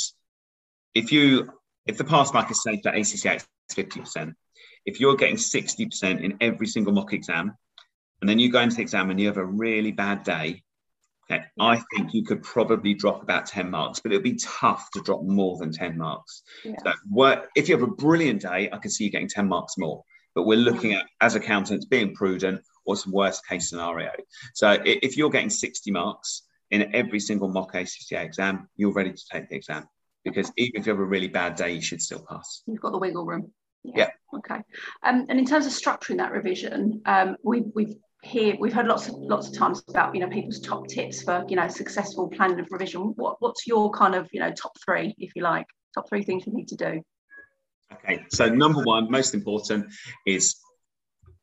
if 0.94 1.12
you 1.12 1.52
if 1.86 1.98
the 1.98 2.04
pass 2.06 2.34
mark 2.34 2.50
is 2.50 2.64
say 2.64 2.80
for 2.82 2.92
ACCA, 2.92 3.36
it's 3.36 3.76
50%. 3.76 4.34
If 4.86 5.00
you're 5.00 5.18
getting 5.18 5.36
60% 5.36 6.22
in 6.22 6.38
every 6.40 6.68
single 6.68 6.94
mock 6.94 7.12
exam, 7.12 7.58
and 8.22 8.30
then 8.30 8.40
you 8.40 8.50
go 8.50 8.62
into 8.62 8.78
the 8.78 8.82
exam 8.82 9.10
and 9.10 9.20
you 9.20 9.28
have 9.28 9.38
a 9.38 9.46
really 9.46 9.92
bad 9.92 10.24
day, 10.24 10.64
okay, 11.30 11.44
yeah. 11.58 11.64
I 11.64 11.82
think 11.96 12.14
you 12.14 12.24
could 12.24 12.44
probably 12.44 12.94
drop 12.94 13.22
about 13.22 13.46
10 13.46 13.70
marks, 13.70 14.00
but 14.00 14.12
it 14.12 14.16
would 14.16 14.24
be 14.24 14.36
tough 14.36 14.90
to 14.92 15.02
drop 15.02 15.24
more 15.24 15.58
than 15.58 15.72
10 15.72 15.98
marks. 15.98 16.44
Yeah. 16.64 16.76
So 16.84 16.94
what, 17.10 17.50
if 17.56 17.70
you 17.70 17.76
have 17.76 17.88
a 17.88 17.92
brilliant 17.92 18.42
day, 18.42 18.70
I 18.72 18.78
can 18.78 18.92
see 18.92 19.06
you 19.06 19.10
getting 19.10 19.30
10 19.30 19.48
marks 19.48 19.78
more. 19.78 20.04
But 20.36 20.44
we're 20.44 20.58
looking 20.58 20.94
at, 20.94 21.06
as 21.22 21.36
accountants, 21.36 21.86
being 21.86 22.16
prudent 22.16 22.62
or 22.86 22.96
some 22.96 23.12
worst 23.12 23.48
case 23.48 23.70
scenario. 23.70 24.12
So 24.54 24.78
if 24.84 25.16
you're 25.16 25.30
getting 25.30 25.52
60 25.52 25.92
marks 25.92 26.44
in 26.72 26.96
every 26.96 27.20
single 27.20 27.50
mock 27.50 27.74
ACCA 27.74 28.24
exam, 28.24 28.68
you're 28.76 28.94
ready 28.94 29.14
to 29.14 29.24
take 29.32 29.50
the 29.50 29.56
exam 29.56 29.88
because 30.24 30.52
even 30.58 30.82
if 30.82 30.88
you 30.88 30.92
have 30.92 31.00
a 31.00 31.06
really 31.06 31.28
bad 31.28 31.56
day, 31.56 31.74
you 31.74 31.82
should 31.82 32.02
still 32.02 32.26
pass. 32.28 32.64
You've 32.66 32.82
got 32.82 32.92
the 32.92 32.98
wiggle 32.98 33.26
room. 33.26 33.52
Yeah. 33.84 33.94
yeah. 33.96 34.38
Okay. 34.38 34.62
Um, 35.04 35.26
and 35.30 35.40
in 35.40 35.46
terms 35.46 35.66
of 35.66 35.72
structuring 35.72 36.18
that 36.18 36.32
revision, 36.32 37.02
um, 37.06 37.36
we, 37.44 37.64
we've 37.76 37.96
here 38.24 38.56
we've 38.58 38.74
heard 38.74 38.88
lots 38.88 39.10
of 39.10 39.16
lots 39.16 39.50
of 39.50 39.54
times 39.54 39.84
about 39.90 40.16
you 40.16 40.22
know 40.22 40.30
people's 40.30 40.60
top 40.60 40.88
tips 40.88 41.22
for 41.22 41.46
you 41.50 41.56
know 41.56 41.68
successful 41.68 42.30
planning 42.30 42.60
of 42.60 42.68
revision. 42.72 43.14
What 43.16 43.36
what's 43.40 43.68
your 43.68 43.92
kind 43.92 44.16
of 44.16 44.30
you 44.32 44.40
know 44.40 44.52
top 44.52 44.72
three, 44.84 45.14
if 45.20 45.36
you 45.36 45.44
like, 45.44 45.68
top 45.94 46.08
three 46.08 46.24
things 46.24 46.48
you 46.48 46.54
need 46.54 46.70
to 46.70 46.76
do? 46.76 47.02
Okay. 47.94 48.26
So 48.30 48.48
number 48.48 48.82
one, 48.84 49.12
most 49.12 49.34
important, 49.34 49.88
is 50.26 50.56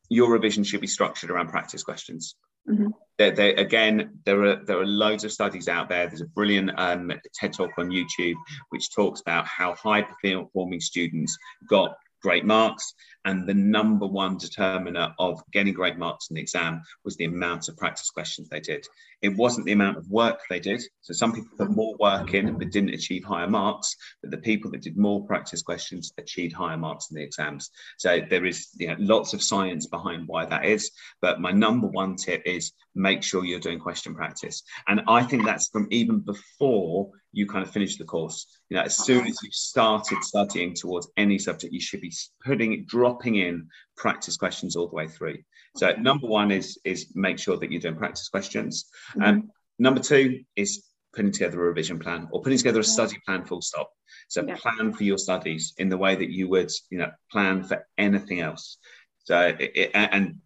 your 0.09 0.33
revision 0.33 0.64
should 0.64 0.81
be 0.81 0.87
structured 0.87 1.31
around 1.31 1.49
practice 1.49 1.83
questions. 1.83 2.35
Mm-hmm. 2.69 2.88
There, 3.19 3.31
there, 3.31 3.55
again, 3.55 4.19
there 4.25 4.43
are 4.45 4.64
there 4.64 4.81
are 4.81 4.87
loads 4.87 5.25
of 5.25 5.33
studies 5.33 5.69
out 5.69 5.90
there. 5.90 6.07
There's 6.07 6.23
a 6.23 6.27
brilliant 6.27 6.71
um, 6.77 7.12
TED 7.35 7.53
talk 7.53 7.71
on 7.79 7.90
YouTube 7.90 8.37
which 8.71 8.90
talks 8.95 9.21
about 9.21 9.47
how 9.47 9.75
high 9.75 10.03
performing 10.03 10.81
students 10.81 11.37
got 11.69 11.95
great 12.21 12.45
marks. 12.45 12.95
And 13.25 13.47
the 13.47 13.55
number 13.55 14.07
one 14.07 14.39
determiner 14.39 15.15
of 15.19 15.43
getting 15.53 15.75
great 15.75 15.99
marks 15.99 16.31
in 16.31 16.35
the 16.37 16.41
exam 16.41 16.83
was 17.05 17.17
the 17.17 17.27
amount 17.27 17.69
of 17.69 17.77
practice 17.77 18.11
questions 18.11 18.49
they 18.49 18.61
did. 18.61 18.87
It 19.23 19.37
wasn't 19.37 19.67
the 19.67 19.73
amount 19.73 19.99
of 19.99 20.09
work 20.09 20.41
they 20.49 20.61
did. 20.61 20.83
So 21.03 21.13
some 21.13 21.33
people 21.33 21.51
put 21.57 21.71
more 21.71 21.95
work 21.99 22.35
in 22.35 22.59
but 22.59 22.71
didn't 22.71 22.95
achieve 22.95 23.25
higher 23.25 23.49
marks, 23.49 23.97
but 24.23 24.31
the 24.31 24.39
people 24.39 24.71
that 24.71 24.83
did 24.83 24.97
more 24.97 25.25
practice 25.27 25.63
questions 25.63 26.13
achieved 26.19 26.55
higher 26.55 26.77
marks 26.79 27.11
in 27.11 27.17
the 27.17 27.23
exams. 27.23 27.71
So 27.99 28.21
there 28.29 28.47
is 28.47 28.69
you 28.79 28.89
know, 28.89 28.97
lots 28.99 29.35
of 29.35 29.43
science 29.43 29.87
behind 29.87 30.27
why 30.27 30.47
that 30.47 30.65
is. 30.65 30.91
But 31.21 31.41
my 31.41 31.53
number 31.53 31.87
one 31.87 32.17
tip 32.17 32.43
is 32.47 32.73
make 32.95 33.23
sure 33.23 33.45
you're 33.45 33.61
doing 33.61 33.79
question 33.79 34.15
practice. 34.15 34.63
And 34.89 35.03
I 35.09 35.23
think 35.23 35.45
that's 35.45 35.69
from 35.69 35.87
even 35.91 36.21
before 36.21 37.11
you 37.33 37.47
kind 37.47 37.65
of 37.65 37.71
finish 37.71 37.97
the 37.97 38.05
course. 38.05 38.47
You 38.69 38.77
know, 38.77 38.83
as 38.83 38.97
soon 38.97 39.27
as 39.27 39.39
you 39.43 39.51
started 39.53 40.19
studying 40.23 40.75
towards 40.75 41.09
any 41.17 41.39
subject, 41.39 41.73
you 41.73 41.81
should 41.81 42.01
be 42.01 42.13
putting 42.45 42.85
dropping 42.87 43.37
in 43.37 43.69
practice 44.01 44.39
questions 44.39 44.77
all 44.77 44.89
the 44.89 44.97
way 44.97 45.07
through. 45.07 45.39
So 45.77 45.93
number 45.93 46.27
one 46.27 46.51
is 46.51 46.79
is 46.85 47.13
make 47.15 47.39
sure 47.39 47.57
that 47.59 47.71
you're 47.71 47.83
doing 47.87 47.97
practice 47.97 48.29
questions. 48.29 48.87
Mm-hmm. 49.11 49.23
Um, 49.23 49.51
number 49.79 50.01
two 50.01 50.41
is 50.57 50.71
putting 51.15 51.33
together 51.33 51.61
a 51.61 51.69
revision 51.69 51.99
plan 51.99 52.29
or 52.31 52.43
putting 52.43 52.59
together 52.59 52.81
a 52.81 52.85
study 52.85 53.19
plan 53.27 53.45
full 53.45 53.61
stop. 53.61 53.91
So 54.29 54.43
yeah. 54.43 54.57
plan 54.57 54.93
for 54.93 55.05
your 55.05 55.19
studies 55.19 55.75
in 55.77 55.89
the 55.91 55.99
way 55.99 56.15
that 56.17 56.31
you 56.31 56.49
would, 56.49 56.71
you 56.91 56.99
know, 56.99 57.11
plan 57.31 57.63
for 57.63 57.87
anything 57.99 58.41
else. 58.41 58.79
So 59.25 59.39
it, 59.59 59.71
it, 59.75 59.91
and 59.95 60.37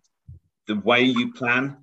the 0.66 0.80
way 0.90 1.02
you 1.02 1.32
plan, 1.32 1.76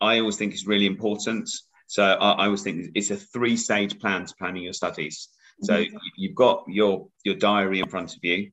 I 0.00 0.20
always 0.20 0.36
think 0.36 0.54
is 0.54 0.66
really 0.66 0.86
important. 0.86 1.50
So 1.88 2.04
I, 2.04 2.32
I 2.32 2.44
always 2.46 2.62
think 2.62 2.92
it's 2.94 3.10
a 3.10 3.16
three-stage 3.16 3.98
plan 3.98 4.24
to 4.24 4.34
planning 4.38 4.62
your 4.62 4.72
studies. 4.72 5.28
So 5.62 5.74
mm-hmm. 5.74 5.96
you've 6.16 6.34
got 6.34 6.64
your 6.68 7.08
your 7.22 7.36
diary 7.36 7.80
in 7.80 7.88
front 7.88 8.16
of 8.16 8.20
you. 8.22 8.50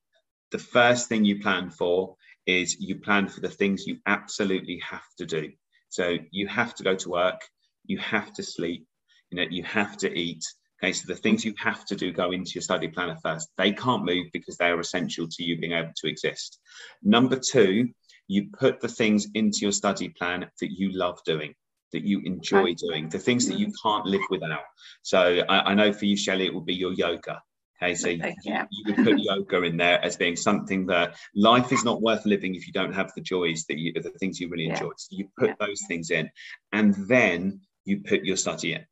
The 0.52 0.60
first 0.60 1.10
thing 1.10 1.26
you 1.26 1.40
plan 1.40 1.70
for 1.70 2.16
is 2.50 2.80
you 2.80 2.96
plan 2.96 3.28
for 3.28 3.42
the 3.42 3.50
things 3.50 3.86
you 3.86 3.98
absolutely 4.06 4.80
have 4.80 5.08
to 5.18 5.26
do. 5.26 5.52
So 5.90 6.18
you 6.32 6.48
have 6.48 6.76
to 6.76 6.84
go 6.84 6.96
to 6.96 7.10
work, 7.10 7.42
you 7.86 7.98
have 8.00 8.34
to 8.34 8.44
sleep, 8.44 8.86
you 9.30 9.38
know, 9.38 9.48
you 9.50 9.64
have 9.64 9.98
to 9.98 10.10
eat. 10.18 10.44
Okay, 10.82 10.94
so 10.94 11.06
the 11.08 11.20
things 11.20 11.44
you 11.44 11.54
have 11.58 11.86
to 11.86 11.96
do 11.96 12.12
go 12.12 12.32
into 12.32 12.52
your 12.56 12.62
study 12.62 12.88
planner 12.88 13.18
first. 13.22 13.50
They 13.58 13.74
can't 13.74 14.06
move 14.06 14.28
because 14.32 14.58
they 14.58 14.70
are 14.70 14.80
essential 14.80 15.28
to 15.28 15.44
you 15.44 15.58
being 15.58 15.74
able 15.74 15.92
to 15.98 16.08
exist. 16.08 16.60
Number 17.04 17.38
two, 17.38 17.90
you 18.28 18.50
put 18.58 18.80
the 18.80 18.88
things 18.88 19.28
into 19.34 19.60
your 19.62 19.72
study 19.72 20.10
plan 20.10 20.50
that 20.62 20.72
you 20.72 20.92
love 20.92 21.20
doing 21.26 21.54
that 21.92 22.04
you 22.04 22.22
enjoy 22.26 22.74
doing, 22.76 23.10
the 23.10 23.20
things 23.20 23.48
that 23.48 23.58
you 23.58 23.68
mm. 23.68 23.74
can't 23.82 24.06
live 24.06 24.22
without. 24.30 24.64
So 25.02 25.44
I, 25.50 25.72
I 25.72 25.74
know 25.74 25.92
for 25.92 26.06
you, 26.06 26.16
Shelley, 26.16 26.46
it 26.46 26.54
would 26.54 26.66
be 26.66 26.76
your 26.76 26.94
yoga. 26.94 27.42
Okay, 27.82 27.96
so 27.96 28.10
okay, 28.10 28.36
yeah. 28.44 28.66
you, 28.70 28.84
you, 28.86 28.94
would 28.94 29.06
put 29.06 29.20
yoga 29.20 29.64
in 29.64 29.78
there 29.78 30.04
as 30.04 30.18
being 30.18 30.36
something 30.36 30.88
that 30.88 31.16
life 31.34 31.72
is 31.72 31.86
not 31.86 32.02
worth 32.02 32.26
living 32.26 32.56
if 32.56 32.68
you 32.68 32.74
don't 32.74 32.94
have 32.94 33.14
the 33.16 33.22
joys 33.22 33.66
that 33.70 33.78
you, 33.78 33.94
the 33.94 34.10
things 34.10 34.40
you 34.40 34.50
really 34.50 34.66
yeah. 34.66 34.74
enjoy. 34.74 34.92
So 34.98 35.08
you 35.12 35.30
put 35.38 35.50
yeah. 35.50 35.56
those 35.60 35.82
things 35.88 36.12
in, 36.12 36.30
and 36.74 36.94
then 37.08 37.62
you 37.86 38.02
put 38.02 38.26
your 38.26 38.36
study 38.36 38.74
in. 38.74 38.86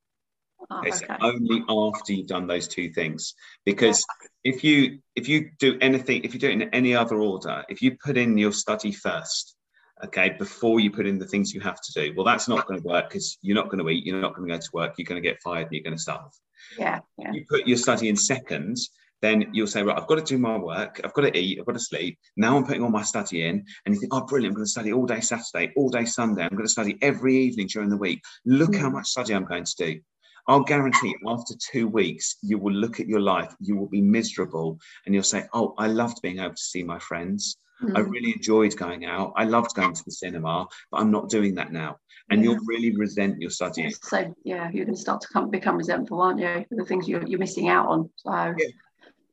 Oh, 0.70 0.80
okay, 0.80 0.92
okay. 0.92 1.16
Only 1.20 1.64
after 1.68 2.14
you've 2.14 2.28
done 2.28 2.48
those 2.48 2.68
two 2.68 2.90
things, 2.90 3.34
because 3.66 4.06
if 4.44 4.64
you 4.64 5.00
if 5.16 5.28
you 5.28 5.52
do 5.60 5.78
anything, 5.82 6.24
if 6.24 6.34
you 6.34 6.40
do 6.40 6.50
it 6.50 6.54
in 6.54 6.70
any 6.70 6.96
other 6.96 7.18
order, 7.18 7.66
if 7.68 7.82
you 7.82 7.98
put 7.98 8.18
in 8.18 8.38
your 8.38 8.54
study 8.54 8.94
first, 8.94 9.58
okay, 10.06 10.30
before 10.30 10.80
you 10.80 10.92
put 10.92 11.08
in 11.08 11.20
the 11.20 11.28
things 11.28 11.54
you 11.54 11.60
have 11.62 11.82
to 11.82 11.92
do. 11.94 12.14
Well, 12.16 12.26
that's 12.26 12.48
not 12.48 12.68
going 12.68 12.82
to 12.82 12.88
work 12.88 13.10
because 13.10 13.38
you're 13.42 13.56
not 13.56 13.70
going 13.70 13.84
to 13.84 13.90
eat, 13.90 14.06
you're 14.06 14.22
not 14.22 14.36
going 14.36 14.48
to 14.48 14.54
go 14.56 14.60
to 14.60 14.70
work, 14.74 14.96
you're 14.98 15.06
going 15.06 15.22
to 15.22 15.28
get 15.28 15.42
fired, 15.42 15.68
and 15.68 15.74
you're 15.74 15.84
going 15.84 15.96
to 15.96 16.02
starve. 16.02 16.32
Yeah, 16.78 17.00
yeah. 17.18 17.34
You 17.34 17.46
put 17.50 17.68
your 17.68 17.78
study 17.78 18.10
in 18.10 18.16
second, 18.16 18.78
then 19.22 19.50
you'll 19.54 19.68
say, 19.68 19.84
right, 19.84 19.98
I've 19.98 20.08
got 20.08 20.16
to 20.16 20.24
do 20.24 20.38
my 20.38 20.58
work, 20.58 21.02
I've 21.04 21.14
got 21.14 21.22
to 21.22 21.38
eat, 21.38 21.60
I've 21.60 21.66
got 21.66 21.74
to 21.74 21.80
sleep. 21.80 22.20
Now 22.36 22.56
I'm 22.56 22.66
putting 22.66 22.84
all 22.84 22.90
my 22.90 23.04
study 23.04 23.46
in, 23.46 23.66
and 23.86 23.96
you 23.96 24.00
think, 24.00 24.14
oh, 24.14 24.26
brilliant, 24.26 24.52
I'm 24.52 24.56
going 24.56 24.66
to 24.66 24.72
study 24.72 24.94
all 24.94 25.06
day 25.06 25.22
Saturday, 25.22 25.74
all 25.76 25.90
day 25.90 26.06
Sunday, 26.06 26.44
I'm 26.44 26.56
going 26.56 26.66
to 26.66 26.72
study 26.72 26.98
every 27.02 27.36
evening 27.36 27.68
during 27.68 27.90
the 27.90 27.98
week. 27.98 28.22
Look 28.46 28.72
mm. 28.72 28.80
how 28.80 28.90
much 28.90 29.08
study 29.08 29.34
I'm 29.34 29.46
going 29.46 29.66
to 29.66 29.76
do. 29.78 30.00
I'll 30.48 30.64
guarantee 30.64 31.14
after 31.28 31.56
two 31.72 31.88
weeks, 31.90 32.38
you 32.42 32.58
will 32.58 32.74
look 32.74 33.00
at 33.00 33.08
your 33.08 33.20
life, 33.20 33.54
you 33.60 33.76
will 33.76 33.90
be 33.90 34.02
miserable, 34.02 34.80
and 35.06 35.14
you'll 35.14 35.24
say, 35.24 35.46
Oh, 35.54 35.74
I 35.78 35.88
loved 35.88 36.22
being 36.22 36.40
able 36.40 36.56
to 36.56 36.62
see 36.62 36.84
my 36.84 37.00
friends. 37.00 37.58
Mm. 37.82 37.98
I 37.98 38.00
really 38.02 38.32
enjoyed 38.32 38.76
going 38.76 39.06
out. 39.06 39.34
I 39.36 39.44
loved 39.44 39.76
going 39.76 39.94
to 39.94 40.04
the 40.04 40.12
cinema, 40.12 40.68
but 40.92 40.98
I'm 40.98 41.12
not 41.12 41.30
doing 41.30 41.56
that 41.56 41.72
now. 41.72 41.98
And 42.30 42.44
yeah. 42.44 42.52
you'll 42.52 42.66
really 42.66 42.96
resent 42.96 43.40
your 43.40 43.50
studying. 43.52 43.92
So 43.92 44.34
yeah, 44.44 44.70
you're 44.74 44.86
going 44.86 44.96
to 44.96 45.02
start 45.02 45.22
to 45.22 45.28
come, 45.30 45.50
become 45.50 45.78
resentful, 45.78 46.22
aren't 46.22 46.40
you? 46.40 46.66
The 46.72 46.86
things 46.86 47.08
you're, 47.08 47.26
you're 47.26 47.40
missing 47.40 47.70
out 47.70 47.88
on. 47.88 48.10
So 48.18 48.32
yeah. 48.32 48.68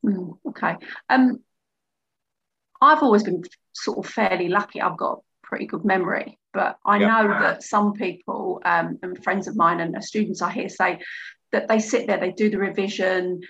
mm, 0.04 0.38
okay. 0.48 0.76
Um, 1.09 1.40
I've 2.80 3.02
always 3.02 3.22
been 3.22 3.42
sort 3.72 3.98
of 3.98 4.07
fairly 4.07 4.48
lucky. 4.48 4.80
I've 4.80 4.98
got 4.98 5.22
pretty 5.42 5.66
good 5.66 5.85
memory, 5.85 6.38
but 6.52 6.76
I 6.85 6.98
yeah. 6.98 7.07
know 7.07 7.28
that 7.28 7.62
some 7.62 7.94
people 7.94 8.61
um, 8.64 8.98
and 9.02 9.22
friends 9.24 9.48
of 9.48 9.57
mine 9.57 9.80
and 9.80 10.02
students 10.04 10.42
I 10.42 10.52
hear 10.52 10.68
say 10.68 11.00
that 11.52 11.68
they 11.68 11.78
sit 11.78 12.07
there, 12.07 12.18
they 12.18 12.33
do 12.33 12.50
the 12.50 12.59
revision, 12.59 13.40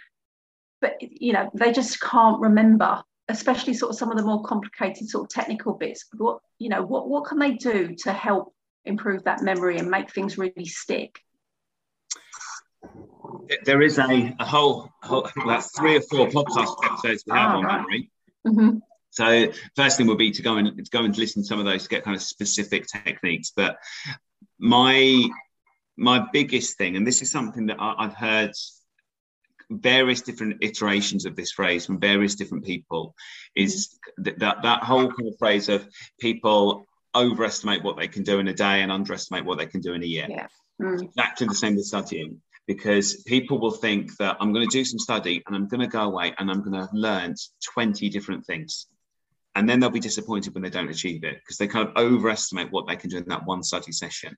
but 0.81 0.97
you 1.01 1.33
know 1.33 1.51
they 1.55 1.73
just 1.73 2.01
can't 2.01 2.41
remember 2.41 3.03
especially 3.29 3.75
sort 3.75 3.91
of 3.91 3.97
some 3.97 4.11
of 4.11 4.17
the 4.17 4.25
more 4.25 4.43
complicated 4.43 5.09
sort 5.09 5.25
of 5.25 5.29
technical 5.31 5.75
bits 5.75 6.05
what 6.17 6.41
you 6.59 6.69
know 6.69 6.83
what 6.83 7.09
what 7.09 7.25
can 7.25 7.39
they 7.39 7.53
do 7.53 7.95
to 7.95 8.13
help 8.13 8.55
improve 8.85 9.25
that 9.25 9.43
memory 9.43 9.79
and 9.79 9.91
make 9.91 10.11
things 10.13 10.37
really 10.37 10.67
stick 10.67 11.21
there 13.65 13.83
is 13.83 13.99
a, 13.99 14.35
a 14.39 14.45
whole, 14.45 14.91
a 15.03 15.07
whole 15.07 15.29
that's 15.47 15.77
three 15.77 15.97
or 15.97 16.01
four 16.03 16.29
podcast 16.29 16.75
episodes 16.85 17.25
we 17.27 17.37
have 17.37 17.55
oh, 17.55 17.59
on 17.59 17.65
right. 17.65 17.77
memory 17.79 18.11
mm-hmm. 18.47 18.79
so 19.11 19.53
first 19.75 19.97
thing 19.97 20.07
would 20.07 20.19
be 20.19 20.31
to 20.31 20.43
go 20.43 20.57
and 20.57 20.85
to 20.85 20.91
go 20.91 21.05
and 21.05 21.17
listen 21.17 21.43
to 21.43 21.47
some 21.47 21.59
of 21.59 21.65
those 21.65 21.85
to 21.85 21.89
get 21.89 22.05
kind 22.05 22.15
of 22.15 22.23
specific 22.23 22.87
techniques 22.87 23.53
but 23.57 23.79
my 24.59 25.25
my 25.97 26.27
biggest 26.33 26.77
thing 26.77 26.97
and 26.97 27.07
this 27.07 27.23
is 27.23 27.31
something 27.31 27.67
that 27.67 27.77
I, 27.81 27.95
i've 28.01 28.15
heard 28.15 28.53
various 29.81 30.23
different 30.23 30.59
iterations 30.63 31.27
of 31.27 31.37
this 31.37 31.53
phrase 31.53 31.87
from 31.87 32.01
various 32.01 32.35
different 32.35 32.65
people 32.65 33.15
is 33.55 33.99
mm-hmm. 34.19 34.39
that 34.41 34.63
that 34.63 34.83
whole 34.83 35.09
kind 35.09 35.29
of 35.29 35.39
phrase 35.39 35.69
of 35.69 35.87
people 36.21 36.87
overestimate 37.15 37.83
what 37.83 37.97
they 37.97 38.09
can 38.09 38.23
do 38.23 38.39
in 38.39 38.49
a 38.49 38.55
day 38.55 38.83
and 38.83 38.91
underestimate 38.91 39.45
what 39.45 39.59
they 39.59 39.67
can 39.67 39.81
do 39.81 39.95
in 39.95 40.03
a 40.03 40.07
year. 40.07 40.27
Yeah. 40.29 40.47
Mm. 40.81 41.03
Exactly 41.03 41.47
the 41.47 41.55
same 41.55 41.77
with 41.77 41.85
studying 41.85 42.41
because 42.67 43.23
people 43.25 43.61
will 43.61 43.71
think 43.71 44.17
that 44.17 44.37
I'm 44.41 44.53
going 44.53 44.67
to 44.67 44.73
do 44.73 44.85
some 44.85 44.99
study 44.99 45.43
and 45.47 45.55
I'm 45.55 45.69
going 45.69 45.81
to 45.81 45.87
go 45.87 46.03
away 46.03 46.35
and 46.39 46.51
I'm 46.51 46.61
going 46.61 46.73
to 46.73 46.81
have 46.81 46.95
learned 46.95 47.37
20 47.73 48.09
different 48.09 48.47
things. 48.47 48.87
And 49.55 49.69
then 49.69 49.79
they'll 49.79 49.91
be 49.91 50.01
disappointed 50.01 50.55
when 50.55 50.65
they 50.65 50.71
don't 50.71 50.89
achieve 50.89 51.23
it 51.23 51.37
because 51.37 51.59
they 51.59 51.69
kind 51.69 51.89
of 51.89 51.97
overestimate 51.97 52.73
what 52.73 52.89
they 52.89 52.97
can 52.97 53.11
do 53.11 53.19
in 53.19 53.29
that 53.29 53.47
one 53.47 53.63
study 53.63 53.93
session. 53.93 54.37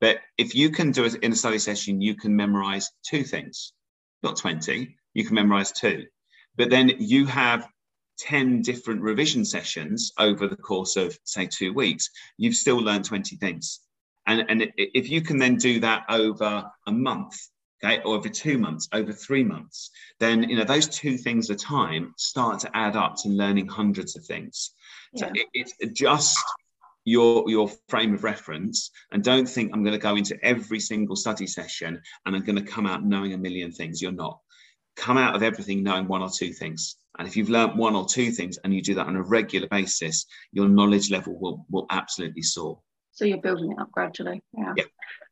But 0.00 0.18
if 0.36 0.54
you 0.54 0.70
can 0.70 0.90
do 0.90 1.04
it 1.04 1.16
in 1.16 1.32
a 1.32 1.36
study 1.36 1.58
session, 1.58 2.00
you 2.00 2.16
can 2.16 2.34
memorize 2.34 2.90
two 3.04 3.22
things 3.22 3.72
not 4.22 4.36
20, 4.36 4.96
you 5.14 5.24
can 5.24 5.34
memorize 5.34 5.72
two. 5.72 6.04
But 6.56 6.70
then 6.70 6.92
you 6.98 7.26
have 7.26 7.68
10 8.18 8.62
different 8.62 9.00
revision 9.00 9.44
sessions 9.44 10.12
over 10.18 10.48
the 10.48 10.56
course 10.56 10.96
of, 10.96 11.18
say, 11.24 11.46
two 11.46 11.72
weeks, 11.72 12.10
you've 12.36 12.54
still 12.54 12.78
learned 12.78 13.04
20 13.04 13.36
things. 13.36 13.80
And, 14.26 14.44
and 14.48 14.72
if 14.76 15.08
you 15.08 15.22
can 15.22 15.38
then 15.38 15.56
do 15.56 15.80
that 15.80 16.04
over 16.08 16.64
a 16.86 16.92
month, 16.92 17.34
okay, 17.82 18.02
or 18.02 18.16
over 18.16 18.28
two 18.28 18.58
months, 18.58 18.88
over 18.92 19.12
three 19.12 19.44
months, 19.44 19.90
then 20.20 20.42
you 20.48 20.56
know 20.56 20.64
those 20.64 20.88
two 20.88 21.16
things 21.16 21.48
at 21.48 21.56
a 21.56 21.58
time 21.58 22.12
start 22.18 22.60
to 22.60 22.76
add 22.76 22.96
up 22.96 23.16
to 23.16 23.28
learning 23.28 23.68
hundreds 23.68 24.16
of 24.16 24.24
things. 24.24 24.72
Yeah. 25.12 25.26
So 25.26 25.32
it, 25.34 25.46
it's 25.80 25.98
just 25.98 26.38
your 27.08 27.48
your 27.48 27.70
frame 27.88 28.14
of 28.14 28.22
reference 28.22 28.90
and 29.12 29.24
don't 29.24 29.48
think 29.48 29.70
i'm 29.72 29.82
going 29.82 29.94
to 29.94 29.98
go 29.98 30.16
into 30.16 30.38
every 30.44 30.78
single 30.78 31.16
study 31.16 31.46
session 31.46 32.00
and 32.26 32.36
i'm 32.36 32.44
going 32.44 32.56
to 32.56 32.70
come 32.70 32.86
out 32.86 33.04
knowing 33.04 33.32
a 33.32 33.38
million 33.38 33.72
things 33.72 34.02
you're 34.02 34.12
not 34.12 34.38
come 34.96 35.16
out 35.16 35.34
of 35.34 35.42
everything 35.42 35.82
knowing 35.82 36.06
one 36.06 36.22
or 36.22 36.28
two 36.28 36.52
things 36.52 36.96
and 37.18 37.26
if 37.26 37.36
you've 37.36 37.48
learned 37.48 37.78
one 37.78 37.96
or 37.96 38.04
two 38.04 38.30
things 38.30 38.58
and 38.62 38.74
you 38.74 38.82
do 38.82 38.94
that 38.94 39.06
on 39.06 39.16
a 39.16 39.22
regular 39.22 39.68
basis 39.68 40.26
your 40.52 40.68
knowledge 40.68 41.10
level 41.10 41.38
will, 41.40 41.64
will 41.70 41.86
absolutely 41.90 42.42
soar 42.42 42.78
so 43.12 43.24
you're 43.24 43.40
building 43.40 43.72
it 43.72 43.78
up 43.78 43.90
gradually 43.90 44.42
yeah. 44.56 44.74
yeah. 44.76 44.84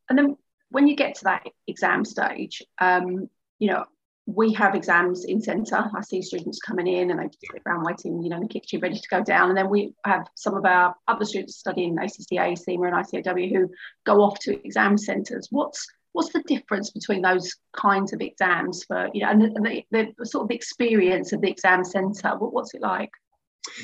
and 0.08 0.18
then 0.18 0.36
when 0.70 0.86
you 0.86 0.96
get 0.96 1.14
to 1.14 1.24
that 1.24 1.44
exam 1.66 2.04
stage 2.04 2.62
um, 2.80 3.28
you 3.58 3.68
know 3.68 3.84
we 4.26 4.52
have 4.54 4.74
exams 4.74 5.24
in 5.24 5.40
centre. 5.40 5.88
I 5.96 6.00
see 6.02 6.20
students 6.20 6.58
coming 6.58 6.88
in 6.88 7.10
and 7.10 7.20
they 7.20 7.28
sit 7.40 7.62
around 7.64 7.84
waiting, 7.84 8.22
you 8.22 8.28
know, 8.28 8.36
in 8.36 8.42
the 8.42 8.48
kitchen 8.48 8.80
ready 8.80 8.98
to 8.98 9.08
go 9.08 9.22
down. 9.22 9.50
And 9.50 9.56
then 9.56 9.70
we 9.70 9.94
have 10.04 10.26
some 10.34 10.54
of 10.54 10.64
our 10.64 10.96
other 11.06 11.24
students 11.24 11.56
studying 11.56 11.96
ACCA, 11.96 12.58
CIMA 12.58 12.88
and 12.88 13.06
ICAEW 13.06 13.52
who 13.54 13.70
go 14.04 14.22
off 14.22 14.38
to 14.40 14.66
exam 14.66 14.98
centres. 14.98 15.46
What's 15.50 15.86
what's 16.12 16.32
the 16.32 16.42
difference 16.46 16.90
between 16.90 17.22
those 17.22 17.54
kinds 17.76 18.12
of 18.12 18.20
exams 18.20 18.82
for, 18.84 19.10
you 19.12 19.20
know, 19.20 19.30
and 19.30 19.42
the, 19.42 19.84
the, 19.90 20.06
the 20.18 20.26
sort 20.26 20.44
of 20.44 20.50
experience 20.50 21.32
of 21.32 21.42
the 21.42 21.50
exam 21.50 21.84
centre? 21.84 22.36
What, 22.38 22.52
what's 22.52 22.74
it 22.74 22.80
like? 22.80 23.10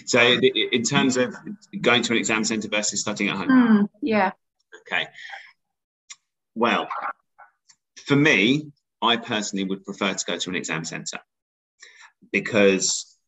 So 0.07 0.21
in 0.21 0.83
terms 0.83 1.19
of 1.19 1.35
going 1.81 2.03
to 2.03 2.13
an 2.13 2.19
exam 2.19 2.45
centre 2.45 2.69
versus 2.69 3.01
studying 3.01 3.31
at 3.31 3.37
home? 3.37 3.49
Mm, 3.49 3.89
yeah. 4.01 4.33
Okay. 4.81 5.09
Well, 6.55 6.89
for 8.07 8.17
me, 8.17 8.73
I 9.03 9.17
personally 9.17 9.65
would 9.65 9.85
prefer 9.85 10.15
to 10.15 10.25
go 10.25 10.39
to 10.39 10.51
an 10.51 10.57
exam 10.57 10.85
centre 10.85 11.21
because 12.31 13.19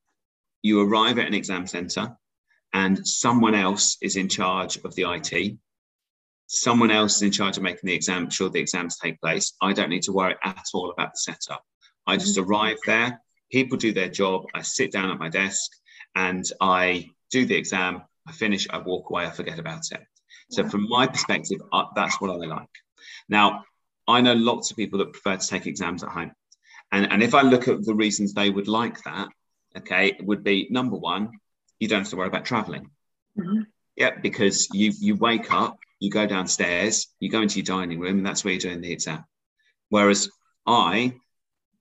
you 0.63 0.81
arrive 0.81 1.19
at 1.19 1.27
an 1.27 1.35
exam 1.35 1.67
centre 1.67 2.17
and 2.73 3.07
someone 3.07 3.55
else 3.55 3.99
is 4.01 4.17
in 4.17 4.29
charge 4.29 4.77
of 4.79 4.95
the 4.95 5.05
IT. 5.13 5.57
Someone 6.47 6.91
else 6.91 7.17
is 7.17 7.23
in 7.23 7.31
charge 7.33 7.57
of 7.57 7.63
making 7.63 7.87
the 7.87 7.95
exam 7.95 8.31
sure 8.31 8.49
the 8.49 8.61
exams 8.61 8.99
take 8.99 9.21
place. 9.21 9.53
I 9.61 9.73
don't 9.73 9.91
need 9.91 10.03
to 10.03 10.13
worry 10.13 10.37
at 10.45 10.65
all 10.73 10.91
about 10.91 11.13
the 11.13 11.19
setup. 11.19 11.65
I 12.07 12.17
just 12.17 12.39
mm-hmm. 12.39 12.51
arrive 12.51 12.77
there, 12.87 13.21
people 13.51 13.77
do 13.77 13.93
their 13.93 14.09
job, 14.09 14.45
I 14.55 14.63
sit 14.63 14.93
down 14.93 15.11
at 15.11 15.19
my 15.19 15.29
desk 15.29 15.71
and 16.15 16.45
I 16.61 17.11
do 17.31 17.47
the 17.47 17.57
exam, 17.57 18.03
I 18.27 18.33
finish, 18.33 18.69
I 18.71 18.79
walk 18.79 19.11
away, 19.11 19.27
I 19.27 19.31
forget 19.31 19.59
about 19.59 19.83
it. 19.91 20.03
So, 20.51 20.69
from 20.69 20.89
my 20.89 21.07
perspective, 21.07 21.61
that's 21.97 22.21
what 22.21 22.31
I 22.31 22.35
like. 22.35 22.69
Now, 23.29 23.65
I 24.07 24.21
know 24.21 24.35
lots 24.35 24.71
of 24.71 24.77
people 24.77 24.99
that 24.99 25.13
prefer 25.13 25.37
to 25.37 25.47
take 25.47 25.67
exams 25.67 26.03
at 26.03 26.11
home. 26.11 26.33
And, 26.93 27.11
and 27.11 27.23
if 27.23 27.35
I 27.35 27.43
look 27.43 27.69
at 27.69 27.85
the 27.85 27.95
reasons 27.95 28.33
they 28.33 28.51
would 28.51 28.69
like 28.69 29.03
that, 29.05 29.29
okay, 29.77 30.09
it 30.09 30.25
would 30.25 30.45
be 30.45 30.69
number 30.71 30.97
one, 30.97 31.31
you 31.79 31.89
don't 31.89 32.01
have 32.01 32.11
to 32.11 32.17
worry 32.17 32.29
about 32.29 32.45
traveling. 32.45 32.91
Mm-hmm. 33.39 33.63
Yeah, 33.97 34.19
because 34.21 34.69
you 34.73 34.93
you 34.99 35.15
wake 35.17 35.53
up, 35.53 35.79
you 36.01 36.11
go 36.11 36.27
downstairs, 36.27 37.09
you 37.21 37.31
go 37.31 37.43
into 37.43 37.57
your 37.57 37.65
dining 37.65 38.01
room, 38.01 38.19
and 38.19 38.27
that's 38.27 38.45
where 38.45 38.53
you're 38.53 38.61
doing 38.61 38.81
the 38.81 38.93
exam. 38.93 39.25
Whereas 39.89 40.29
I, 40.67 41.15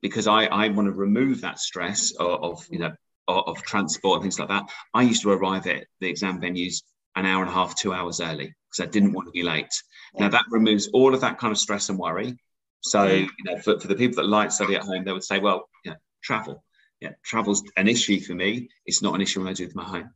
because 0.01 0.27
I, 0.27 0.45
I 0.45 0.67
want 0.69 0.87
to 0.87 0.93
remove 0.93 1.41
that 1.41 1.59
stress 1.59 2.11
of, 2.11 2.43
of 2.43 2.67
you 2.69 2.79
know 2.79 2.93
of, 3.27 3.43
of, 3.47 3.63
transport 3.63 4.17
and 4.17 4.23
things 4.23 4.39
like 4.39 4.49
that, 4.49 4.69
I 4.93 5.03
used 5.03 5.23
to 5.23 5.31
arrive 5.31 5.65
at 5.67 5.85
the 5.99 6.07
exam 6.07 6.39
venues 6.39 6.83
an 7.15 7.25
hour 7.25 7.41
and 7.41 7.49
a 7.49 7.53
half, 7.53 7.75
two 7.75 7.93
hours 7.93 8.19
early 8.19 8.53
because 8.73 8.87
I 8.87 8.91
didn't 8.91 9.13
want 9.13 9.27
to 9.27 9.31
be 9.31 9.43
late. 9.43 9.73
Now 10.15 10.29
that 10.29 10.45
removes 10.49 10.87
all 10.93 11.13
of 11.13 11.21
that 11.21 11.39
kind 11.39 11.51
of 11.51 11.57
stress 11.57 11.89
and 11.89 11.97
worry. 11.97 12.37
So, 12.81 13.05
you 13.05 13.29
know, 13.45 13.57
for, 13.57 13.79
for 13.79 13.87
the 13.87 13.95
people 13.95 14.17
that 14.17 14.29
like 14.29 14.51
study 14.51 14.75
at 14.75 14.81
home, 14.81 15.05
they 15.05 15.13
would 15.13 15.23
say, 15.23 15.39
well, 15.39 15.69
yeah, 15.85 15.95
travel. 16.23 16.63
Yeah, 16.99 17.11
travel's 17.23 17.63
an 17.77 17.87
issue 17.87 18.19
for 18.19 18.33
me. 18.33 18.69
It's 18.85 19.01
not 19.01 19.15
an 19.15 19.21
issue 19.21 19.39
when 19.39 19.49
I 19.49 19.53
do 19.53 19.67
them 19.67 19.79
at 19.79 19.87
home. 19.87 20.09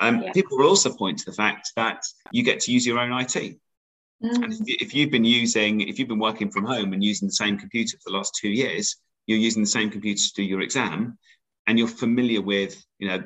Um, 0.00 0.22
yeah. 0.22 0.32
People 0.32 0.58
will 0.58 0.68
also 0.68 0.92
point 0.92 1.18
to 1.18 1.24
the 1.26 1.36
fact 1.36 1.72
that 1.76 2.04
you 2.32 2.42
get 2.42 2.60
to 2.60 2.72
use 2.72 2.86
your 2.86 2.98
own 2.98 3.12
IT. 3.12 3.34
Mm. 3.34 3.54
And 4.22 4.52
if, 4.52 4.82
if, 4.82 4.94
you've 4.94 5.10
been 5.10 5.24
using, 5.24 5.80
if 5.80 5.98
you've 5.98 6.08
been 6.08 6.18
working 6.18 6.50
from 6.50 6.64
home 6.64 6.92
and 6.92 7.02
using 7.02 7.28
the 7.28 7.34
same 7.34 7.58
computer 7.58 7.96
for 7.98 8.10
the 8.10 8.16
last 8.16 8.36
two 8.40 8.48
years, 8.48 8.96
you're 9.26 9.38
using 9.38 9.62
the 9.62 9.68
same 9.68 9.90
computer 9.90 10.20
to 10.20 10.34
do 10.34 10.42
your 10.42 10.60
exam, 10.60 11.18
and 11.66 11.78
you're 11.78 11.88
familiar 11.88 12.42
with, 12.42 12.84
you 12.98 13.08
know, 13.08 13.22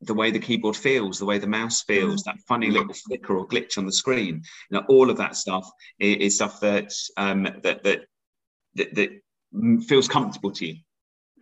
the 0.00 0.14
way 0.14 0.30
the 0.30 0.38
keyboard 0.38 0.76
feels, 0.76 1.18
the 1.18 1.24
way 1.24 1.38
the 1.38 1.46
mouse 1.46 1.82
feels, 1.82 2.22
that 2.22 2.38
funny 2.46 2.70
little 2.70 2.94
flicker 2.94 3.36
or 3.36 3.48
glitch 3.48 3.78
on 3.78 3.86
the 3.86 3.92
screen. 3.92 4.42
You 4.70 4.78
know, 4.78 4.84
all 4.88 5.10
of 5.10 5.16
that 5.16 5.36
stuff 5.36 5.68
is, 5.98 6.16
is 6.16 6.34
stuff 6.36 6.60
that, 6.60 6.92
um, 7.16 7.44
that, 7.62 7.82
that 7.82 8.02
that 8.74 8.94
that 8.94 9.10
feels 9.86 10.08
comfortable 10.08 10.52
to 10.52 10.66
you. 10.66 10.76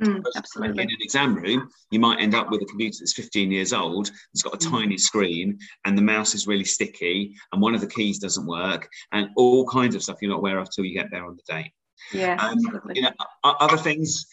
Mm, 0.03 0.23
absolutely. 0.37 0.83
In 0.83 0.91
an 0.91 0.97
exam 1.01 1.35
room, 1.35 1.69
you 1.91 1.99
might 1.99 2.21
end 2.21 2.35
up 2.35 2.51
with 2.51 2.61
a 2.61 2.67
computer 2.67 2.97
that's 3.01 3.15
15 3.15 3.51
years 3.51 3.73
old, 3.73 4.11
it's 4.35 4.43
got 4.43 4.55
a 4.55 4.59
mm. 4.59 4.71
tiny 4.71 4.99
screen, 4.99 5.59
and 5.85 5.97
the 5.97 6.03
mouse 6.03 6.35
is 6.35 6.47
really 6.47 6.65
sticky, 6.65 7.35
and 7.53 7.63
one 7.63 7.75
of 7.75 7.81
the 7.81 7.87
keys 7.87 8.19
doesn't 8.19 8.47
work, 8.47 8.89
and 9.13 9.31
all 9.37 9.67
kinds 9.67 9.95
of 9.95 10.03
stuff 10.03 10.19
you're 10.21 10.31
not 10.31 10.39
aware 10.39 10.59
of 10.59 10.69
till 10.71 10.85
you 10.85 10.95
get 10.95 11.11
there 11.11 11.25
on 11.25 11.37
the 11.37 11.53
day. 11.53 11.73
Yeah, 12.13 12.37
um, 12.39 12.59
you 12.95 13.03
know, 13.03 13.13
other 13.43 13.79
things, 13.79 14.27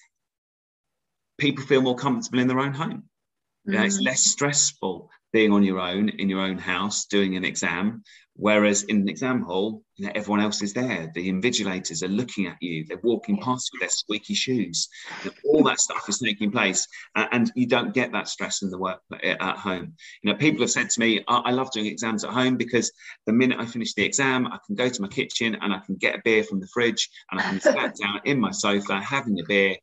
people 1.38 1.64
feel 1.64 1.82
more 1.82 1.96
comfortable 1.96 2.40
in 2.40 2.48
their 2.48 2.60
own 2.60 2.74
home. 2.74 3.04
Mm. 3.68 3.74
Yeah, 3.74 3.84
it's 3.84 4.02
less 4.02 4.22
stressful 4.22 5.10
being 5.32 5.52
on 5.52 5.64
your 5.64 5.80
own 5.80 6.10
in 6.10 6.30
your 6.30 6.42
own 6.42 6.58
house 6.58 7.06
doing 7.06 7.36
an 7.36 7.46
exam. 7.46 8.04
Whereas 8.36 8.82
in 8.84 9.02
an 9.02 9.10
exam 9.10 9.44
hall, 9.44 9.84
you 9.96 10.08
know, 10.08 10.12
everyone 10.16 10.40
else 10.40 10.64
is 10.64 10.74
there. 10.74 11.12
The 11.14 11.30
invigilators 11.32 12.02
are 12.02 12.08
looking 12.08 12.48
at 12.48 12.58
you. 12.62 12.84
They're 12.88 13.00
walking 13.04 13.38
past 13.38 13.70
you 13.72 13.78
with 13.78 13.82
their 13.82 13.96
squeaky 13.96 14.34
shoes. 14.34 14.90
You 15.24 15.30
know, 15.30 15.36
all 15.46 15.64
that 15.66 15.80
stuff 15.80 16.10
is 16.10 16.18
taking 16.18 16.50
place, 16.50 16.88
uh, 17.16 17.28
and 17.32 17.52
you 17.56 17.68
don't 17.68 17.94
get 17.94 18.12
that 18.14 18.28
stress 18.28 18.64
in 18.64 18.72
the 18.72 18.78
work 18.80 19.02
uh, 19.14 19.18
at 19.24 19.58
home. 19.58 19.94
You 20.24 20.32
know, 20.32 20.38
people 20.38 20.62
have 20.62 20.72
said 20.72 20.90
to 20.90 21.00
me, 21.00 21.24
I-, 21.28 21.44
I 21.46 21.52
love 21.52 21.72
doing 21.72 21.86
exams 21.86 22.24
at 22.24 22.32
home 22.32 22.58
because 22.58 22.92
the 23.28 23.34
minute 23.34 23.60
I 23.60 23.68
finish 23.68 23.94
the 23.94 24.04
exam, 24.04 24.48
I 24.48 24.58
can 24.66 24.76
go 24.76 24.90
to 24.90 25.02
my 25.02 25.10
kitchen 25.10 25.56
and 25.62 25.72
I 25.72 25.80
can 25.86 25.96
get 25.96 26.16
a 26.16 26.22
beer 26.26 26.44
from 26.44 26.60
the 26.60 26.68
fridge, 26.74 27.10
and 27.32 27.40
I 27.40 27.44
can 27.44 27.62
sit 27.62 27.76
down 27.76 28.22
in 28.26 28.40
my 28.40 28.52
sofa 28.52 29.00
having 29.00 29.40
a 29.40 29.44
beer 29.48 29.76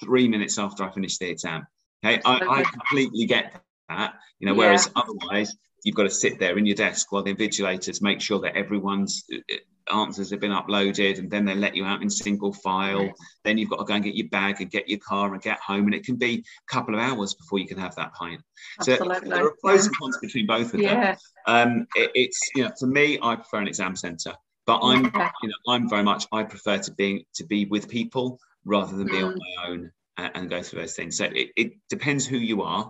three 0.00 0.28
minutes 0.28 0.58
after 0.58 0.84
I 0.84 0.92
finish 0.92 1.18
the 1.18 1.28
exam. 1.28 1.66
Okay, 2.04 2.20
I, 2.24 2.60
I 2.60 2.62
completely 2.62 3.26
get 3.26 3.60
that. 3.88 4.14
You 4.38 4.46
know, 4.46 4.52
yeah. 4.52 4.58
whereas 4.58 4.90
otherwise 4.94 5.56
you've 5.84 5.96
got 5.96 6.04
to 6.04 6.10
sit 6.10 6.38
there 6.38 6.58
in 6.58 6.66
your 6.66 6.76
desk 6.76 7.12
while 7.12 7.22
the 7.22 7.34
invigilators 7.34 8.02
make 8.02 8.20
sure 8.20 8.40
that 8.40 8.56
everyone's 8.56 9.24
uh, 9.32 9.54
answers 9.94 10.30
have 10.30 10.40
been 10.40 10.50
uploaded 10.50 11.18
and 11.18 11.30
then 11.30 11.44
they 11.44 11.54
let 11.54 11.76
you 11.76 11.84
out 11.84 12.02
in 12.02 12.10
single 12.10 12.52
file. 12.52 13.08
Then 13.44 13.56
you've 13.56 13.70
got 13.70 13.78
to 13.78 13.84
go 13.84 13.94
and 13.94 14.04
get 14.04 14.14
your 14.14 14.28
bag 14.28 14.60
and 14.60 14.70
get 14.70 14.88
your 14.88 14.98
car 14.98 15.32
and 15.32 15.40
get 15.40 15.60
home. 15.60 15.84
And 15.84 15.94
it 15.94 16.04
can 16.04 16.16
be 16.16 16.44
a 16.68 16.72
couple 16.74 16.94
of 16.94 17.00
hours 17.00 17.34
before 17.34 17.60
you 17.60 17.68
can 17.68 17.78
have 17.78 17.94
that 17.96 18.12
pint. 18.14 18.40
Absolutely. 18.80 19.14
So 19.14 19.28
there 19.28 19.46
are 19.46 19.54
pros 19.62 19.86
and 19.86 19.96
cons 19.96 20.18
between 20.20 20.46
both 20.46 20.74
of 20.74 20.80
yeah. 20.80 21.12
them. 21.12 21.16
Um, 21.46 21.86
it, 21.94 22.10
it's, 22.14 22.40
you 22.54 22.64
know, 22.64 22.72
for 22.78 22.86
me, 22.86 23.18
I 23.22 23.36
prefer 23.36 23.58
an 23.58 23.68
exam 23.68 23.94
centre. 23.94 24.34
But 24.66 24.80
I'm, 24.82 25.04
yeah. 25.14 25.30
you 25.42 25.48
know, 25.48 25.72
I'm 25.72 25.88
very 25.88 26.02
much 26.02 26.26
I 26.32 26.42
prefer 26.42 26.78
to 26.78 26.92
be 26.92 27.24
to 27.34 27.44
be 27.44 27.66
with 27.66 27.88
people 27.88 28.40
rather 28.64 28.96
than 28.96 29.06
be 29.06 29.12
mm. 29.12 29.26
on 29.26 29.38
my 29.38 29.68
own 29.68 29.92
and, 30.16 30.50
go 30.50 30.62
through 30.62 30.80
those 30.80 30.94
things. 30.94 31.16
So 31.18 31.24
it, 31.24 31.50
it 31.56 31.72
depends 31.88 32.26
who 32.26 32.38
you 32.38 32.62
are. 32.62 32.88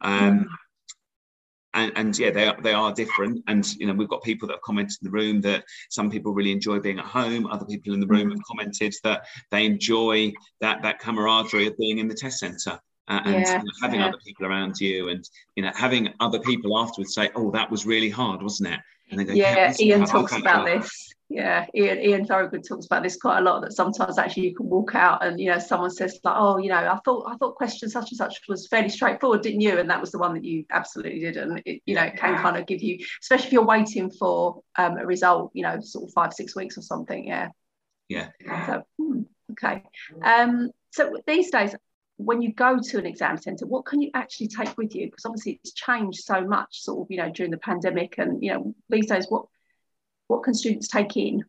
Um, 0.00 0.48
and, 1.74 1.92
and, 1.96 2.18
yeah, 2.18 2.30
they 2.30 2.46
are, 2.48 2.60
they 2.60 2.72
are 2.72 2.92
different. 2.92 3.44
And 3.48 3.66
you 3.76 3.86
know, 3.86 3.92
we've 3.92 4.08
got 4.08 4.22
people 4.22 4.48
that 4.48 4.54
have 4.54 4.62
commented 4.62 4.96
in 5.02 5.10
the 5.10 5.10
room 5.10 5.40
that 5.42 5.64
some 5.90 6.10
people 6.10 6.32
really 6.32 6.52
enjoy 6.52 6.80
being 6.80 6.98
at 6.98 7.04
home. 7.04 7.46
Other 7.46 7.66
people 7.66 7.92
in 7.92 8.00
the 8.00 8.06
room 8.06 8.30
have 8.30 8.42
commented 8.44 8.94
that 9.04 9.26
they 9.50 9.66
enjoy 9.66 10.32
that 10.60 10.82
that 10.82 11.00
camaraderie 11.00 11.66
of 11.66 11.76
being 11.76 11.98
in 11.98 12.08
the 12.08 12.14
test 12.14 12.38
centre. 12.38 12.80
Uh, 13.08 13.20
and 13.24 13.34
yeah, 13.34 13.58
you 13.58 13.58
know, 13.58 13.70
having 13.82 14.00
yeah. 14.00 14.06
other 14.08 14.18
people 14.24 14.46
around 14.46 14.80
you, 14.80 15.10
and 15.10 15.28
you 15.54 15.62
know, 15.62 15.70
having 15.76 16.12
other 16.18 16.40
people 16.40 16.76
afterwards 16.78 17.14
say, 17.14 17.30
"Oh, 17.36 17.50
that 17.52 17.70
was 17.70 17.86
really 17.86 18.10
hard, 18.10 18.42
wasn't 18.42 18.70
it?" 18.70 18.80
And 19.10 19.20
they 19.20 19.24
go, 19.24 19.32
"Yeah." 19.32 19.72
Ian 19.78 20.06
talks 20.06 20.32
about 20.32 20.66
this 20.66 21.05
yeah 21.28 21.66
ian 21.74 21.98
ian 21.98 22.24
thorogood 22.24 22.64
talks 22.66 22.86
about 22.86 23.02
this 23.02 23.16
quite 23.16 23.38
a 23.38 23.42
lot 23.42 23.60
that 23.60 23.72
sometimes 23.72 24.16
actually 24.16 24.44
you 24.44 24.54
can 24.54 24.68
walk 24.68 24.94
out 24.94 25.24
and 25.24 25.40
you 25.40 25.50
know 25.50 25.58
someone 25.58 25.90
says 25.90 26.20
like 26.22 26.36
oh 26.38 26.56
you 26.58 26.68
know 26.68 26.76
i 26.76 26.98
thought 27.04 27.24
i 27.28 27.36
thought 27.36 27.56
question 27.56 27.90
such 27.90 28.10
and 28.10 28.16
such 28.16 28.40
was 28.48 28.68
fairly 28.68 28.88
straightforward 28.88 29.42
didn't 29.42 29.60
you? 29.60 29.78
And 29.78 29.90
that 29.90 30.00
was 30.00 30.12
the 30.12 30.18
one 30.18 30.34
that 30.34 30.44
you 30.44 30.64
absolutely 30.70 31.18
did 31.18 31.36
and 31.36 31.60
it, 31.66 31.82
you 31.84 31.96
know 31.96 32.02
it 32.02 32.16
can 32.16 32.36
kind 32.36 32.56
of 32.56 32.66
give 32.66 32.80
you 32.80 33.04
especially 33.20 33.48
if 33.48 33.52
you're 33.52 33.64
waiting 33.64 34.08
for 34.10 34.62
um, 34.76 34.98
a 34.98 35.04
result 35.06 35.50
you 35.52 35.62
know 35.62 35.80
sort 35.80 36.08
of 36.08 36.12
five 36.14 36.32
six 36.32 36.54
weeks 36.54 36.78
or 36.78 36.82
something 36.82 37.26
yeah. 37.26 37.48
Yeah. 38.08 38.28
So, 38.66 38.82
hmm, 38.98 39.22
okay. 39.52 39.82
Um 40.22 40.70
so 40.92 41.16
these 41.26 41.50
days 41.50 41.74
when 42.18 42.40
you 42.40 42.52
go 42.52 42.78
to 42.78 42.98
an 42.98 43.06
exam 43.06 43.36
centre, 43.36 43.66
what 43.66 43.84
can 43.84 44.00
you 44.00 44.10
actually 44.14 44.48
take 44.48 44.76
with 44.78 44.94
you? 44.94 45.06
Because 45.06 45.26
obviously 45.26 45.60
it's 45.62 45.72
changed 45.72 46.20
so 46.20 46.40
much, 46.40 46.80
sort 46.80 47.02
of, 47.02 47.10
you 47.10 47.18
know, 47.18 47.30
during 47.30 47.50
the 47.50 47.58
pandemic, 47.58 48.14
and 48.16 48.42
you 48.42 48.54
know, 48.54 48.74
these 48.88 49.06
days, 49.06 49.26
what 49.28 49.46
what 50.28 50.42
can 50.42 50.54
students 50.54 50.88
take 50.88 51.16
in? 51.16 51.44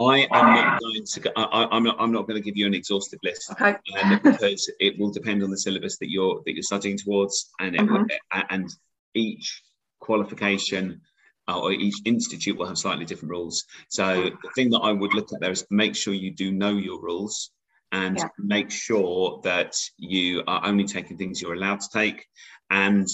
I 0.00 0.28
am 0.30 0.54
not 0.54 0.80
going 0.80 1.04
to. 1.04 1.32
I, 1.36 1.76
am 1.76 1.82
not. 1.82 1.96
I'm 1.98 2.12
not 2.12 2.28
going 2.28 2.40
to 2.40 2.44
give 2.44 2.56
you 2.56 2.66
an 2.66 2.74
exhaustive 2.74 3.18
list, 3.24 3.50
okay. 3.52 3.76
um, 4.00 4.20
because 4.22 4.70
it 4.78 4.98
will 4.98 5.10
depend 5.10 5.42
on 5.42 5.50
the 5.50 5.58
syllabus 5.58 5.98
that 5.98 6.10
you're 6.10 6.40
that 6.46 6.54
you're 6.54 6.62
studying 6.62 6.96
towards, 6.96 7.50
and 7.58 7.74
it, 7.74 7.80
mm-hmm. 7.80 8.40
and 8.50 8.70
each 9.14 9.60
qualification 9.98 11.00
uh, 11.48 11.60
or 11.60 11.72
each 11.72 11.96
institute 12.04 12.56
will 12.56 12.66
have 12.66 12.78
slightly 12.78 13.04
different 13.04 13.30
rules. 13.30 13.64
So 13.88 14.30
the 14.42 14.50
thing 14.54 14.70
that 14.70 14.80
I 14.80 14.92
would 14.92 15.14
look 15.14 15.32
at 15.32 15.40
there 15.40 15.50
is 15.50 15.66
make 15.70 15.96
sure 15.96 16.14
you 16.14 16.30
do 16.30 16.52
know 16.52 16.76
your 16.76 17.00
rules 17.00 17.50
and 17.90 18.18
yeah. 18.18 18.28
make 18.38 18.70
sure 18.70 19.40
that 19.44 19.74
you 19.96 20.44
are 20.46 20.64
only 20.64 20.84
taking 20.84 21.16
things 21.16 21.40
you're 21.40 21.54
allowed 21.54 21.80
to 21.80 21.88
take 21.92 22.26
and 22.70 23.08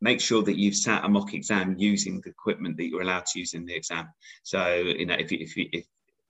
make 0.00 0.20
sure 0.20 0.42
that 0.42 0.58
you've 0.58 0.76
sat 0.76 1.04
a 1.04 1.08
mock 1.08 1.34
exam 1.34 1.76
using 1.78 2.20
the 2.20 2.30
equipment 2.30 2.76
that 2.76 2.88
you're 2.88 3.02
allowed 3.02 3.26
to 3.26 3.38
use 3.38 3.54
in 3.54 3.66
the 3.66 3.74
exam. 3.74 4.08
So, 4.42 4.76
you 4.76 5.06
know, 5.06 5.14
if, 5.14 5.30
you, 5.30 5.38
if, 5.40 5.56
you, 5.56 5.68
if 5.72 5.84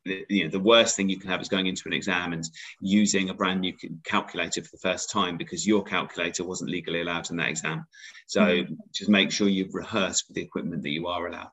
you 0.05 0.45
know 0.45 0.51
the 0.51 0.59
worst 0.59 0.97
thing 0.97 1.09
you 1.09 1.19
can 1.19 1.31
have 1.31 1.41
is 1.41 1.49
going 1.49 1.67
into 1.67 1.83
an 1.87 1.93
exam 1.93 2.33
and 2.33 2.49
using 2.81 3.29
a 3.29 3.35
brand 3.35 3.61
new 3.61 3.75
calculator 4.05 4.63
for 4.63 4.71
the 4.73 4.79
first 4.79 5.11
time 5.11 5.37
because 5.37 5.67
your 5.67 5.83
calculator 5.85 6.43
wasn't 6.43 6.71
legally 6.71 7.03
allowed 7.03 7.31
in 7.31 7.37
that 7.37 7.51
exam 7.51 7.85
so 8.27 8.41
mm-hmm. 8.41 8.75
just 8.95 9.11
make 9.11 9.31
sure 9.31 9.49
you've 9.49 9.75
rehearsed 9.75 10.25
with 10.27 10.37
the 10.37 10.43
equipment 10.43 10.83
that 10.83 10.91
you 10.91 11.07
are 11.07 11.27
allowed 11.27 11.51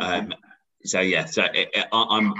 um, 0.00 0.32
so 0.84 1.00
yeah 1.00 1.26
so 1.26 1.44
it, 1.44 1.68
it, 1.74 1.86
I, 1.92 2.16
am 2.16 2.32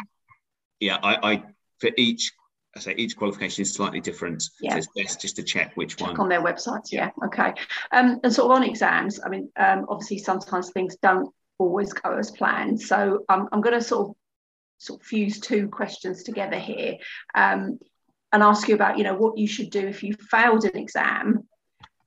yeah 0.80 0.98
I, 1.02 1.32
I 1.32 1.42
for 1.80 1.90
each 1.98 2.32
I 2.76 2.78
say 2.78 2.94
each 2.96 3.16
qualification 3.16 3.62
is 3.62 3.72
slightly 3.72 4.00
different. 4.00 4.44
Yeah. 4.60 4.72
So 4.72 4.78
it's 4.78 4.88
best 4.94 5.20
just 5.22 5.36
to 5.36 5.42
check 5.42 5.72
which 5.76 5.96
check 5.96 6.08
one. 6.08 6.20
On 6.20 6.28
their 6.28 6.42
websites, 6.42 6.92
yeah. 6.92 7.10
Okay. 7.24 7.54
Um, 7.90 8.20
and 8.22 8.32
sort 8.32 8.50
of 8.50 8.56
on 8.56 8.62
exams, 8.62 9.18
I 9.24 9.30
mean, 9.30 9.50
um, 9.56 9.86
obviously 9.88 10.18
sometimes 10.18 10.70
things 10.70 10.96
don't 11.00 11.34
always 11.58 11.92
go 11.94 12.16
as 12.18 12.30
planned. 12.30 12.80
So 12.80 13.24
um, 13.30 13.48
I'm 13.50 13.62
going 13.62 13.78
to 13.78 13.82
sort 13.82 14.10
of 14.10 14.16
sort 14.78 15.00
of 15.00 15.06
fuse 15.06 15.40
two 15.40 15.68
questions 15.68 16.22
together 16.22 16.58
here 16.58 16.98
um, 17.34 17.78
and 18.32 18.42
ask 18.42 18.68
you 18.68 18.74
about, 18.74 18.98
you 18.98 19.04
know, 19.04 19.14
what 19.14 19.38
you 19.38 19.46
should 19.46 19.70
do 19.70 19.80
if 19.80 20.02
you 20.02 20.14
failed 20.30 20.64
an 20.64 20.76
exam 20.76 21.48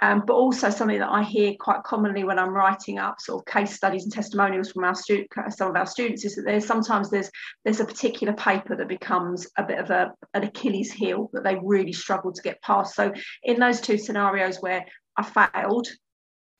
um, 0.01 0.23
but 0.25 0.33
also 0.33 0.69
something 0.69 0.99
that 0.99 1.09
I 1.09 1.23
hear 1.23 1.55
quite 1.59 1.83
commonly 1.83 2.23
when 2.23 2.39
I'm 2.39 2.53
writing 2.53 2.99
up 2.99 3.19
sort 3.19 3.41
of 3.41 3.53
case 3.53 3.75
studies 3.75 4.03
and 4.03 4.13
testimonials 4.13 4.71
from 4.71 4.85
our 4.85 4.95
student, 4.95 5.29
some 5.49 5.69
of 5.69 5.75
our 5.75 5.85
students 5.85 6.23
is 6.23 6.35
that 6.35 6.45
there's 6.45 6.65
sometimes 6.65 7.09
there's 7.09 7.29
there's 7.65 7.81
a 7.81 7.85
particular 7.85 8.33
paper 8.33 8.75
that 8.77 8.87
becomes 8.87 9.47
a 9.57 9.63
bit 9.63 9.77
of 9.77 9.89
a, 9.89 10.13
an 10.33 10.43
Achilles 10.43 10.91
heel 10.91 11.29
that 11.33 11.43
they 11.43 11.57
really 11.61 11.91
struggle 11.91 12.31
to 12.31 12.41
get 12.41 12.61
past. 12.61 12.95
So 12.95 13.13
in 13.43 13.59
those 13.59 13.81
two 13.81 13.97
scenarios 13.97 14.57
where 14.61 14.85
I 15.17 15.23
failed, 15.23 15.87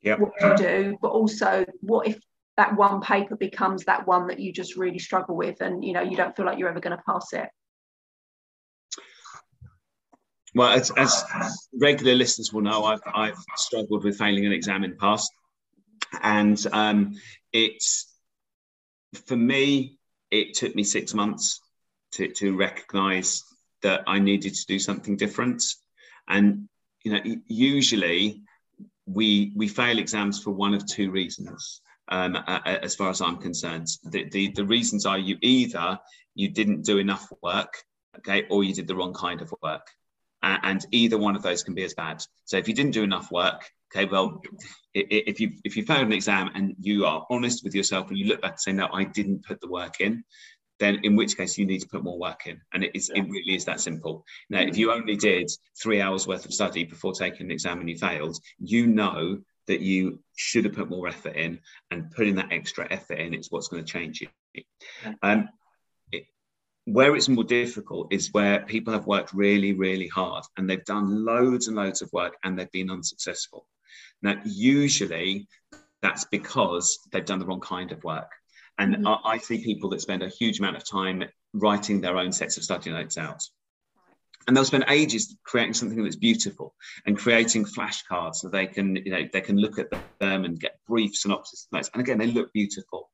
yep. 0.02 0.20
what 0.20 0.32
do 0.40 0.48
you 0.48 0.58
do? 0.58 0.98
But 1.02 1.12
also, 1.12 1.66
what 1.82 2.08
if 2.08 2.20
that 2.58 2.76
one 2.76 3.00
paper 3.00 3.38
becomes 3.38 3.86
that 3.86 4.06
one 4.06 4.28
that 4.28 4.40
you 4.40 4.52
just 4.52 4.76
really 4.76 5.00
struggle 5.00 5.38
with, 5.38 5.62
and 5.62 5.84
you 5.84 5.94
know 5.94 6.02
you 6.02 6.18
don't 6.18 6.36
feel 6.36 6.46
like 6.46 6.60
you're 6.60 6.70
ever 6.70 6.82
going 6.82 6.98
to 6.98 7.04
pass 7.08 7.32
it? 7.32 7.48
Well, 10.56 10.72
as, 10.72 10.92
as, 10.98 11.24
regular 11.74 12.16
listeners 12.16 12.52
will 12.52 12.62
know, 12.62 12.86
I've, 12.86 13.02
I've 13.14 13.38
struggled 13.56 14.04
with 14.04 14.18
failing 14.18 14.46
an 14.46 14.52
exam 14.52 14.84
in 14.84 14.92
the 14.92 14.98
past. 14.98 15.32
And 16.22 16.60
um, 16.72 17.16
it's, 17.54 18.12
for 19.28 19.36
me, 19.36 19.98
it 20.32 20.56
took 20.56 20.76
me 20.76 20.84
six 20.84 21.14
months 21.14 21.62
to, 22.14 22.30
to 22.30 22.58
recognize 22.58 23.44
that 23.84 24.04
I 24.08 24.20
needed 24.20 24.56
to 24.56 24.66
do 24.68 24.80
something 24.80 25.18
different. 25.18 25.64
And, 26.28 26.68
you 27.04 27.14
know, 27.14 27.22
usually 27.48 28.42
we, 29.06 29.54
we 29.56 29.68
fail 29.68 30.00
exams 30.00 30.42
for 30.42 30.52
one 30.52 30.74
of 30.74 30.86
two 30.86 31.12
reasons. 31.12 31.82
Um, 32.12 32.36
as 32.66 32.96
far 32.96 33.12
as 33.12 33.22
I'm 33.22 33.38
concerned, 33.38 33.88
the, 34.04 34.28
the, 34.30 34.50
the 34.50 34.66
reasons 34.66 35.06
are 35.06 35.20
you 35.20 35.38
either 35.42 36.00
you 36.34 36.50
didn't 36.50 36.84
do 36.84 36.98
enough 36.98 37.32
work, 37.44 37.84
okay, 38.18 38.48
or 38.50 38.64
you 38.64 38.74
did 38.74 38.88
the 38.88 38.96
wrong 38.96 39.14
kind 39.14 39.42
of 39.42 39.54
work 39.62 39.86
and 40.42 40.86
either 40.92 41.18
one 41.18 41.36
of 41.36 41.44
those 41.44 41.64
can 41.64 41.74
be 41.74 41.84
as 41.84 41.94
bad. 41.94 42.24
So 42.46 42.58
if 42.58 42.68
you 42.68 42.74
didn't 42.74 42.94
do 42.94 43.04
enough 43.04 43.32
work, 43.32 43.70
okay, 43.94 44.06
well, 44.06 44.42
if 44.94 45.40
you 45.40 45.54
if 45.64 45.76
you 45.78 45.84
failed 45.84 46.08
an 46.08 46.14
exam 46.14 46.52
and 46.56 46.76
you 46.80 47.06
are 47.06 47.26
honest 47.30 47.64
with 47.64 47.76
yourself 47.76 48.10
and 48.10 48.18
you 48.18 48.26
look 48.26 48.42
back 48.42 48.52
and 48.52 48.60
say, 48.60 48.72
no, 48.72 48.88
I 48.92 49.04
didn't 49.04 49.46
put 49.46 49.60
the 49.62 49.70
work 49.70 50.00
in, 50.00 50.24
then 50.80 51.00
in 51.04 51.16
which 51.16 51.36
case 51.36 51.58
you 51.58 51.66
need 51.66 51.80
to 51.82 51.88
put 51.88 52.04
more 52.04 52.18
work 52.18 52.48
in, 52.48 52.62
and 52.74 52.84
it 52.84 52.92
is 52.94 53.12
yeah. 53.14 53.22
it 53.22 53.30
really 53.30 53.56
is 53.56 53.66
that 53.66 53.82
simple. 53.82 54.26
Now, 54.50 54.62
if 54.62 54.78
you 54.78 54.92
only 54.92 55.16
did 55.16 55.52
three 55.82 56.02
hours 56.02 56.28
worth 56.28 56.46
of 56.46 56.54
study 56.54 56.86
before 56.86 57.14
taking 57.14 57.48
an 57.48 57.52
exam 57.52 57.80
and 57.80 57.90
you 57.90 57.98
failed, 57.98 58.38
you 58.60 58.88
know 58.88 59.40
that 59.68 59.82
you 59.82 60.20
should 60.36 60.66
have 60.66 60.74
put 60.74 60.90
more 60.90 61.08
effort 61.08 61.36
in, 61.36 61.60
and 61.92 62.12
putting 62.12 62.36
that 62.36 62.52
extra 62.52 62.88
effort 62.90 63.20
in 63.20 63.34
is 63.34 63.52
what's 63.52 63.68
going 63.68 63.84
to 63.84 63.92
change 63.92 64.22
you. 64.22 64.64
Um, 65.22 65.50
where 66.94 67.16
it's 67.16 67.30
more 67.30 67.44
difficult 67.44 68.12
is 68.12 68.34
where 68.34 68.62
people 68.66 68.94
have 68.94 69.06
worked 69.06 69.34
really, 69.34 69.74
really 69.74 70.08
hard 70.08 70.44
and 70.58 70.70
they've 70.70 70.86
done 70.86 71.24
loads 71.24 71.68
and 71.68 71.78
loads 71.78 72.02
of 72.02 72.12
work 72.14 72.36
and 72.44 72.58
they've 72.58 72.72
been 72.72 72.90
unsuccessful. 72.90 73.68
Now, 74.22 74.42
usually 74.44 75.48
that's 76.02 76.26
because 76.26 77.00
they've 77.12 77.26
done 77.26 77.40
the 77.40 77.46
wrong 77.46 77.60
kind 77.60 77.92
of 77.92 78.04
work. 78.04 78.32
And 78.78 78.96
mm-hmm. 78.96 79.08
I, 79.08 79.20
I, 79.24 79.38
see 79.38 79.64
people 79.64 79.90
that 79.90 80.02
spend 80.02 80.24
a 80.24 80.30
huge 80.30 80.60
amount 80.60 80.78
of 80.78 80.90
time 80.90 81.24
writing 81.54 82.02
their 82.02 82.18
own 82.18 82.32
sets 82.32 82.58
of 82.58 82.64
study 82.64 82.90
notes 82.90 83.18
out. 83.18 83.44
And 84.48 84.56
they'll 84.56 84.66
spend 84.66 84.86
ages 84.88 85.38
creating 85.44 85.74
something 85.74 86.02
that's 86.02 86.16
beautiful 86.16 86.74
and 87.06 87.18
creating 87.18 87.66
flashcards 87.66 88.36
so 88.36 88.50
they 88.50 88.66
can, 88.66 88.96
you 88.96 89.12
know, 89.12 89.28
they 89.32 89.42
can 89.42 89.58
look 89.58 89.78
at 89.78 89.92
them 90.20 90.46
and 90.46 90.60
get 90.60 90.80
brief 90.88 91.16
synopsis 91.16 91.68
notes. 91.72 91.90
And 91.94 92.02
again, 92.02 92.18
they 92.18 92.28
look 92.28 92.52
beautiful 92.54 93.10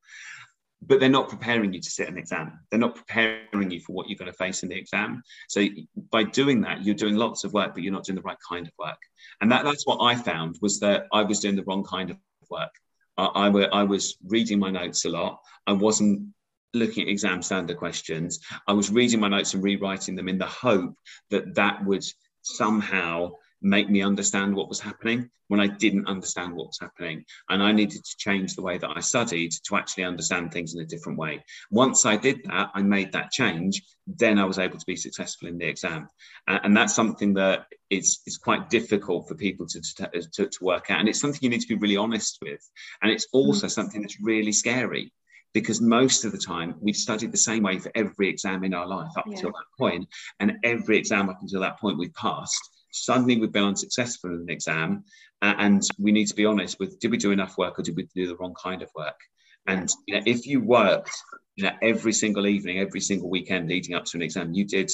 but 0.87 0.99
they're 0.99 1.09
not 1.09 1.29
preparing 1.29 1.73
you 1.73 1.81
to 1.81 1.89
sit 1.89 2.07
an 2.07 2.17
exam. 2.17 2.59
They're 2.69 2.79
not 2.79 2.95
preparing 2.95 3.71
you 3.71 3.79
for 3.79 3.93
what 3.93 4.09
you're 4.09 4.17
going 4.17 4.31
to 4.31 4.37
face 4.37 4.63
in 4.63 4.69
the 4.69 4.77
exam. 4.77 5.23
So 5.47 5.65
by 6.11 6.23
doing 6.23 6.61
that, 6.61 6.83
you're 6.85 6.95
doing 6.95 7.15
lots 7.15 7.43
of 7.43 7.53
work, 7.53 7.73
but 7.73 7.83
you're 7.83 7.93
not 7.93 8.03
doing 8.03 8.15
the 8.15 8.21
right 8.21 8.37
kind 8.47 8.67
of 8.67 8.73
work. 8.77 8.99
And 9.41 9.51
that, 9.51 9.65
that's 9.65 9.85
what 9.85 9.99
I 10.01 10.15
found 10.15 10.57
was 10.61 10.79
that 10.81 11.07
I 11.11 11.23
was 11.23 11.39
doing 11.39 11.55
the 11.55 11.63
wrong 11.63 11.83
kind 11.83 12.11
of 12.11 12.17
work. 12.49 12.71
I, 13.17 13.25
I, 13.25 13.49
were, 13.49 13.73
I 13.73 13.83
was 13.83 14.17
reading 14.25 14.59
my 14.59 14.69
notes 14.69 15.05
a 15.05 15.09
lot. 15.09 15.39
I 15.65 15.73
wasn't 15.73 16.29
looking 16.73 17.03
at 17.03 17.09
exam 17.09 17.41
standard 17.41 17.77
questions. 17.77 18.39
I 18.67 18.73
was 18.73 18.91
reading 18.91 19.19
my 19.19 19.29
notes 19.29 19.53
and 19.53 19.63
rewriting 19.63 20.15
them 20.15 20.29
in 20.29 20.37
the 20.37 20.45
hope 20.45 20.95
that 21.31 21.55
that 21.55 21.83
would 21.85 22.05
somehow 22.41 23.31
make 23.61 23.89
me 23.89 24.01
understand 24.01 24.55
what 24.55 24.69
was 24.69 24.79
happening 24.79 25.29
when 25.47 25.59
I 25.59 25.67
didn't 25.67 26.07
understand 26.07 26.55
what 26.55 26.67
was 26.67 26.79
happening. 26.79 27.23
And 27.49 27.61
I 27.61 27.71
needed 27.71 28.03
to 28.03 28.17
change 28.17 28.55
the 28.55 28.61
way 28.61 28.77
that 28.77 28.89
I 28.95 28.99
studied 28.99 29.51
to 29.65 29.75
actually 29.75 30.05
understand 30.05 30.51
things 30.51 30.73
in 30.73 30.81
a 30.81 30.85
different 30.85 31.19
way. 31.19 31.43
Once 31.69 32.05
I 32.05 32.17
did 32.17 32.43
that, 32.45 32.71
I 32.73 32.81
made 32.81 33.11
that 33.11 33.31
change, 33.31 33.83
then 34.07 34.39
I 34.39 34.45
was 34.45 34.59
able 34.59 34.77
to 34.77 34.85
be 34.85 34.95
successful 34.95 35.47
in 35.47 35.57
the 35.57 35.67
exam. 35.67 36.09
And, 36.47 36.75
that's 36.75 36.95
something 36.95 37.33
that 37.35 37.67
is, 37.89 38.19
is 38.25 38.37
quite 38.37 38.69
difficult 38.69 39.27
for 39.27 39.35
people 39.35 39.65
to, 39.67 39.81
to, 39.81 40.47
to 40.47 40.63
work 40.63 40.91
out. 40.91 40.99
And 40.99 41.07
it's 41.07 41.21
something 41.21 41.39
you 41.41 41.49
need 41.49 41.61
to 41.61 41.67
be 41.67 41.75
really 41.75 41.97
honest 41.97 42.39
with. 42.41 42.59
And 43.01 43.11
it's 43.11 43.27
mm-hmm. 43.27 43.37
also 43.37 43.67
something 43.67 44.01
that's 44.01 44.19
really 44.21 44.51
scary 44.51 45.13
because 45.53 45.79
most 45.79 46.25
of 46.25 46.33
the 46.33 46.37
time 46.37 46.75
we've 46.81 46.97
studied 46.97 47.31
the 47.31 47.37
same 47.37 47.63
way 47.63 47.79
for 47.79 47.89
every 47.95 48.27
exam 48.27 48.65
in 48.65 48.73
our 48.73 48.85
life 48.85 49.11
up 49.17 49.23
yeah. 49.25 49.35
until 49.35 49.51
that 49.51 49.65
point, 49.79 50.05
and 50.41 50.57
every 50.65 50.97
exam 50.97 51.29
up 51.29 51.41
until 51.41 51.61
that 51.61 51.79
point 51.79 51.97
we've 51.97 52.13
passed 52.13 52.74
suddenly 52.95 53.37
we've 53.37 53.51
been 53.51 53.63
unsuccessful 53.63 54.31
in 54.31 54.41
an 54.41 54.49
exam 54.49 55.03
and 55.41 55.83
we 55.99 56.11
need 56.11 56.27
to 56.27 56.35
be 56.35 56.45
honest 56.45 56.79
with 56.79 56.99
did 56.99 57.11
we 57.11 57.17
do 57.17 57.31
enough 57.31 57.57
work 57.57 57.77
or 57.77 57.83
did 57.83 57.95
we 57.95 58.07
do 58.15 58.27
the 58.27 58.35
wrong 58.37 58.55
kind 58.61 58.81
of 58.81 58.89
work? 58.95 59.19
And 59.67 59.89
you 60.07 60.15
know, 60.15 60.23
if 60.25 60.47
you 60.47 60.61
worked 60.61 61.15
you 61.55 61.65
know, 61.65 61.71
every 61.81 62.13
single 62.13 62.47
evening 62.47 62.79
every 62.79 63.01
single 63.01 63.29
weekend 63.29 63.69
leading 63.69 63.95
up 63.95 64.05
to 64.05 64.17
an 64.17 64.21
exam 64.21 64.53
you 64.53 64.65
did 64.65 64.91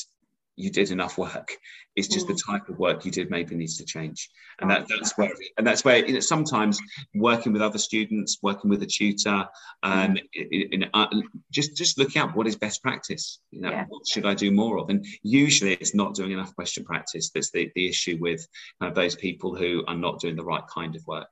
you 0.56 0.70
did 0.70 0.91
enough 0.91 1.18
work. 1.18 1.58
It's 1.95 2.08
just 2.08 2.26
mm. 2.28 2.30
the 2.30 2.41
type 2.47 2.70
of 2.70 2.80
work 2.80 3.04
you 3.06 3.12
did 3.12 3.30
maybe 3.30 3.56
needs 3.56 3.78
to 3.78 3.86
change, 3.86 4.30
and 4.60 4.70
that, 4.72 4.88
that's 4.88 5.18
where 5.18 5.34
and 5.58 5.68
that's 5.68 5.84
where 5.84 6.06
you 6.06 6.14
know 6.14 6.20
sometimes 6.20 6.80
working 7.14 7.52
with 7.52 7.62
other 7.62 7.78
students, 7.78 8.38
working 8.41 8.70
with 8.70 8.82
a 8.84 8.86
tutor, 8.86 9.45
um, 9.84 10.16
mm. 10.16 10.22
in, 10.34 10.84
in, 10.84 10.89
uh, 10.93 11.08
just 11.52 11.76
just 11.76 11.97
looking 11.97 12.22
at 12.22 12.36
what 12.36 12.47
is 12.47 12.56
best 12.56 12.82
practice. 12.82 13.39
You 13.52 13.62
know, 13.62 13.72
yeah. 13.72 13.86
what 13.89 14.08
should 14.08 14.26
I 14.26 14.34
do 14.34 14.52
more 14.52 14.78
of? 14.80 14.89
And 14.89 15.06
usually 15.24 15.74
it's 15.74 15.93
not 15.93 16.16
doing 16.16 16.32
enough 16.32 16.56
question 16.56 16.86
practice 16.86 17.30
that's 17.30 17.52
the, 17.52 17.70
the 17.76 17.89
issue 17.89 18.18
with 18.22 18.47
kind 18.80 18.89
of 18.89 18.95
those 18.95 19.16
people 19.16 19.56
who 19.56 19.84
are 19.88 19.97
not 19.97 20.20
doing 20.20 20.36
the 20.36 20.45
right 20.45 20.64
kind 20.74 20.95
of 20.95 21.06
work. 21.08 21.28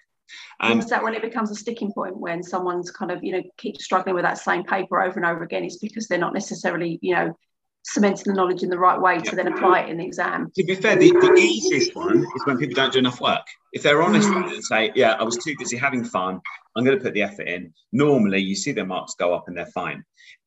Um, 0.59 0.79
is 0.79 0.87
that 0.87 1.03
when 1.03 1.13
it 1.13 1.21
becomes 1.21 1.51
a 1.51 1.55
sticking 1.55 1.91
point 1.91 2.17
when 2.17 2.43
someone's 2.43 2.91
kind 2.91 3.11
of 3.11 3.23
you 3.23 3.31
know 3.31 3.43
keep 3.57 3.77
struggling 3.77 4.15
with 4.15 4.25
that 4.25 4.37
same 4.37 4.63
paper 4.63 5.01
over 5.01 5.17
and 5.17 5.25
over 5.25 5.43
again? 5.43 5.63
It's 5.63 5.77
because 5.77 6.07
they're 6.07 6.17
not 6.17 6.33
necessarily 6.33 6.99
you 7.01 7.15
know 7.15 7.37
cementing 7.83 8.23
the 8.25 8.33
knowledge 8.33 8.63
in 8.63 8.69
the 8.69 8.77
right 8.77 8.99
way 8.99 9.19
to 9.19 9.35
then 9.35 9.47
apply 9.47 9.81
it 9.81 9.89
in 9.89 9.97
the 9.97 10.05
exam. 10.05 10.51
To 10.55 10.63
be 10.63 10.75
fair, 10.75 10.95
the, 10.95 11.11
the 11.11 11.33
easiest 11.39 11.95
one 11.95 12.19
is 12.19 12.45
when 12.45 12.57
people 12.57 12.75
don't 12.75 12.93
do 12.93 12.99
enough 12.99 13.21
work. 13.21 13.45
If 13.73 13.83
they're 13.83 14.01
honest 14.01 14.27
mm. 14.27 14.53
and 14.53 14.63
say, 14.63 14.91
"Yeah, 14.95 15.13
I 15.13 15.23
was 15.23 15.37
too 15.37 15.55
busy 15.57 15.77
having 15.77 16.03
fun. 16.03 16.41
I'm 16.75 16.83
going 16.83 16.97
to 16.97 17.03
put 17.03 17.13
the 17.13 17.23
effort 17.23 17.47
in." 17.47 17.73
Normally, 17.91 18.39
you 18.39 18.55
see 18.55 18.71
their 18.71 18.85
marks 18.85 19.15
go 19.15 19.33
up 19.33 19.47
and 19.47 19.57
they're 19.57 19.65
fine. 19.67 20.03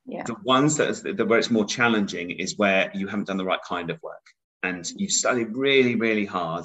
Yeah. 0.07 0.25
The 0.25 0.37
ones 0.45 0.77
that, 0.77 1.17
that 1.17 1.29
where 1.29 1.39
it's 1.39 1.51
more 1.51 1.65
challenging 1.65 2.31
is 2.31 2.59
where 2.59 2.91
you 2.93 3.07
haven't 3.07 3.29
done 3.29 3.37
the 3.37 3.45
right 3.45 3.61
kind 3.67 3.91
of 3.91 4.03
work 4.03 4.23
and 4.63 4.91
you've 4.97 5.13
studied 5.13 5.57
really, 5.57 5.97
really 5.97 6.25
hard. 6.25 6.65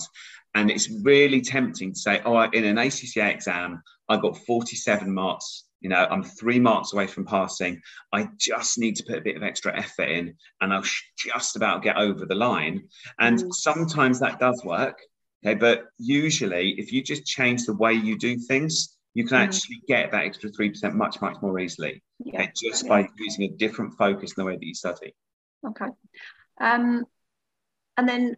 And 0.56 0.72
it's 0.72 0.90
really 1.04 1.42
tempting 1.42 1.94
to 1.94 2.00
say, 2.00 2.22
"Oh, 2.26 2.42
in 2.42 2.64
an 2.66 2.78
ACCA 2.78 3.32
exam, 3.34 3.84
I 4.10 4.18
got 4.18 4.38
47 4.38 5.14
marks 5.14 5.66
You 5.82 5.90
know, 5.90 6.08
I'm 6.10 6.24
three 6.24 6.60
marks 6.60 6.94
away 6.94 7.08
from 7.08 7.26
passing. 7.26 7.82
I 8.12 8.30
just 8.38 8.78
need 8.78 8.96
to 8.98 9.04
put 9.04 9.20
a 9.20 9.22
bit 9.22 9.36
of 9.36 9.44
extra 9.44 9.78
effort 9.78 10.10
in 10.10 10.36
and 10.62 10.74
I'll 10.74 10.84
just 11.18 11.56
about 11.56 11.84
get 11.84 11.98
over 11.98 12.26
the 12.26 12.36
line. 12.36 12.88
And 13.20 13.38
mm. 13.38 13.54
sometimes 13.54 14.20
that 14.20 14.40
does 14.40 14.62
work. 14.66 14.98
Okay. 15.46 15.54
But 15.54 15.86
usually, 16.00 16.72
if 16.80 16.92
you 16.92 17.04
just 17.04 17.26
change 17.26 17.66
the 17.66 17.76
way 17.76 17.94
you 17.94 18.18
do 18.18 18.38
things, 18.38 18.98
you 19.14 19.26
can 19.26 19.38
mm. 19.38 19.44
actually 19.44 19.82
get 19.88 20.12
that 20.12 20.24
extra 20.24 20.50
3% 20.50 20.94
much, 20.94 21.22
much 21.22 21.38
more 21.42 21.60
easily. 21.60 22.04
Yeah. 22.20 22.42
Okay, 22.42 22.52
just 22.56 22.84
yeah. 22.84 22.90
by 22.90 23.10
using 23.18 23.44
a 23.46 23.56
different 23.58 23.94
focus 23.98 24.32
in 24.32 24.42
the 24.42 24.46
way 24.46 24.56
that 24.56 24.66
you 24.66 24.74
study. 24.74 25.14
Okay. 25.66 25.88
Um, 26.60 27.06
and 27.98 28.10
then 28.10 28.36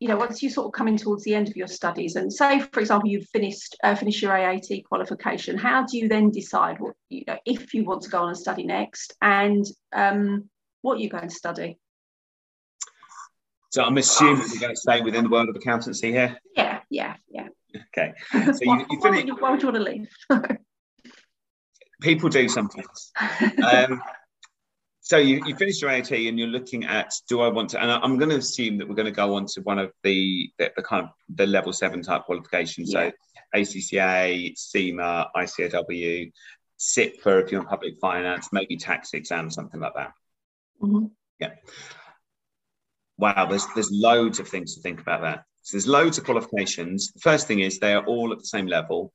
you 0.00 0.08
know, 0.08 0.16
once 0.16 0.42
you're 0.42 0.50
sort 0.50 0.66
of 0.66 0.72
coming 0.72 0.96
towards 0.96 1.24
the 1.24 1.34
end 1.34 1.48
of 1.48 1.56
your 1.56 1.66
studies, 1.66 2.16
and 2.16 2.32
say, 2.32 2.60
for 2.60 2.80
example, 2.80 3.08
you've 3.08 3.28
finished 3.28 3.76
uh, 3.84 3.94
finished 3.94 4.22
your 4.22 4.32
AAT 4.32 4.84
qualification, 4.88 5.58
how 5.58 5.84
do 5.84 5.98
you 5.98 6.08
then 6.08 6.30
decide 6.30 6.80
what 6.80 6.94
you 7.10 7.22
know 7.26 7.36
if 7.44 7.74
you 7.74 7.84
want 7.84 8.02
to 8.02 8.10
go 8.10 8.22
on 8.22 8.28
and 8.28 8.38
study 8.38 8.64
next, 8.64 9.14
and 9.20 9.64
um, 9.92 10.48
what 10.80 10.98
you're 10.98 11.10
going 11.10 11.28
to 11.28 11.34
study? 11.34 11.78
So 13.68 13.84
I'm 13.84 13.96
assuming 13.98 14.46
you're 14.50 14.60
going 14.60 14.74
to 14.74 14.80
stay 14.80 15.02
within 15.02 15.24
the 15.24 15.30
world 15.30 15.50
of 15.50 15.54
accountancy 15.54 16.10
here. 16.10 16.36
Yeah, 16.56 16.80
yeah, 16.88 17.16
yeah. 17.28 17.48
Okay. 17.94 18.14
So 18.32 18.58
you, 18.62 18.86
you 18.90 18.98
why, 18.98 19.10
why, 19.10 19.10
would 19.10 19.28
you, 19.28 19.36
why 19.36 19.50
would 19.50 19.62
you 19.62 19.68
want 19.68 19.76
to 19.76 19.82
leave? 19.82 20.08
People 22.00 22.30
do 22.30 22.48
sometimes. 22.48 23.12
Um, 23.62 24.00
so 25.10 25.16
you, 25.16 25.42
you 25.44 25.56
finished 25.56 25.82
your 25.82 25.90
AAT 25.90 26.12
and 26.12 26.38
you're 26.38 26.46
looking 26.46 26.84
at 26.84 27.12
do 27.28 27.40
I 27.40 27.48
want 27.48 27.70
to 27.70 27.82
and 27.82 27.90
I'm 27.90 28.16
going 28.16 28.30
to 28.30 28.36
assume 28.36 28.78
that 28.78 28.88
we're 28.88 28.94
going 28.94 29.06
to 29.06 29.10
go 29.10 29.34
on 29.34 29.44
to 29.46 29.60
one 29.62 29.80
of 29.80 29.90
the 30.04 30.48
the, 30.56 30.70
the 30.76 30.84
kind 30.84 31.02
of 31.02 31.10
the 31.34 31.48
level 31.48 31.72
seven 31.72 32.00
type 32.00 32.26
qualifications. 32.26 32.92
Yeah. 32.92 33.10
So 33.10 33.58
ACCA, 33.58 34.56
CIMA, 34.56 35.30
ICAEW, 35.34 36.30
CIPFA 36.78 37.42
if 37.42 37.50
you're 37.50 37.60
in 37.60 37.66
public 37.66 37.94
finance, 38.00 38.50
maybe 38.52 38.76
tax 38.76 39.12
exam, 39.12 39.50
something 39.50 39.80
like 39.80 39.94
that. 39.96 40.12
Mm-hmm. 40.80 41.06
Yeah. 41.40 41.54
Wow, 43.18 43.46
there's 43.46 43.66
there's 43.74 43.90
loads 43.90 44.38
of 44.38 44.46
things 44.46 44.76
to 44.76 44.80
think 44.80 45.00
about 45.00 45.22
there. 45.22 45.44
So 45.62 45.76
there's 45.76 45.88
loads 45.88 46.18
of 46.18 46.24
qualifications. 46.24 47.12
First 47.18 47.48
thing 47.48 47.58
is 47.58 47.80
they 47.80 47.94
are 47.94 48.06
all 48.06 48.30
at 48.30 48.38
the 48.38 48.44
same 48.44 48.68
level. 48.68 49.12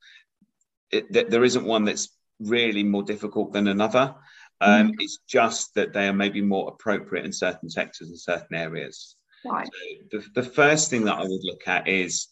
It, 0.90 1.10
there 1.30 1.42
isn't 1.42 1.64
one 1.64 1.86
that's 1.86 2.14
really 2.38 2.84
more 2.84 3.02
difficult 3.02 3.54
than 3.54 3.66
another. 3.66 4.14
Um, 4.60 4.88
mm. 4.88 4.94
It's 4.98 5.18
just 5.28 5.74
that 5.74 5.92
they 5.92 6.08
are 6.08 6.12
maybe 6.12 6.40
more 6.40 6.68
appropriate 6.68 7.24
in 7.24 7.32
certain 7.32 7.68
sectors 7.68 8.08
and 8.08 8.18
certain 8.18 8.56
areas. 8.56 9.16
Right. 9.44 9.66
So 10.10 10.18
the, 10.18 10.42
the 10.42 10.48
first 10.48 10.90
thing 10.90 11.04
that 11.04 11.18
I 11.18 11.22
would 11.22 11.44
look 11.44 11.66
at 11.66 11.88
is 11.88 12.28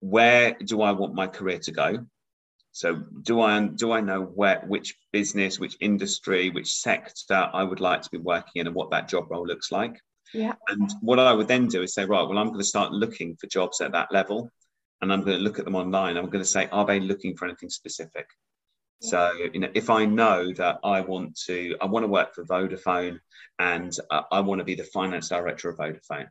where 0.00 0.56
do 0.64 0.82
I 0.82 0.92
want 0.92 1.14
my 1.14 1.26
career 1.26 1.58
to 1.60 1.72
go? 1.72 2.06
So 2.72 3.02
do 3.22 3.40
I 3.40 3.66
do 3.66 3.92
I 3.92 4.00
know 4.00 4.22
where 4.22 4.62
which 4.66 4.94
business, 5.10 5.58
which 5.58 5.76
industry, 5.80 6.50
which 6.50 6.72
sector 6.72 7.50
I 7.52 7.64
would 7.64 7.80
like 7.80 8.02
to 8.02 8.10
be 8.10 8.18
working 8.18 8.60
in 8.60 8.66
and 8.66 8.76
what 8.76 8.90
that 8.90 9.08
job 9.08 9.30
role 9.30 9.46
looks 9.46 9.72
like? 9.72 9.98
Yeah. 10.32 10.52
And 10.68 10.90
what 11.00 11.18
I 11.18 11.32
would 11.32 11.48
then 11.48 11.66
do 11.68 11.82
is 11.82 11.94
say, 11.94 12.04
right, 12.04 12.22
well, 12.22 12.38
I'm 12.38 12.48
going 12.48 12.58
to 12.58 12.64
start 12.64 12.92
looking 12.92 13.36
for 13.36 13.46
jobs 13.46 13.80
at 13.80 13.92
that 13.92 14.12
level 14.12 14.50
and 15.00 15.12
I'm 15.12 15.24
going 15.24 15.38
to 15.38 15.42
look 15.42 15.58
at 15.58 15.64
them 15.64 15.74
online. 15.74 16.16
I'm 16.16 16.28
going 16.28 16.44
to 16.44 16.48
say, 16.48 16.68
are 16.70 16.84
they 16.84 17.00
looking 17.00 17.36
for 17.36 17.46
anything 17.46 17.70
specific? 17.70 18.26
So, 19.00 19.32
you 19.52 19.60
know, 19.60 19.70
if 19.74 19.90
I 19.90 20.06
know 20.06 20.52
that 20.54 20.80
I 20.82 21.00
want 21.02 21.38
to, 21.46 21.76
I 21.80 21.86
want 21.86 22.02
to 22.04 22.08
work 22.08 22.34
for 22.34 22.44
Vodafone 22.44 23.20
and 23.58 23.92
uh, 24.10 24.22
I 24.30 24.40
want 24.40 24.58
to 24.58 24.64
be 24.64 24.74
the 24.74 24.84
finance 24.84 25.28
director 25.28 25.68
of 25.68 25.78
Vodafone, 25.78 26.28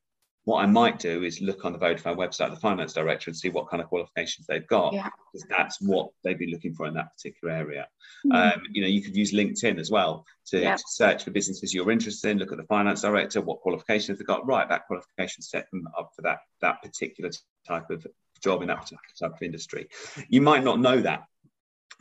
what 0.48 0.64
I 0.64 0.66
might 0.66 0.98
do 0.98 1.24
is 1.24 1.42
look 1.42 1.66
on 1.66 1.74
the 1.74 1.78
Vodafone 1.78 2.16
website, 2.16 2.52
the 2.52 2.56
finance 2.56 2.94
director, 2.94 3.30
and 3.30 3.36
see 3.36 3.50
what 3.50 3.70
kind 3.70 3.84
of 3.84 3.90
qualifications 3.90 4.48
they've 4.48 4.66
got, 4.66 4.94
yeah. 4.94 5.10
because 5.34 5.46
that's 5.50 5.82
what 5.82 6.12
they'd 6.24 6.40
be 6.40 6.50
looking 6.50 6.74
for 6.74 6.86
in 6.88 6.94
that 6.94 7.12
particular 7.14 7.54
area. 7.54 7.86
Mm-hmm. 8.26 8.60
Um, 8.60 8.64
you 8.72 8.82
know, 8.82 8.88
you 8.88 9.02
could 9.02 9.14
use 9.14 9.34
LinkedIn 9.34 9.78
as 9.78 9.92
well 9.92 10.26
to, 10.48 10.62
yeah. 10.62 10.78
to, 10.78 10.84
search 10.88 11.26
for 11.26 11.32
businesses 11.32 11.74
you're 11.74 11.92
interested 11.92 12.30
in. 12.30 12.38
Look 12.38 12.54
at 12.54 12.58
the 12.60 12.64
finance 12.64 13.02
director, 13.02 13.42
what 13.42 13.60
qualifications 13.60 14.20
they've 14.20 14.28
got. 14.28 14.48
Right, 14.48 14.70
that 14.70 14.88
qualification 14.88 15.42
set 15.42 15.70
them 15.72 15.86
up 15.98 16.12
for 16.16 16.22
that 16.22 16.40
that 16.62 16.82
particular 16.82 17.30
type 17.68 17.90
of 17.90 18.08
job 18.42 18.62
in 18.62 18.70
that 18.70 18.90
type 19.20 19.34
of 19.34 19.42
industry. 19.42 19.90
You 20.30 20.40
might 20.42 20.64
not 20.64 20.80
know 20.80 21.02
that 21.02 21.24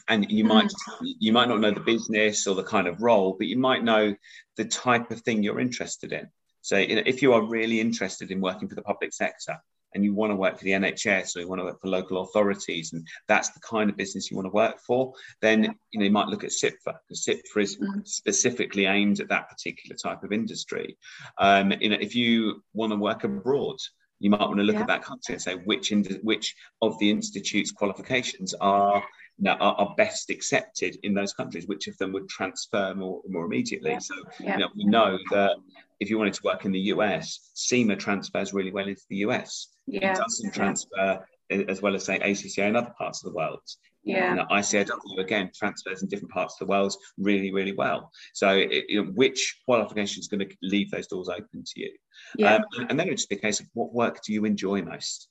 and 0.08 0.30
you 0.30 0.44
might 0.44 0.66
mm. 0.66 1.14
you 1.18 1.32
might 1.32 1.48
not 1.48 1.60
know 1.60 1.70
the 1.70 1.80
business 1.80 2.46
or 2.46 2.54
the 2.54 2.62
kind 2.62 2.86
of 2.86 3.02
role 3.02 3.34
but 3.38 3.46
you 3.46 3.58
might 3.58 3.84
know 3.84 4.14
the 4.56 4.64
type 4.64 5.10
of 5.10 5.20
thing 5.20 5.42
you're 5.42 5.60
interested 5.60 6.12
in 6.12 6.28
so 6.62 6.78
you 6.78 6.96
know, 6.96 7.02
if 7.06 7.22
you 7.22 7.32
are 7.32 7.42
really 7.42 7.80
interested 7.80 8.30
in 8.30 8.40
working 8.40 8.68
for 8.68 8.74
the 8.74 8.82
public 8.82 9.12
sector 9.12 9.56
and 9.94 10.04
you 10.04 10.12
want 10.12 10.30
to 10.30 10.36
work 10.36 10.58
for 10.58 10.64
the 10.64 10.72
NHS 10.72 11.36
or 11.36 11.40
you 11.40 11.48
want 11.48 11.60
to 11.60 11.64
work 11.64 11.80
for 11.80 11.88
local 11.88 12.20
authorities 12.20 12.92
and 12.92 13.06
that's 13.28 13.50
the 13.50 13.60
kind 13.60 13.88
of 13.88 13.96
business 13.96 14.30
you 14.30 14.36
want 14.36 14.46
to 14.46 14.52
work 14.52 14.78
for 14.86 15.12
then 15.40 15.62
you 15.90 15.98
know 15.98 16.04
you 16.04 16.10
might 16.10 16.28
look 16.28 16.44
at 16.44 16.50
CIPFA 16.50 16.94
because 17.08 17.24
CIPFA 17.26 17.62
is 17.62 17.76
mm. 17.76 18.06
specifically 18.06 18.86
aimed 18.86 19.20
at 19.20 19.28
that 19.28 19.48
particular 19.48 19.96
type 19.96 20.22
of 20.22 20.32
industry 20.32 20.96
um, 21.38 21.72
you 21.80 21.88
know 21.88 21.98
if 22.00 22.14
you 22.14 22.62
want 22.74 22.92
to 22.92 22.98
work 22.98 23.24
abroad 23.24 23.76
you 24.18 24.30
might 24.30 24.40
want 24.40 24.56
to 24.58 24.62
look 24.62 24.76
yeah. 24.76 24.82
at 24.82 24.86
that 24.86 25.02
country 25.02 25.34
and 25.34 25.42
say 25.42 25.54
which 25.54 25.92
in, 25.92 26.04
which 26.22 26.54
of 26.82 26.98
the 26.98 27.10
institute's 27.10 27.72
qualifications 27.72 28.54
are 28.54 29.02
are, 29.44 29.58
are, 29.58 29.94
best 29.96 30.30
accepted 30.30 30.98
in 31.02 31.14
those 31.14 31.32
countries, 31.32 31.66
which 31.66 31.88
of 31.88 31.96
them 31.98 32.12
would 32.12 32.28
transfer 32.28 32.94
more, 32.94 33.20
more 33.28 33.44
immediately. 33.44 33.92
Yeah. 33.92 33.98
So 33.98 34.14
yeah. 34.40 34.52
You 34.54 34.58
know, 34.60 34.68
we 34.76 34.84
know 34.84 35.18
that 35.30 35.56
if 36.00 36.10
you 36.10 36.18
wanted 36.18 36.34
to 36.34 36.42
work 36.44 36.64
in 36.64 36.72
the 36.72 36.80
US, 36.80 37.50
CIMA 37.54 37.96
transfers 37.96 38.54
really 38.54 38.72
well 38.72 38.88
into 38.88 39.02
the 39.10 39.16
US. 39.16 39.68
Yeah. 39.86 40.12
It 40.12 40.16
doesn't 40.16 40.54
transfer 40.54 41.24
as 41.50 41.80
well 41.80 41.94
as 41.94 42.04
say 42.04 42.18
ACCA 42.18 42.68
in 42.68 42.76
other 42.76 42.92
parts 42.98 43.24
of 43.24 43.30
the 43.30 43.36
world. 43.36 43.60
Yeah. 44.02 44.34
Know, 44.34 44.46
ICAEW 44.50 45.18
again 45.18 45.50
transfers 45.54 46.02
in 46.02 46.08
different 46.08 46.32
parts 46.32 46.54
of 46.54 46.66
the 46.66 46.70
world 46.70 46.94
really, 47.18 47.52
really 47.52 47.72
well. 47.72 48.10
So, 48.34 48.50
it, 48.50 48.84
you 48.88 49.04
know, 49.04 49.10
which 49.12 49.60
qualification 49.64 50.20
is 50.20 50.28
going 50.28 50.48
to 50.48 50.56
leave 50.62 50.90
those 50.90 51.08
doors 51.08 51.28
open 51.28 51.64
to 51.64 51.80
you? 51.80 51.92
Yeah. 52.36 52.56
Um, 52.56 52.86
and 52.88 52.98
then 52.98 53.08
it's 53.08 53.22
just 53.22 53.32
a 53.32 53.36
case 53.36 53.60
of 53.60 53.66
what 53.74 53.92
work 53.92 54.22
do 54.22 54.32
you 54.32 54.44
enjoy 54.44 54.82
most? 54.82 55.28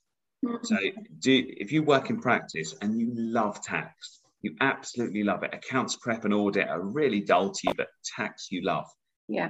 So, 0.62 0.76
do 1.18 1.44
if 1.48 1.72
you 1.72 1.82
work 1.82 2.10
in 2.10 2.20
practice 2.20 2.74
and 2.80 2.98
you 3.00 3.12
love 3.14 3.62
tax, 3.62 4.20
you 4.42 4.54
absolutely 4.60 5.22
love 5.22 5.42
it. 5.42 5.54
Accounts 5.54 5.96
prep 5.96 6.24
and 6.24 6.34
audit 6.34 6.68
are 6.68 6.80
really 6.80 7.20
dull 7.20 7.50
to 7.50 7.60
you, 7.64 7.74
but 7.76 7.88
tax 8.16 8.48
you 8.50 8.62
love. 8.62 8.86
Yeah. 9.28 9.48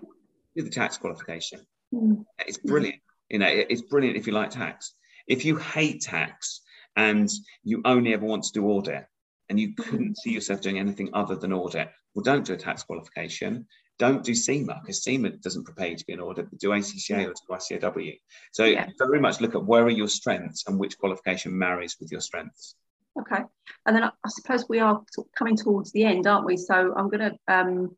Do 0.57 0.63
the 0.63 0.71
tax 0.71 0.97
qualification. 0.97 1.61
Mm. 1.93 2.25
It's 2.47 2.59
brilliant. 2.59 3.01
You 3.29 3.41
know, 3.41 3.49
it's 3.49 3.83
brilliant 3.83 4.17
if 4.17 4.27
you 4.27 4.33
like 4.33 4.51
tax. 4.51 4.95
If 5.27 5.45
you 5.45 5.57
hate 5.57 6.01
tax 6.01 6.61
and 6.95 7.31
you 7.65 7.83
only 7.85 8.15
ever 8.15 8.25
want 8.25 8.45
to 8.45 8.53
do 8.53 8.65
audit 8.67 9.05
and 9.49 9.59
you 9.59 9.75
couldn't 9.75 10.17
see 10.19 10.31
yourself 10.31 10.61
doing 10.61 10.79
anything 10.79 11.11
other 11.13 11.37
than 11.37 11.53
audit, 11.53 11.91
well, 12.15 12.23
don't 12.23 12.47
do 12.47 12.55
a 12.55 12.57
tax 12.57 12.85
qualification 12.85 13.67
don't 13.99 14.25
do 14.25 14.35
CIMA 14.35 14.81
because 14.83 15.03
CIMA 15.03 15.31
doesn't 15.31 15.65
prepare 15.65 15.89
you 15.89 15.97
to 15.97 16.07
be 16.07 16.13
an 16.13 16.21
auditor, 16.21 16.49
do 16.59 16.71
ACCA 16.71 17.27
or 17.27 17.33
do 17.33 17.79
ICAEW. 17.79 18.19
So 18.53 18.65
yeah. 18.65 18.89
very 18.99 19.21
much 19.21 19.41
look 19.41 19.55
at 19.55 19.65
where 19.65 19.85
are 19.85 19.91
your 19.91 20.09
strengths 20.09 20.65
and 20.67 20.79
which 20.79 20.99
qualification 20.99 21.57
marries 21.57 21.97
with 21.99 22.13
your 22.13 22.21
strengths. 22.21 22.75
Okay. 23.19 23.43
And 23.87 23.97
then 23.97 24.05
I, 24.05 24.11
I 24.25 24.29
suppose 24.29 24.67
we 24.69 24.79
are 24.81 25.03
coming 25.37 25.57
towards 25.57 25.93
the 25.93 26.05
end, 26.05 26.27
aren't 26.27 26.45
we? 26.45 26.57
So 26.57 26.95
I'm 26.95 27.09
going 27.09 27.31
to 27.31 27.39
um, 27.49 27.97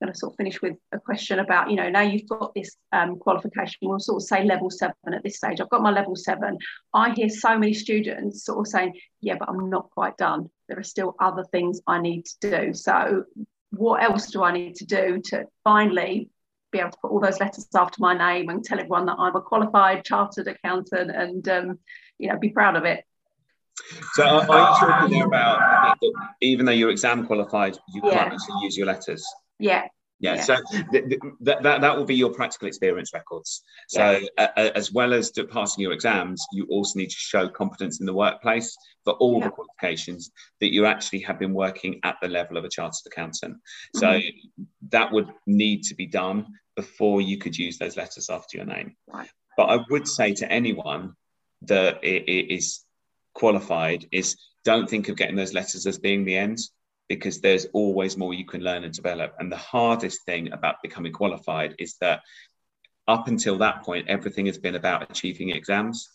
going 0.00 0.12
to 0.12 0.18
sort 0.18 0.32
of 0.32 0.36
finish 0.36 0.60
with 0.62 0.76
a 0.92 0.98
question 0.98 1.38
about, 1.40 1.70
you 1.70 1.76
know, 1.76 1.90
now 1.90 2.00
you've 2.00 2.28
got 2.28 2.54
this 2.54 2.76
um, 2.92 3.18
qualification, 3.18 3.76
we'll 3.82 3.98
sort 3.98 4.22
of 4.22 4.26
say 4.26 4.44
level 4.44 4.70
seven 4.70 4.94
at 5.12 5.22
this 5.22 5.36
stage. 5.36 5.60
I've 5.60 5.68
got 5.68 5.82
my 5.82 5.90
level 5.90 6.16
seven. 6.16 6.56
I 6.94 7.12
hear 7.12 7.28
so 7.28 7.58
many 7.58 7.74
students 7.74 8.44
sort 8.44 8.60
of 8.60 8.66
saying, 8.66 8.94
yeah, 9.20 9.34
but 9.38 9.48
I'm 9.48 9.68
not 9.68 9.90
quite 9.90 10.16
done. 10.16 10.48
There 10.68 10.78
are 10.78 10.84
still 10.84 11.14
other 11.20 11.44
things 11.52 11.80
I 11.86 12.00
need 12.00 12.24
to 12.24 12.50
do. 12.50 12.74
So 12.74 13.24
what 13.70 14.02
else 14.02 14.30
do 14.30 14.42
I 14.42 14.52
need 14.52 14.76
to 14.76 14.86
do 14.86 15.20
to 15.26 15.46
finally 15.64 16.30
be 16.72 16.78
able 16.78 16.90
to 16.90 16.98
put 17.02 17.10
all 17.10 17.20
those 17.20 17.40
letters 17.40 17.66
after 17.74 17.96
my 17.98 18.16
name 18.16 18.48
and 18.48 18.62
tell 18.62 18.78
everyone 18.78 19.06
that 19.06 19.16
I'm 19.18 19.34
a 19.34 19.40
qualified 19.40 20.04
chartered 20.04 20.48
accountant 20.48 21.10
and 21.10 21.48
um, 21.48 21.78
you 22.18 22.28
know 22.28 22.38
be 22.38 22.50
proud 22.50 22.76
of 22.76 22.84
it. 22.84 23.04
So 24.12 24.24
are, 24.24 24.50
are 24.50 24.70
you 24.70 24.86
talking 24.86 25.18
there 25.18 25.26
about 25.26 25.98
even 26.40 26.66
though 26.66 26.72
you're 26.72 26.90
exam 26.90 27.26
qualified, 27.26 27.76
you 27.94 28.02
yeah. 28.04 28.14
can't 28.14 28.32
actually 28.34 28.62
use 28.62 28.76
your 28.76 28.86
letters? 28.86 29.26
Yeah, 29.58 29.86
yeah, 30.20 30.34
yeah. 30.34 30.42
so 30.42 30.56
th- 30.92 31.08
th- 31.08 31.20
that, 31.40 31.62
that, 31.62 31.80
that 31.80 31.96
will 31.96 32.04
be 32.04 32.14
your 32.14 32.32
practical 32.32 32.68
experience 32.68 33.12
records. 33.14 33.62
So, 33.88 34.20
yeah. 34.38 34.48
uh, 34.56 34.70
as 34.74 34.92
well 34.92 35.14
as 35.14 35.32
passing 35.50 35.82
your 35.82 35.92
exams, 35.92 36.44
you 36.52 36.66
also 36.70 36.98
need 36.98 37.08
to 37.08 37.16
show 37.16 37.48
competence 37.48 38.00
in 38.00 38.06
the 38.06 38.14
workplace 38.14 38.76
for 39.04 39.14
all 39.14 39.38
yeah. 39.38 39.46
the 39.46 39.50
qualifications 39.50 40.30
that 40.60 40.72
you 40.72 40.84
actually 40.84 41.20
have 41.20 41.38
been 41.38 41.54
working 41.54 42.00
at 42.04 42.16
the 42.20 42.28
level 42.28 42.58
of 42.58 42.64
a 42.64 42.68
chartered 42.68 43.06
accountant. 43.06 43.56
So, 43.94 44.08
mm-hmm. 44.08 44.64
that 44.90 45.10
would 45.10 45.28
need 45.46 45.82
to 45.84 45.94
be 45.94 46.06
done 46.06 46.46
before 46.76 47.20
you 47.22 47.38
could 47.38 47.56
use 47.56 47.78
those 47.78 47.96
letters 47.96 48.28
after 48.30 48.58
your 48.58 48.66
name. 48.66 48.96
Right. 49.06 49.28
But 49.56 49.64
I 49.64 49.78
would 49.90 50.06
say 50.06 50.34
to 50.34 50.50
anyone 50.50 51.14
that 51.62 52.02
it 52.04 52.54
is 52.54 52.84
qualified 53.34 54.06
is 54.12 54.36
don't 54.64 54.88
think 54.88 55.08
of 55.08 55.16
getting 55.16 55.36
those 55.36 55.54
letters 55.54 55.86
as 55.86 55.98
being 55.98 56.24
the 56.24 56.36
end 56.36 56.58
because 57.10 57.40
there's 57.40 57.66
always 57.72 58.16
more 58.16 58.32
you 58.32 58.46
can 58.46 58.62
learn 58.62 58.84
and 58.84 58.94
develop. 58.94 59.34
And 59.40 59.50
the 59.50 59.56
hardest 59.56 60.24
thing 60.24 60.52
about 60.52 60.76
becoming 60.80 61.12
qualified 61.12 61.74
is 61.80 61.96
that 62.00 62.22
up 63.08 63.26
until 63.26 63.58
that 63.58 63.82
point, 63.82 64.08
everything 64.08 64.46
has 64.46 64.58
been 64.58 64.76
about 64.76 65.10
achieving 65.10 65.50
exams. 65.50 66.08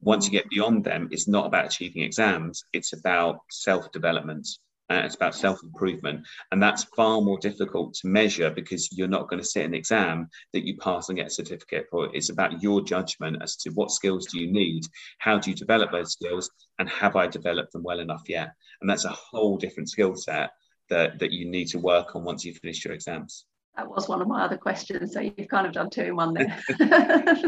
Once 0.00 0.26
you 0.26 0.32
get 0.32 0.50
beyond 0.50 0.82
them, 0.82 1.08
it's 1.12 1.28
not 1.28 1.46
about 1.46 1.66
achieving 1.66 2.02
exams, 2.02 2.64
it's 2.72 2.92
about 2.92 3.42
self 3.48 3.92
development 3.92 4.48
Uh, 4.90 5.02
it's 5.04 5.14
about 5.14 5.34
self 5.34 5.62
improvement. 5.62 6.26
And 6.50 6.60
that's 6.60 6.84
far 6.96 7.20
more 7.20 7.38
difficult 7.38 7.94
to 7.94 8.08
measure 8.08 8.50
because 8.50 8.90
you're 8.92 9.06
not 9.08 9.28
going 9.28 9.40
to 9.40 9.48
sit 9.48 9.64
an 9.64 9.74
exam 9.74 10.28
that 10.52 10.66
you 10.66 10.76
pass 10.78 11.08
and 11.08 11.16
get 11.16 11.28
a 11.28 11.30
certificate 11.30 11.86
for. 11.90 12.14
It's 12.14 12.30
about 12.30 12.62
your 12.62 12.82
judgment 12.82 13.40
as 13.40 13.56
to 13.58 13.70
what 13.70 13.92
skills 13.92 14.26
do 14.26 14.40
you 14.40 14.50
need, 14.50 14.84
how 15.18 15.38
do 15.38 15.50
you 15.50 15.56
develop 15.56 15.92
those 15.92 16.12
skills, 16.12 16.50
and 16.78 16.88
have 16.88 17.14
I 17.14 17.28
developed 17.28 17.72
them 17.72 17.84
well 17.84 18.00
enough 18.00 18.24
yet? 18.28 18.52
And 18.80 18.90
that's 18.90 19.04
a 19.04 19.10
whole 19.10 19.56
different 19.56 19.88
skill 19.88 20.16
set 20.16 20.50
that, 20.88 21.20
that 21.20 21.30
you 21.30 21.48
need 21.48 21.66
to 21.68 21.78
work 21.78 22.16
on 22.16 22.24
once 22.24 22.44
you've 22.44 22.58
finished 22.58 22.84
your 22.84 22.94
exams. 22.94 23.44
That 23.76 23.88
was 23.88 24.08
one 24.08 24.20
of 24.20 24.26
my 24.26 24.42
other 24.42 24.56
questions. 24.56 25.12
So 25.12 25.20
you've 25.20 25.48
kind 25.48 25.66
of 25.66 25.72
done 25.72 25.90
two 25.90 26.02
in 26.02 26.16
one 26.16 26.34
there. 26.34 26.60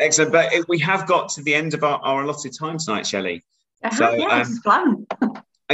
Excellent. 0.00 0.32
But 0.32 0.50
we 0.68 0.78
have 0.78 1.06
got 1.06 1.28
to 1.30 1.42
the 1.42 1.54
end 1.54 1.74
of 1.74 1.84
our, 1.84 1.98
our 1.98 2.22
allotted 2.22 2.54
time 2.58 2.78
tonight, 2.78 3.06
Shelley. 3.06 3.44
So, 3.92 4.14
yeah, 4.14 4.40
um, 4.40 4.56
fun. 4.64 5.06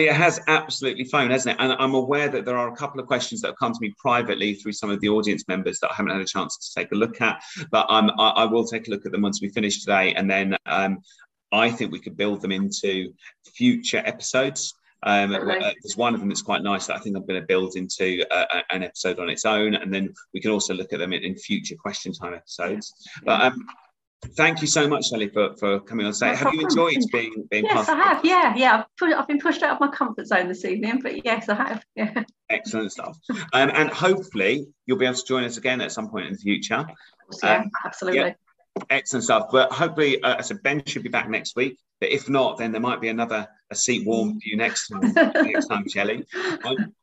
It 0.06 0.14
has 0.14 0.40
absolutely 0.48 1.04
flown, 1.04 1.30
hasn't 1.30 1.58
it? 1.58 1.62
And 1.62 1.72
I'm 1.72 1.94
aware 1.94 2.28
that 2.28 2.44
there 2.44 2.56
are 2.56 2.72
a 2.72 2.76
couple 2.76 3.00
of 3.00 3.06
questions 3.06 3.40
that 3.40 3.48
have 3.48 3.58
come 3.58 3.72
to 3.72 3.78
me 3.80 3.94
privately 3.98 4.54
through 4.54 4.72
some 4.72 4.90
of 4.90 5.00
the 5.00 5.08
audience 5.08 5.44
members 5.48 5.78
that 5.80 5.90
I 5.90 5.94
haven't 5.94 6.12
had 6.12 6.20
a 6.20 6.26
chance 6.26 6.56
to 6.56 6.80
take 6.80 6.92
a 6.92 6.96
look 6.96 7.20
at. 7.20 7.42
But 7.70 7.86
um, 7.88 8.10
I, 8.18 8.30
I 8.30 8.44
will 8.44 8.64
take 8.64 8.88
a 8.88 8.90
look 8.90 9.06
at 9.06 9.12
them 9.12 9.22
once 9.22 9.40
we 9.40 9.48
finish 9.48 9.80
today. 9.80 10.14
And 10.14 10.30
then 10.30 10.56
um, 10.66 10.98
I 11.52 11.70
think 11.70 11.92
we 11.92 12.00
could 12.00 12.16
build 12.16 12.40
them 12.42 12.52
into 12.52 13.12
future 13.44 14.02
episodes. 14.04 14.74
Um, 15.02 15.34
uh, 15.34 15.40
there's 15.82 15.96
one 15.96 16.14
of 16.14 16.20
them 16.20 16.28
that's 16.28 16.42
quite 16.42 16.62
nice 16.62 16.86
that 16.86 16.96
I 16.96 16.98
think 16.98 17.16
I'm 17.16 17.26
going 17.26 17.40
to 17.40 17.46
build 17.46 17.76
into 17.76 18.22
uh, 18.30 18.62
an 18.70 18.82
episode 18.82 19.18
on 19.18 19.30
its 19.30 19.46
own, 19.46 19.74
and 19.74 19.92
then 19.92 20.12
we 20.34 20.40
can 20.40 20.50
also 20.50 20.74
look 20.74 20.92
at 20.92 20.98
them 20.98 21.14
in, 21.14 21.22
in 21.24 21.36
future 21.36 21.74
question 21.74 22.12
time 22.12 22.34
episodes. 22.34 22.92
But 23.24 23.40
um, 23.40 23.66
thank 24.36 24.60
you 24.60 24.66
so 24.66 24.88
much, 24.88 25.08
Shelley, 25.08 25.28
for, 25.28 25.56
for 25.56 25.80
coming 25.80 26.06
on 26.06 26.12
stage. 26.12 26.32
No 26.32 26.36
have 26.36 26.54
you 26.54 26.60
enjoyed 26.60 26.98
being 27.12 27.46
being 27.50 27.64
yes, 27.64 27.88
I 27.88 27.96
have. 27.96 28.24
Yeah, 28.24 28.54
yeah. 28.56 28.78
I've, 28.78 28.96
put, 28.96 29.12
I've, 29.12 29.26
been 29.26 29.38
pushed 29.38 29.62
out 29.62 29.74
of 29.74 29.80
my 29.80 29.88
comfort 29.88 30.26
zone 30.26 30.48
this 30.48 30.64
evening, 30.64 31.00
but 31.02 31.24
yes, 31.24 31.48
I 31.48 31.54
have. 31.54 31.84
Yeah. 31.96 32.24
Excellent 32.48 32.90
stuff. 32.90 33.16
Um, 33.52 33.70
and 33.72 33.90
hopefully 33.90 34.66
you'll 34.86 34.98
be 34.98 35.04
able 35.04 35.14
to 35.14 35.24
join 35.24 35.44
us 35.44 35.56
again 35.56 35.80
at 35.80 35.92
some 35.92 36.08
point 36.08 36.26
in 36.26 36.32
the 36.32 36.38
future. 36.38 36.84
Yeah, 37.42 37.58
um, 37.58 37.70
absolutely. 37.84 38.20
Yeah, 38.20 38.32
excellent 38.88 39.24
stuff. 39.24 39.48
But 39.52 39.70
hopefully, 39.72 40.20
uh, 40.22 40.36
I 40.38 40.40
said 40.40 40.62
Ben 40.62 40.82
should 40.84 41.02
be 41.02 41.08
back 41.08 41.28
next 41.28 41.54
week. 41.54 41.78
But 42.00 42.10
if 42.10 42.28
not, 42.28 42.58
then 42.58 42.72
there 42.72 42.80
might 42.80 43.00
be 43.00 43.08
another 43.08 43.46
a 43.70 43.74
seat 43.74 44.06
warm 44.06 44.40
for 44.40 44.48
you 44.48 44.56
next 44.56 44.88
time, 44.88 45.12
next 45.14 45.66
time, 45.66 45.86
Shelley. 45.86 46.24
Um, 46.64 46.94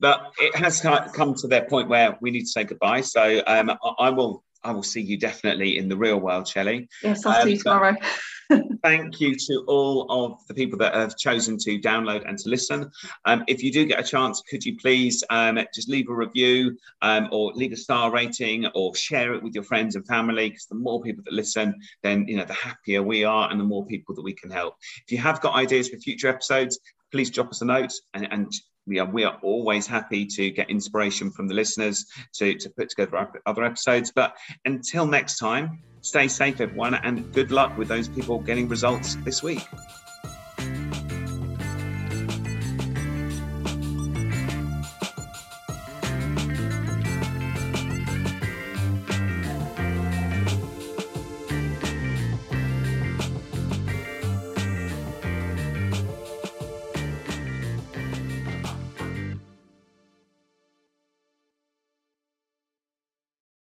but 0.00 0.32
it 0.40 0.56
has 0.56 0.80
come 0.80 1.34
to 1.34 1.48
that 1.48 1.68
point 1.68 1.88
where 1.88 2.18
we 2.20 2.30
need 2.30 2.40
to 2.40 2.48
say 2.48 2.64
goodbye. 2.64 3.02
So 3.02 3.42
um, 3.46 3.70
I, 3.70 3.76
I 3.98 4.10
will 4.10 4.42
I 4.64 4.72
will 4.72 4.82
see 4.82 5.00
you 5.00 5.18
definitely 5.18 5.78
in 5.78 5.88
the 5.88 5.96
real 5.96 6.18
world, 6.18 6.46
Shelley. 6.46 6.88
Yes, 7.02 7.26
I'll 7.26 7.40
um, 7.40 7.42
see 7.44 7.54
you 7.54 7.58
tomorrow. 7.58 7.96
thank 8.82 9.20
you 9.20 9.34
to 9.34 9.64
all 9.66 10.06
of 10.10 10.46
the 10.46 10.54
people 10.54 10.78
that 10.78 10.94
have 10.94 11.16
chosen 11.16 11.56
to 11.58 11.78
download 11.80 12.28
and 12.28 12.38
to 12.38 12.48
listen. 12.48 12.90
Um, 13.24 13.44
if 13.46 13.62
you 13.62 13.72
do 13.72 13.86
get 13.86 14.00
a 14.00 14.02
chance, 14.02 14.42
could 14.48 14.64
you 14.64 14.76
please 14.76 15.22
um, 15.30 15.58
just 15.74 15.88
leave 15.88 16.08
a 16.08 16.14
review 16.14 16.76
um, 17.02 17.28
or 17.32 17.52
leave 17.52 17.72
a 17.72 17.76
star 17.76 18.10
rating 18.10 18.66
or 18.74 18.94
share 18.94 19.34
it 19.34 19.42
with 19.42 19.54
your 19.54 19.64
friends 19.64 19.96
and 19.96 20.06
family? 20.06 20.50
Because 20.50 20.66
the 20.66 20.74
more 20.74 21.02
people 21.02 21.22
that 21.24 21.32
listen, 21.32 21.74
then 22.02 22.26
you 22.28 22.36
know 22.36 22.44
the 22.44 22.54
happier 22.54 23.02
we 23.02 23.24
are 23.24 23.50
and 23.50 23.60
the 23.60 23.64
more 23.64 23.86
people 23.86 24.14
that 24.14 24.22
we 24.22 24.34
can 24.34 24.50
help. 24.50 24.76
If 25.04 25.12
you 25.12 25.18
have 25.18 25.40
got 25.40 25.54
ideas 25.54 25.88
for 25.88 25.96
future 25.98 26.28
episodes, 26.28 26.78
please 27.10 27.30
drop 27.30 27.50
us 27.50 27.60
a 27.60 27.66
note 27.66 27.92
and, 28.14 28.28
and 28.32 28.52
we 28.86 28.98
are, 28.98 29.06
we 29.06 29.24
are 29.24 29.38
always 29.42 29.86
happy 29.86 30.26
to 30.26 30.50
get 30.50 30.70
inspiration 30.70 31.30
from 31.30 31.48
the 31.48 31.54
listeners 31.54 32.06
to, 32.34 32.54
to 32.54 32.70
put 32.70 32.88
together 32.90 33.28
other 33.46 33.64
episodes. 33.64 34.12
But 34.14 34.36
until 34.64 35.06
next 35.06 35.38
time, 35.38 35.80
stay 36.00 36.28
safe, 36.28 36.60
everyone, 36.60 36.94
and 36.94 37.32
good 37.32 37.50
luck 37.50 37.76
with 37.78 37.88
those 37.88 38.08
people 38.08 38.40
getting 38.40 38.68
results 38.68 39.16
this 39.24 39.42
week. 39.42 39.66